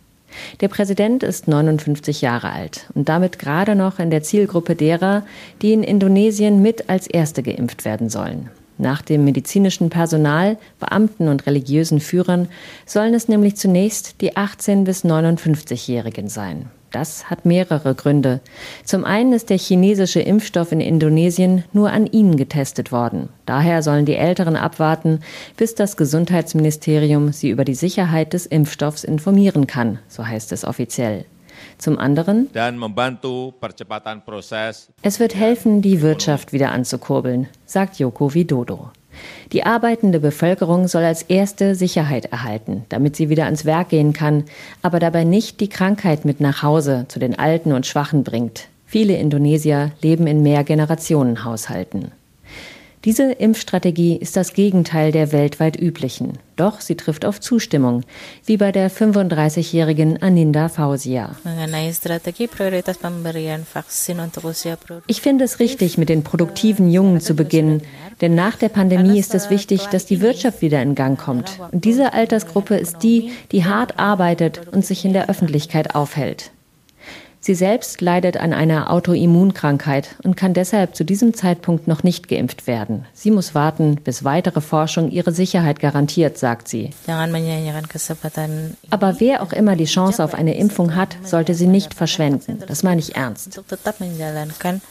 Der 0.61 0.69
Präsident 0.69 1.21
ist 1.21 1.49
59 1.49 2.21
Jahre 2.21 2.53
alt 2.53 2.85
und 2.95 3.09
damit 3.09 3.37
gerade 3.37 3.75
noch 3.75 3.99
in 3.99 4.09
der 4.09 4.23
Zielgruppe 4.23 4.73
derer, 4.73 5.23
die 5.61 5.73
in 5.73 5.83
Indonesien 5.83 6.61
mit 6.61 6.89
als 6.89 7.07
Erste 7.07 7.43
geimpft 7.43 7.83
werden 7.83 8.07
sollen. 8.07 8.49
Nach 8.77 9.01
dem 9.01 9.25
medizinischen 9.25 9.89
Personal, 9.89 10.55
Beamten 10.79 11.27
und 11.27 11.45
religiösen 11.45 11.99
Führern 11.99 12.47
sollen 12.85 13.13
es 13.13 13.27
nämlich 13.27 13.57
zunächst 13.57 14.21
die 14.21 14.37
18- 14.37 14.85
bis 14.85 15.03
59-Jährigen 15.03 16.29
sein. 16.29 16.69
Das 16.91 17.29
hat 17.29 17.45
mehrere 17.45 17.93
Gründe. 17.95 18.39
Zum 18.83 19.03
einen 19.03 19.33
ist 19.33 19.49
der 19.49 19.57
chinesische 19.57 20.21
Impfstoff 20.21 20.71
in 20.71 20.79
Indonesien 20.79 21.63
nur 21.73 21.91
an 21.91 22.07
ihnen 22.07 22.37
getestet 22.37 22.91
worden. 22.91 23.29
Daher 23.45 23.83
sollen 23.83 24.05
die 24.05 24.15
Älteren 24.15 24.55
abwarten, 24.55 25.19
bis 25.57 25.75
das 25.75 25.97
Gesundheitsministerium 25.97 27.33
sie 27.33 27.49
über 27.49 27.65
die 27.65 27.75
Sicherheit 27.75 28.33
des 28.33 28.45
Impfstoffs 28.45 29.03
informieren 29.03 29.67
kann, 29.67 29.99
so 30.07 30.25
heißt 30.25 30.51
es 30.51 30.63
offiziell. 30.63 31.25
Zum 31.77 31.97
anderen, 31.97 32.49
es 35.01 35.19
wird 35.19 35.35
helfen, 35.35 35.81
die 35.81 36.01
Wirtschaft 36.01 36.53
wieder 36.53 36.71
anzukurbeln, 36.71 37.47
sagt 37.65 37.99
Joko 37.99 38.33
Widodo. 38.33 38.91
Die 39.51 39.65
arbeitende 39.65 40.19
Bevölkerung 40.19 40.87
soll 40.87 41.03
als 41.03 41.23
erste 41.23 41.75
Sicherheit 41.75 42.25
erhalten, 42.25 42.85
damit 42.89 43.15
sie 43.15 43.29
wieder 43.29 43.45
ans 43.45 43.65
Werk 43.65 43.89
gehen 43.89 44.13
kann, 44.13 44.45
aber 44.81 44.99
dabei 44.99 45.23
nicht 45.23 45.59
die 45.59 45.69
Krankheit 45.69 46.25
mit 46.25 46.39
nach 46.39 46.63
Hause 46.63 47.05
zu 47.07 47.19
den 47.19 47.37
Alten 47.37 47.71
und 47.71 47.85
Schwachen 47.85 48.23
bringt. 48.23 48.67
Viele 48.85 49.17
Indonesier 49.17 49.91
leben 50.01 50.27
in 50.27 50.43
Mehrgenerationenhaushalten. 50.43 52.11
Diese 53.05 53.31
Impfstrategie 53.33 54.15
ist 54.15 54.35
das 54.35 54.53
Gegenteil 54.53 55.11
der 55.11 55.31
weltweit 55.31 55.79
üblichen. 55.79 56.39
Doch 56.55 56.81
sie 56.81 56.95
trifft 56.95 57.23
auf 57.23 57.39
Zustimmung, 57.39 58.01
wie 58.45 58.57
bei 58.57 58.71
der 58.71 58.89
35-jährigen 58.89 60.23
Aninda 60.23 60.69
Fausia. 60.69 61.35
Ich 65.05 65.21
finde 65.21 65.43
es 65.43 65.59
richtig, 65.59 65.99
mit 65.99 66.09
den 66.09 66.23
produktiven 66.23 66.89
Jungen 66.89 67.21
zu 67.21 67.35
beginnen, 67.35 67.83
denn 68.21 68.35
nach 68.35 68.55
der 68.55 68.69
Pandemie 68.69 69.19
ist 69.19 69.35
es 69.35 69.49
wichtig, 69.49 69.85
dass 69.87 70.05
die 70.05 70.21
Wirtschaft 70.21 70.61
wieder 70.61 70.81
in 70.81 70.95
Gang 70.95 71.19
kommt. 71.19 71.59
Und 71.71 71.85
diese 71.85 72.13
Altersgruppe 72.13 72.75
ist 72.75 73.03
die, 73.03 73.31
die 73.51 73.65
hart 73.65 73.99
arbeitet 73.99 74.61
und 74.71 74.85
sich 74.85 75.05
in 75.05 75.13
der 75.13 75.29
Öffentlichkeit 75.29 75.95
aufhält. 75.95 76.51
Sie 77.45 77.53
selbst 77.53 78.01
leidet 78.01 78.37
an 78.37 78.53
einer 78.53 78.91
Autoimmunkrankheit 78.91 80.15
und 80.23 80.35
kann 80.35 80.55
deshalb 80.55 80.95
zu 80.95 81.03
diesem 81.03 81.35
Zeitpunkt 81.35 81.87
noch 81.87 82.01
nicht 82.01 82.27
geimpft 82.27 82.65
werden. 82.65 83.05
Sie 83.13 83.29
muss 83.29 83.53
warten, 83.53 83.97
bis 84.03 84.23
weitere 84.23 84.61
Forschung 84.61 85.11
ihre 85.11 85.31
Sicherheit 85.31 85.79
garantiert, 85.79 86.39
sagt 86.39 86.67
sie. 86.67 86.89
Aber 88.89 89.19
wer 89.19 89.43
auch 89.43 89.53
immer 89.53 89.75
die 89.75 89.85
Chance 89.85 90.23
auf 90.23 90.33
eine 90.33 90.57
Impfung 90.57 90.95
hat, 90.95 91.17
sollte 91.23 91.53
sie 91.53 91.67
nicht 91.67 91.93
verschwenden. 91.93 92.63
Das 92.65 92.81
meine 92.81 92.99
ich 92.99 93.15
ernst. 93.15 93.61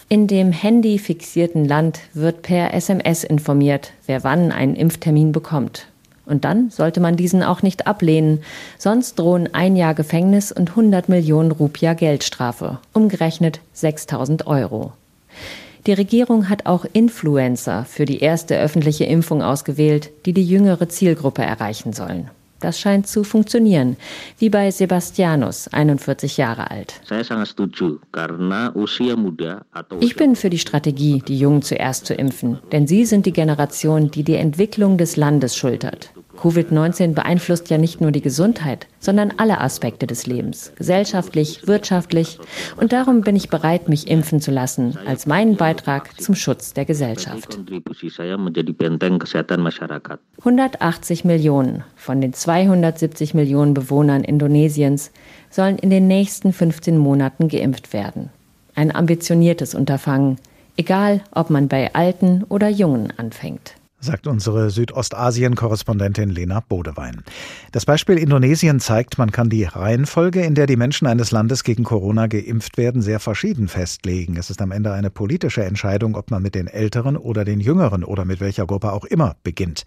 In 0.08 0.28
dem 0.28 0.52
Handy 0.52 1.00
fixierten 1.00 1.64
Land 1.64 1.98
wird 2.12 2.42
per 2.42 2.72
SMS 2.72 3.24
informiert, 3.24 3.90
wer 4.06 4.22
wann 4.22 4.52
einen 4.52 4.76
Impftermin 4.76 5.32
bekommt. 5.32 5.88
Und 6.26 6.44
dann 6.44 6.70
sollte 6.70 7.00
man 7.00 7.16
diesen 7.16 7.42
auch 7.42 7.62
nicht 7.62 7.86
ablehnen, 7.86 8.42
sonst 8.78 9.18
drohen 9.18 9.52
ein 9.52 9.76
Jahr 9.76 9.94
Gefängnis 9.94 10.52
und 10.52 10.70
100 10.70 11.08
Millionen 11.08 11.52
Rupia 11.52 11.94
Geldstrafe, 11.94 12.78
umgerechnet 12.92 13.60
6000 13.74 14.46
Euro. 14.46 14.92
Die 15.86 15.92
Regierung 15.92 16.48
hat 16.48 16.64
auch 16.64 16.86
Influencer 16.92 17.84
für 17.84 18.06
die 18.06 18.20
erste 18.20 18.58
öffentliche 18.58 19.04
Impfung 19.04 19.42
ausgewählt, 19.42 20.10
die 20.24 20.32
die 20.32 20.44
jüngere 20.44 20.88
Zielgruppe 20.88 21.42
erreichen 21.42 21.92
sollen. 21.92 22.30
Das 22.64 22.80
scheint 22.80 23.06
zu 23.06 23.24
funktionieren, 23.24 23.98
wie 24.38 24.48
bei 24.48 24.70
Sebastianus, 24.70 25.68
41 25.68 26.38
Jahre 26.38 26.70
alt. 26.70 26.98
Ich 30.00 30.16
bin 30.16 30.34
für 30.34 30.48
die 30.48 30.58
Strategie, 30.58 31.22
die 31.28 31.38
Jungen 31.38 31.60
zuerst 31.60 32.06
zu 32.06 32.14
impfen, 32.14 32.60
denn 32.72 32.86
sie 32.86 33.04
sind 33.04 33.26
die 33.26 33.34
Generation, 33.34 34.10
die 34.10 34.24
die 34.24 34.36
Entwicklung 34.36 34.96
des 34.96 35.16
Landes 35.16 35.54
schultert. 35.54 36.14
Covid-19 36.36 37.14
beeinflusst 37.14 37.70
ja 37.70 37.78
nicht 37.78 38.00
nur 38.00 38.10
die 38.10 38.20
Gesundheit, 38.20 38.86
sondern 38.98 39.32
alle 39.36 39.60
Aspekte 39.60 40.06
des 40.06 40.26
Lebens, 40.26 40.72
gesellschaftlich, 40.76 41.66
wirtschaftlich. 41.66 42.38
Und 42.76 42.92
darum 42.92 43.22
bin 43.22 43.36
ich 43.36 43.48
bereit, 43.48 43.88
mich 43.88 44.08
impfen 44.08 44.40
zu 44.40 44.50
lassen, 44.50 44.98
als 45.06 45.26
meinen 45.26 45.56
Beitrag 45.56 46.20
zum 46.20 46.34
Schutz 46.34 46.74
der 46.74 46.84
Gesellschaft. 46.84 47.58
180 50.38 51.24
Millionen 51.24 51.84
von 51.96 52.20
den 52.20 52.32
270 52.32 53.34
Millionen 53.34 53.74
Bewohnern 53.74 54.24
Indonesiens 54.24 55.10
sollen 55.50 55.78
in 55.78 55.90
den 55.90 56.06
nächsten 56.06 56.52
15 56.52 56.98
Monaten 56.98 57.48
geimpft 57.48 57.92
werden. 57.92 58.30
Ein 58.74 58.94
ambitioniertes 58.94 59.74
Unterfangen, 59.74 60.38
egal 60.76 61.20
ob 61.30 61.50
man 61.50 61.68
bei 61.68 61.94
Alten 61.94 62.44
oder 62.48 62.68
Jungen 62.68 63.12
anfängt 63.16 63.74
sagt 64.04 64.26
unsere 64.26 64.70
Südostasien-Korrespondentin 64.70 66.28
Lena 66.28 66.60
Bodewein. 66.60 67.22
Das 67.72 67.86
Beispiel 67.86 68.18
Indonesien 68.18 68.78
zeigt, 68.78 69.18
man 69.18 69.32
kann 69.32 69.48
die 69.48 69.64
Reihenfolge, 69.64 70.42
in 70.42 70.54
der 70.54 70.66
die 70.66 70.76
Menschen 70.76 71.06
eines 71.06 71.30
Landes 71.30 71.64
gegen 71.64 71.84
Corona 71.84 72.26
geimpft 72.26 72.76
werden, 72.76 73.02
sehr 73.02 73.18
verschieden 73.18 73.66
festlegen. 73.68 74.36
Es 74.36 74.50
ist 74.50 74.60
am 74.60 74.70
Ende 74.70 74.92
eine 74.92 75.10
politische 75.10 75.64
Entscheidung, 75.64 76.14
ob 76.14 76.30
man 76.30 76.42
mit 76.42 76.54
den 76.54 76.66
Älteren 76.66 77.16
oder 77.16 77.44
den 77.44 77.60
Jüngeren 77.60 78.04
oder 78.04 78.24
mit 78.24 78.40
welcher 78.40 78.66
Gruppe 78.66 78.92
auch 78.92 79.04
immer 79.04 79.36
beginnt. 79.42 79.84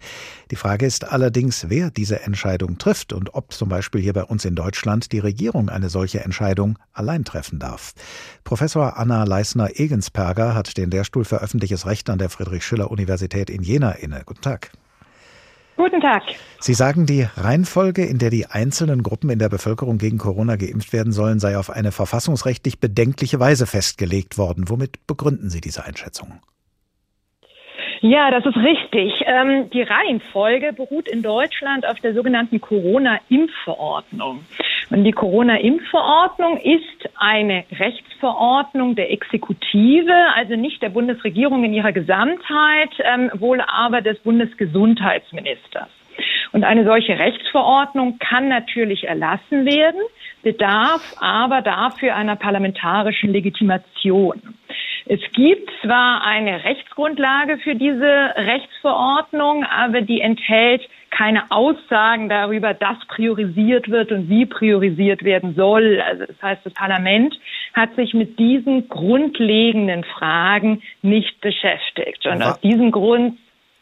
Die 0.50 0.56
Frage 0.56 0.84
ist 0.84 1.10
allerdings, 1.10 1.66
wer 1.68 1.90
diese 1.90 2.20
Entscheidung 2.22 2.78
trifft 2.78 3.12
und 3.12 3.34
ob 3.34 3.52
zum 3.52 3.68
Beispiel 3.68 4.00
hier 4.00 4.12
bei 4.12 4.24
uns 4.24 4.44
in 4.44 4.56
Deutschland 4.56 5.12
die 5.12 5.20
Regierung 5.20 5.68
eine 5.68 5.88
solche 5.88 6.20
Entscheidung 6.20 6.78
allein 6.92 7.24
treffen 7.24 7.58
darf. 7.58 7.94
Professor 8.42 8.96
Anna 8.96 9.24
Leisner-Egensperger 9.24 10.54
hat 10.54 10.76
den 10.76 10.90
Lehrstuhl 10.90 11.24
für 11.24 11.40
öffentliches 11.40 11.86
Recht 11.86 12.10
an 12.10 12.18
der 12.18 12.30
Friedrich-Schiller-Universität 12.30 13.50
in 13.50 13.62
Jena 13.62 13.92
inne. 14.08 14.22
Guten 14.24 14.42
Tag. 14.42 14.70
Guten 15.76 16.00
Tag. 16.00 16.22
Sie 16.58 16.74
sagen, 16.74 17.06
die 17.06 17.22
Reihenfolge, 17.36 18.04
in 18.04 18.18
der 18.18 18.30
die 18.30 18.46
einzelnen 18.46 19.04
Gruppen 19.04 19.30
in 19.30 19.38
der 19.38 19.48
Bevölkerung 19.48 19.98
gegen 19.98 20.18
Corona 20.18 20.56
geimpft 20.56 20.92
werden 20.92 21.12
sollen, 21.12 21.38
sei 21.38 21.56
auf 21.56 21.70
eine 21.70 21.92
verfassungsrechtlich 21.92 22.80
bedenkliche 22.80 23.38
Weise 23.38 23.66
festgelegt 23.66 24.38
worden. 24.38 24.64
Womit 24.68 25.06
begründen 25.06 25.50
Sie 25.50 25.60
diese 25.60 25.84
Einschätzung? 25.84 26.40
Ja, 28.00 28.30
das 28.30 28.44
ist 28.44 28.56
richtig. 28.56 29.22
Ähm, 29.26 29.70
die 29.70 29.82
Reihenfolge 29.82 30.72
beruht 30.72 31.08
in 31.08 31.22
Deutschland 31.22 31.86
auf 31.86 31.98
der 32.00 32.14
sogenannten 32.14 32.60
Corona-Impfverordnung. 32.60 34.44
Und 34.90 35.04
die 35.04 35.12
Corona-Impfverordnung 35.12 36.58
ist 36.58 37.10
eine 37.16 37.64
Rechtsverordnung 37.78 38.94
der 38.94 39.10
Exekutive, 39.12 40.14
also 40.34 40.56
nicht 40.56 40.80
der 40.82 40.88
Bundesregierung 40.88 41.64
in 41.64 41.74
ihrer 41.74 41.92
Gesamtheit, 41.92 42.90
ähm, 43.00 43.30
wohl 43.34 43.60
aber 43.60 44.00
des 44.00 44.18
Bundesgesundheitsministers. 44.20 45.88
Und 46.52 46.64
eine 46.64 46.84
solche 46.84 47.18
Rechtsverordnung 47.18 48.18
kann 48.18 48.48
natürlich 48.48 49.06
erlassen 49.06 49.66
werden, 49.66 50.00
bedarf 50.42 51.14
aber 51.20 51.60
dafür 51.60 52.16
einer 52.16 52.36
parlamentarischen 52.36 53.32
Legitimation. 53.32 54.54
Es 55.04 55.20
gibt 55.32 55.70
zwar 55.82 56.24
eine 56.24 56.64
Rechtsgrundlage 56.64 57.58
für 57.58 57.74
diese 57.74 58.32
Rechtsverordnung, 58.36 59.64
aber 59.64 60.00
die 60.00 60.20
enthält 60.20 60.82
keine 61.10 61.50
Aussagen 61.50 62.28
darüber, 62.28 62.74
dass 62.74 62.98
priorisiert 63.08 63.88
wird 63.88 64.12
und 64.12 64.28
wie 64.28 64.46
priorisiert 64.46 65.24
werden 65.24 65.54
soll. 65.54 66.00
Also 66.00 66.24
das 66.26 66.42
heißt, 66.42 66.66
das 66.66 66.74
Parlament 66.74 67.38
hat 67.74 67.94
sich 67.96 68.14
mit 68.14 68.38
diesen 68.38 68.88
grundlegenden 68.88 70.04
Fragen 70.04 70.82
nicht 71.02 71.40
beschäftigt. 71.40 72.26
Und 72.26 72.42
aus 72.42 72.60
diesem 72.60 72.90
Grund 72.90 73.38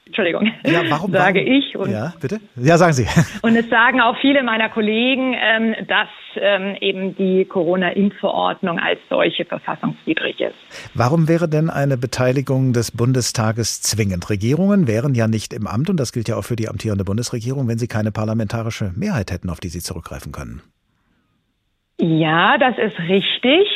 Entschuldigung, 0.07 0.53
ja, 0.65 0.83
warum, 0.89 1.11
sage 1.11 1.41
warum? 1.41 1.53
ich. 1.53 1.77
Und, 1.77 1.91
ja, 1.91 2.15
bitte? 2.21 2.41
Ja, 2.55 2.79
sagen 2.79 2.93
Sie. 2.93 3.07
Und 3.43 3.57
es 3.57 3.69
sagen 3.69 4.01
auch 4.01 4.17
viele 4.21 4.45
meiner 4.45 4.69
Kollegen, 4.69 5.35
ähm, 5.35 5.75
dass 5.89 6.09
ähm, 6.37 6.77
eben 6.81 7.17
die 7.17 7.45
Corona-Impfverordnung 7.45 8.79
als 8.79 9.01
solche 9.11 9.45
verfassungswidrig 9.45 10.41
ist. 10.41 10.55
Warum 10.95 11.29
wäre 11.29 11.49
denn 11.49 11.71
eine 11.71 11.97
Beteiligung 11.97 12.73
des 12.73 12.93
Bundestages 12.93 13.83
zwingend? 13.83 14.31
Regierungen 14.31 14.87
wären 14.87 15.15
ja 15.17 15.27
nicht 15.27 15.53
im 15.53 15.67
Amt, 15.67 15.91
und 15.91 15.99
das 15.99 16.13
gilt 16.13 16.29
ja 16.29 16.37
auch 16.37 16.45
für 16.45 16.57
die 16.57 16.69
amtierende 16.69 17.05
Bundesregierung, 17.05 17.67
wenn 17.67 17.79
sie 17.79 17.89
keine 17.89 18.13
parlamentarische 18.13 18.93
Mehrheit 18.97 19.33
hätten, 19.33 19.51
auf 19.51 19.59
die 19.59 19.69
sie 19.69 19.81
zurückgreifen 19.81 20.31
können. 20.31 20.63
Ja, 21.99 22.59
das 22.59 22.79
ist 22.79 22.99
richtig. 23.09 23.67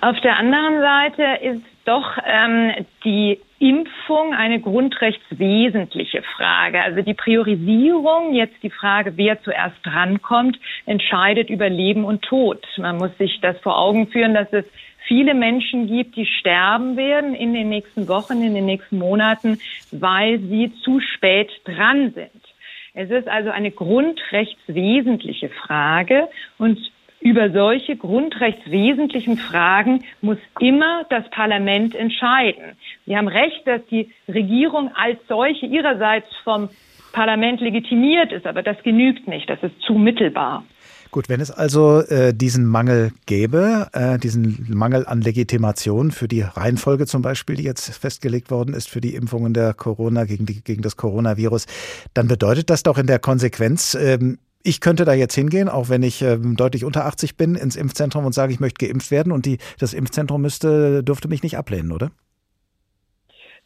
Auf 0.00 0.18
der 0.22 0.38
anderen 0.38 0.80
Seite 0.80 1.44
ist 1.44 1.73
doch 1.84 2.18
ähm, 2.24 2.72
die 3.04 3.40
Impfung 3.58 4.34
eine 4.34 4.60
grundrechtswesentliche 4.60 6.22
Frage. 6.22 6.82
Also 6.82 7.02
die 7.02 7.14
Priorisierung, 7.14 8.34
jetzt 8.34 8.62
die 8.62 8.70
Frage, 8.70 9.16
wer 9.16 9.42
zuerst 9.42 9.76
drankommt, 9.82 10.58
entscheidet 10.86 11.50
über 11.50 11.68
Leben 11.68 12.04
und 12.04 12.22
Tod. 12.22 12.64
Man 12.76 12.98
muss 12.98 13.16
sich 13.18 13.40
das 13.40 13.58
vor 13.60 13.78
Augen 13.78 14.08
führen, 14.08 14.34
dass 14.34 14.52
es 14.52 14.64
viele 15.06 15.34
Menschen 15.34 15.86
gibt, 15.86 16.16
die 16.16 16.26
sterben 16.26 16.96
werden 16.96 17.34
in 17.34 17.54
den 17.54 17.68
nächsten 17.68 18.08
Wochen, 18.08 18.42
in 18.42 18.54
den 18.54 18.66
nächsten 18.66 18.98
Monaten, 18.98 19.58
weil 19.92 20.38
sie 20.40 20.72
zu 20.82 21.00
spät 21.00 21.50
dran 21.64 22.12
sind. 22.12 22.30
Es 22.94 23.10
ist 23.10 23.28
also 23.28 23.50
eine 23.50 23.70
grundrechtswesentliche 23.70 25.48
Frage 25.48 26.28
und 26.58 26.78
über 27.24 27.50
solche 27.50 27.96
grundrechtswesentlichen 27.96 29.38
Fragen 29.38 30.04
muss 30.20 30.36
immer 30.60 31.04
das 31.08 31.28
Parlament 31.30 31.94
entscheiden. 31.94 32.76
Sie 33.06 33.16
haben 33.16 33.28
recht, 33.28 33.66
dass 33.66 33.80
die 33.90 34.12
Regierung 34.28 34.90
als 34.94 35.18
solche 35.26 35.64
ihrerseits 35.64 36.28
vom 36.44 36.68
Parlament 37.12 37.62
legitimiert 37.62 38.30
ist, 38.30 38.46
aber 38.46 38.62
das 38.62 38.76
genügt 38.82 39.26
nicht. 39.26 39.48
Das 39.48 39.62
ist 39.62 39.80
zu 39.86 39.94
mittelbar. 39.94 40.64
Gut, 41.14 41.28
wenn 41.28 41.40
es 41.40 41.50
also 41.50 42.00
äh, 42.00 42.34
diesen 42.34 42.66
Mangel 42.66 43.12
gäbe, 43.24 43.86
äh, 43.92 44.18
diesen 44.18 44.66
Mangel 44.68 45.06
an 45.06 45.20
Legitimation 45.20 46.10
für 46.10 46.28
die 46.28 46.42
Reihenfolge 46.42 47.06
zum 47.06 47.22
Beispiel, 47.22 47.56
die 47.56 47.62
jetzt 47.62 47.88
festgelegt 47.96 48.50
worden 48.50 48.74
ist 48.74 48.90
für 48.90 49.00
die 49.00 49.14
Impfungen 49.14 49.54
der 49.54 49.74
Corona 49.74 50.24
gegen, 50.24 50.44
die, 50.44 50.60
gegen 50.62 50.82
das 50.82 50.96
Coronavirus, 50.96 51.66
dann 52.14 52.26
bedeutet 52.26 52.68
das 52.68 52.82
doch 52.82 52.98
in 52.98 53.06
der 53.06 53.20
Konsequenz, 53.20 53.94
ähm, 53.94 54.38
ich 54.64 54.80
könnte 54.80 55.04
da 55.04 55.12
jetzt 55.12 55.34
hingehen, 55.34 55.68
auch 55.68 55.88
wenn 55.90 56.02
ich 56.02 56.22
ähm, 56.22 56.56
deutlich 56.56 56.84
unter 56.84 57.04
80 57.04 57.36
bin, 57.36 57.54
ins 57.54 57.76
Impfzentrum 57.76 58.24
und 58.24 58.32
sage, 58.32 58.52
ich 58.52 58.60
möchte 58.60 58.86
geimpft 58.86 59.10
werden 59.10 59.30
und 59.30 59.46
die, 59.46 59.58
das 59.78 59.92
Impfzentrum 59.92 60.40
müsste, 60.40 61.04
dürfte 61.04 61.28
mich 61.28 61.42
nicht 61.42 61.58
ablehnen, 61.58 61.92
oder? 61.92 62.10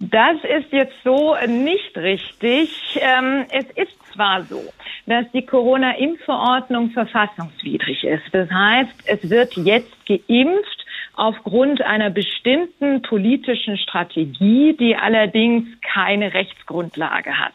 Das 0.00 0.36
ist 0.44 0.72
jetzt 0.72 0.94
so 1.04 1.34
nicht 1.46 1.96
richtig. 1.96 2.70
Ähm, 3.00 3.46
es 3.50 3.64
ist 3.74 3.96
zwar 4.12 4.44
so, 4.44 4.62
dass 5.06 5.24
die 5.32 5.44
Corona-Impfverordnung 5.46 6.90
verfassungswidrig 6.90 8.04
ist. 8.04 8.24
Das 8.32 8.50
heißt, 8.50 8.92
es 9.06 9.30
wird 9.30 9.54
jetzt 9.56 9.94
geimpft 10.06 10.84
aufgrund 11.14 11.82
einer 11.82 12.10
bestimmten 12.10 13.02
politischen 13.02 13.76
Strategie, 13.76 14.76
die 14.78 14.94
allerdings 14.94 15.66
keine 15.80 16.32
Rechtsgrundlage 16.32 17.36
hat. 17.38 17.54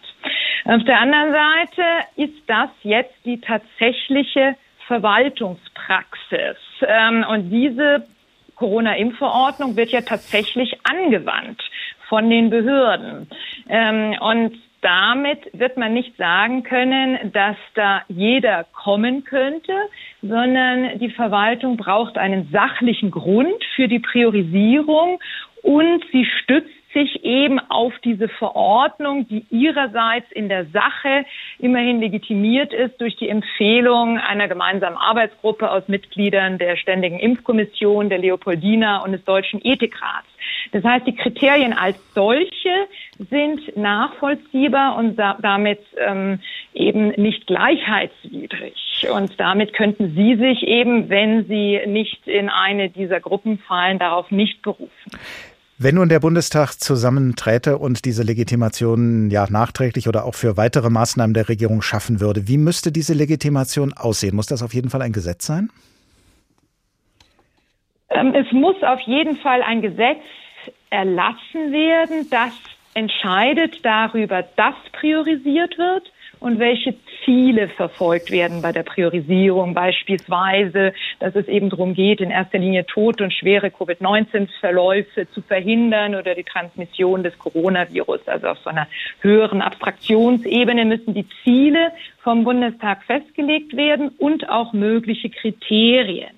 Auf 0.66 0.84
der 0.86 0.99
anderen 0.99 1.34
Seite 1.34 1.84
ist 2.16 2.41
das 2.47 2.70
jetzt 2.84 3.16
die 3.26 3.41
tatsächliche 3.41 4.55
Verwaltungspraxis. 4.88 6.57
Ähm, 6.88 7.26
und 7.30 7.49
diese 7.49 8.05
Corona-Impfverordnung 8.55 9.76
wird 9.76 9.89
ja 9.89 10.01
tatsächlich 10.01 10.80
angewandt 10.84 11.61
von 12.07 12.30
den 12.30 12.49
Behörden. 12.49 13.28
Ähm, 13.68 14.16
und 14.22 14.57
damit 14.82 15.49
wird 15.53 15.78
man 15.78 15.93
nicht 15.93 16.16
sagen 16.18 16.64
können, 16.64 17.32
dass 17.32 17.55
da 17.74 18.03
jeder 18.09 18.66
kommen 18.74 19.24
könnte, 19.24 19.74
sondern 20.22 20.99
die 20.99 21.09
Verwaltung 21.09 21.78
braucht 21.78 22.18
einen 22.18 22.49
sachlichen 22.51 23.09
Grund 23.09 23.64
für 23.76 23.88
die 23.88 23.99
Priorisierung 23.99 25.20
und 25.61 26.03
sie 26.11 26.26
stützt 26.26 26.83
sich 26.94 27.24
eben 27.24 27.60
auf 27.60 27.94
diese 28.04 28.28
Verordnung, 28.28 29.28
die 29.28 29.46
ihrerseits 29.50 30.32
in 30.32 30.50
der 30.50 30.66
Sache 30.68 31.26
immerhin 31.60 32.00
legitimiert 32.00 32.74
ist 32.74 33.00
durch 33.02 33.16
die 33.18 33.30
Empfehlung 33.30 34.18
einer 34.18 34.48
gemeinsamen 34.48 34.98
Arbeitsgruppe 34.98 35.70
aus 35.70 35.88
Mitgliedern 35.88 36.58
der 36.58 36.78
Ständigen 36.78 37.20
Impfkommission, 37.20 38.10
der 38.10 38.20
Leopoldina 38.20 39.04
und 39.04 39.12
des 39.12 39.24
Deutschen 39.26 39.60
Ethikrats. 39.64 40.28
Das 40.72 40.84
heißt, 40.84 41.06
die 41.06 41.16
Kriterien 41.16 41.74
als 41.74 41.98
solche 42.14 42.88
sind 43.18 43.76
nachvollziehbar 43.78 44.98
und 44.98 45.18
damit 45.18 45.80
ähm, 45.98 46.39
eben 46.74 47.10
nicht 47.10 47.48
gleichheitswidrig. 47.48 49.08
Und 49.14 49.39
damit 49.39 49.74
könnten 49.74 50.16
Sie 50.16 50.36
sich 50.36 50.64
eben, 50.64 51.10
wenn 51.10 51.46
Sie 51.46 51.82
nicht 51.86 52.28
in 52.28 52.50
eine 52.50 52.89
dieser 52.89 53.20
Gruppen 53.20 53.60
fallen, 53.60 54.00
darauf 54.00 54.32
nicht 54.32 54.62
berufen. 54.62 54.89
Wenn 55.80 55.95
nun 55.95 56.07
der 56.07 56.19
Bundestag 56.19 56.74
zusammenträte 56.74 57.80
und 57.80 58.05
diese 58.05 58.21
Legitimation 58.21 59.32
ja 59.32 59.47
nachträglich 59.49 60.07
oder 60.07 60.24
auch 60.26 60.36
für 60.36 60.55
weitere 60.55 60.91
Maßnahmen 60.91 61.34
der 61.34 61.49
Regierung 61.49 61.82
schaffen 61.82 62.19
würde, 62.19 62.47
wie 62.47 62.59
müsste 62.59 62.91
diese 62.91 63.13
Legitimation 63.13 63.91
aussehen? 63.91 64.36
Muss 64.36 64.45
das 64.45 64.61
auf 64.61 64.74
jeden 64.74 64.91
Fall 64.91 65.01
ein 65.01 65.13
Gesetz 65.13 65.47
sein? 65.47 65.71
Ähm, 68.11 68.36
es 68.36 68.51
muss 68.51 68.76
auf 68.84 68.99
jeden 69.01 69.36
Fall 69.38 69.63
ein 69.63 69.82
Gesetz 69.82 70.21
erlassen 70.91 71.71
werden, 71.71 72.28
das 72.30 72.53
entscheidet 72.93 73.84
darüber, 73.84 74.43
dass 74.55 74.76
priorisiert 74.91 75.76
wird 75.80 76.12
und 76.44 76.60
welche 76.60 76.94
Ziele 77.24 77.70
verfolgt 77.70 78.30
werden 78.30 78.62
bei 78.62 78.74
der 78.74 78.84
Priorisierung. 78.84 79.74
Beispielsweise, 79.74 80.94
dass 81.20 81.36
es 81.36 81.48
eben 81.48 81.70
darum 81.70 81.94
geht, 81.94 82.20
in 82.20 82.32
erster 82.32 82.58
Linie 82.58 82.86
Tod 82.86 83.22
und 83.22 83.34
schwere 83.34 83.72
Covid-19-Verläufe 83.72 85.30
zu 85.32 85.41
verhindern 85.41 86.16
oder 86.16 86.36
die 86.36 86.44
Transmission 86.44 87.24
des 87.24 87.39
Coronavirus. 87.39 88.28
Also 88.28 88.48
auf 88.48 88.58
so 88.60 88.70
einer 88.70 88.88
höheren 89.22 89.62
Abstraktionsebene 89.62 90.84
müssen 90.84 91.14
die 91.14 91.28
Ziele 91.46 91.94
vom 92.22 92.44
Bundestag 92.44 93.04
festgelegt 93.06 93.78
werden 93.78 94.10
und 94.18 94.50
auch 94.50 94.74
mögliche 94.74 95.30
Kriterien. 95.30 96.36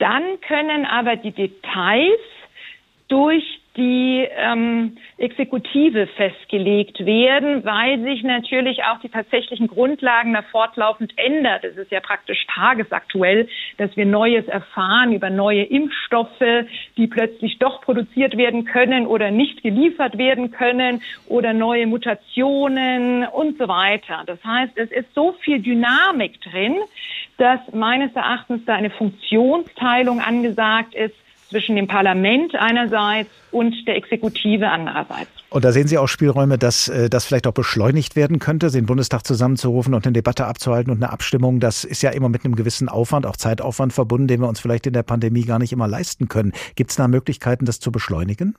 Dann 0.00 0.40
können 0.40 0.84
aber 0.84 1.14
die 1.14 1.30
Details 1.30 2.18
durch 3.06 3.61
die 3.76 4.28
ähm, 4.36 4.98
Exekutive 5.16 6.06
festgelegt 6.06 7.06
werden, 7.06 7.64
weil 7.64 8.02
sich 8.02 8.22
natürlich 8.22 8.84
auch 8.84 9.00
die 9.00 9.08
tatsächlichen 9.08 9.66
Grundlagen 9.66 10.34
da 10.34 10.42
fortlaufend 10.42 11.14
ändert. 11.16 11.64
Es 11.64 11.76
ist 11.78 11.90
ja 11.90 12.00
praktisch 12.00 12.46
tagesaktuell, 12.54 13.48
dass 13.78 13.96
wir 13.96 14.04
Neues 14.04 14.46
erfahren 14.46 15.12
über 15.12 15.30
neue 15.30 15.62
Impfstoffe, 15.62 16.66
die 16.98 17.06
plötzlich 17.06 17.58
doch 17.58 17.80
produziert 17.80 18.36
werden 18.36 18.66
können 18.66 19.06
oder 19.06 19.30
nicht 19.30 19.62
geliefert 19.62 20.18
werden 20.18 20.50
können 20.50 21.02
oder 21.26 21.54
neue 21.54 21.86
Mutationen 21.86 23.24
und 23.24 23.56
so 23.56 23.68
weiter. 23.68 24.22
Das 24.26 24.42
heißt, 24.44 24.76
es 24.76 24.90
ist 24.90 25.14
so 25.14 25.32
viel 25.40 25.60
Dynamik 25.60 26.40
drin, 26.42 26.76
dass 27.38 27.60
meines 27.72 28.14
Erachtens 28.14 28.64
da 28.66 28.74
eine 28.74 28.90
Funktionsteilung 28.90 30.20
angesagt 30.20 30.94
ist, 30.94 31.14
zwischen 31.52 31.76
dem 31.76 31.86
Parlament 31.86 32.54
einerseits 32.56 33.30
und 33.52 33.86
der 33.86 33.96
Exekutive 33.96 34.68
andererseits. 34.68 35.30
Und 35.50 35.64
da 35.64 35.70
sehen 35.70 35.86
Sie 35.86 35.98
auch 35.98 36.08
Spielräume, 36.08 36.58
dass 36.58 36.88
äh, 36.88 37.10
das 37.10 37.26
vielleicht 37.26 37.46
auch 37.46 37.52
beschleunigt 37.52 38.16
werden 38.16 38.38
könnte, 38.38 38.70
den 38.70 38.86
Bundestag 38.86 39.24
zusammenzurufen 39.24 39.94
und 39.94 40.06
eine 40.06 40.14
Debatte 40.14 40.46
abzuhalten 40.46 40.90
und 40.90 41.02
eine 41.02 41.12
Abstimmung. 41.12 41.60
Das 41.60 41.84
ist 41.84 42.02
ja 42.02 42.10
immer 42.10 42.30
mit 42.30 42.44
einem 42.44 42.56
gewissen 42.56 42.88
Aufwand, 42.88 43.26
auch 43.26 43.36
Zeitaufwand 43.36 43.92
verbunden, 43.92 44.26
den 44.26 44.40
wir 44.40 44.48
uns 44.48 44.60
vielleicht 44.60 44.86
in 44.86 44.94
der 44.94 45.02
Pandemie 45.02 45.44
gar 45.44 45.58
nicht 45.58 45.72
immer 45.72 45.86
leisten 45.86 46.28
können. 46.28 46.52
Gibt 46.74 46.90
es 46.90 46.96
da 46.96 47.06
Möglichkeiten, 47.06 47.66
das 47.66 47.78
zu 47.78 47.92
beschleunigen? 47.92 48.56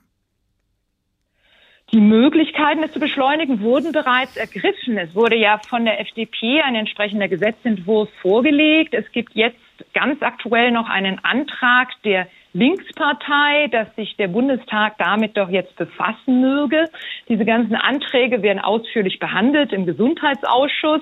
Die 1.92 2.00
Möglichkeiten, 2.00 2.82
es 2.82 2.92
zu 2.92 3.00
beschleunigen, 3.00 3.62
wurden 3.62 3.92
bereits 3.92 4.36
ergriffen. 4.36 4.98
Es 4.98 5.14
wurde 5.14 5.36
ja 5.36 5.60
von 5.68 5.86
der 5.86 6.00
FDP 6.00 6.62
ein 6.62 6.74
entsprechender 6.74 7.28
Gesetzentwurf 7.28 8.10
vorgelegt. 8.22 8.96
Es 8.96 9.12
gibt 9.12 9.36
jetzt 9.36 9.58
ganz 9.94 10.22
aktuell 10.24 10.72
noch 10.72 10.90
einen 10.90 11.20
Antrag 11.24 11.90
der 12.04 12.28
Linkspartei, 12.54 13.68
dass 13.72 13.88
sich 13.96 14.16
der 14.18 14.28
Bundestag 14.28 14.98
damit 15.00 15.36
doch 15.36 15.50
jetzt 15.50 15.76
befassen 15.76 16.42
möge. 16.42 16.90
Diese 17.28 17.46
ganzen 17.46 17.76
Anträge 17.76 18.42
werden 18.42 18.60
ausführlich 18.60 19.20
behandelt 19.20 19.74
im 19.74 19.86
Gesundheitsausschuss, 19.86 21.02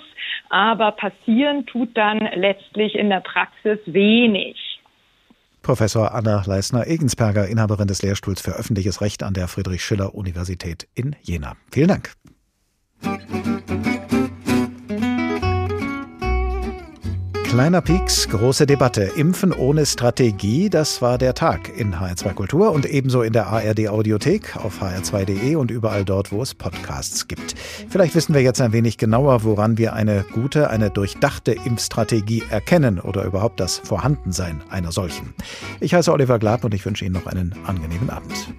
aber 0.50 0.94
passieren 0.94 1.66
tut 1.66 1.96
dann 1.96 2.20
letztlich 2.36 2.96
in 2.96 3.10
der 3.10 3.20
Praxis 3.20 3.80
wenig. 3.86 4.58
Professor 5.62 6.14
Anna 6.16 6.42
Leisner-Egensperger, 6.46 7.48
Inhaberin 7.48 7.88
des 7.88 8.02
Lehrstuhls 8.02 8.42
für 8.42 8.52
öffentliches 8.52 9.02
Recht 9.02 9.22
an 9.22 9.34
der 9.34 9.48
Friedrich-Schiller-Universität 9.48 10.88
in 10.96 11.16
Jena. 11.22 11.56
Vielen 11.72 11.90
Dank. 11.90 12.14
Kleiner 17.52 17.82
Pieks, 17.82 18.30
große 18.30 18.66
Debatte. 18.66 19.04
Impfen 19.04 19.52
ohne 19.52 19.86
Strategie, 19.86 20.70
das 20.70 21.02
war 21.02 21.18
der 21.18 21.34
Tag 21.34 21.68
in 21.78 21.96
HR2 21.96 22.34
Kultur 22.34 22.72
und 22.72 22.86
ebenso 22.86 23.24
in 23.24 23.34
der 23.34 23.48
ARD 23.48 23.90
Audiothek 23.90 24.56
auf 24.56 24.82
hr2.de 24.82 25.56
und 25.56 25.70
überall 25.70 26.06
dort, 26.06 26.32
wo 26.32 26.42
es 26.42 26.56
Podcasts 26.56 27.28
gibt. 27.28 27.56
Vielleicht 27.90 28.16
wissen 28.16 28.34
wir 28.34 28.42
jetzt 28.42 28.62
ein 28.62 28.72
wenig 28.72 28.98
genauer, 28.98 29.44
woran 29.44 29.78
wir 29.78 29.92
eine 29.92 30.24
gute, 30.34 30.70
eine 30.70 30.92
durchdachte 30.92 31.52
Impfstrategie 31.52 32.42
erkennen 32.50 33.02
oder 33.02 33.26
überhaupt 33.26 33.60
das 33.60 33.80
Vorhandensein 33.80 34.62
einer 34.70 34.94
solchen. 34.94 35.34
Ich 35.82 35.94
heiße 35.94 36.14
Oliver 36.14 36.40
Glab 36.40 36.64
und 36.64 36.74
ich 36.74 36.86
wünsche 36.86 37.04
Ihnen 37.04 37.16
noch 37.16 37.26
einen 37.26 37.54
angenehmen 37.68 38.10
Abend. 38.10 38.54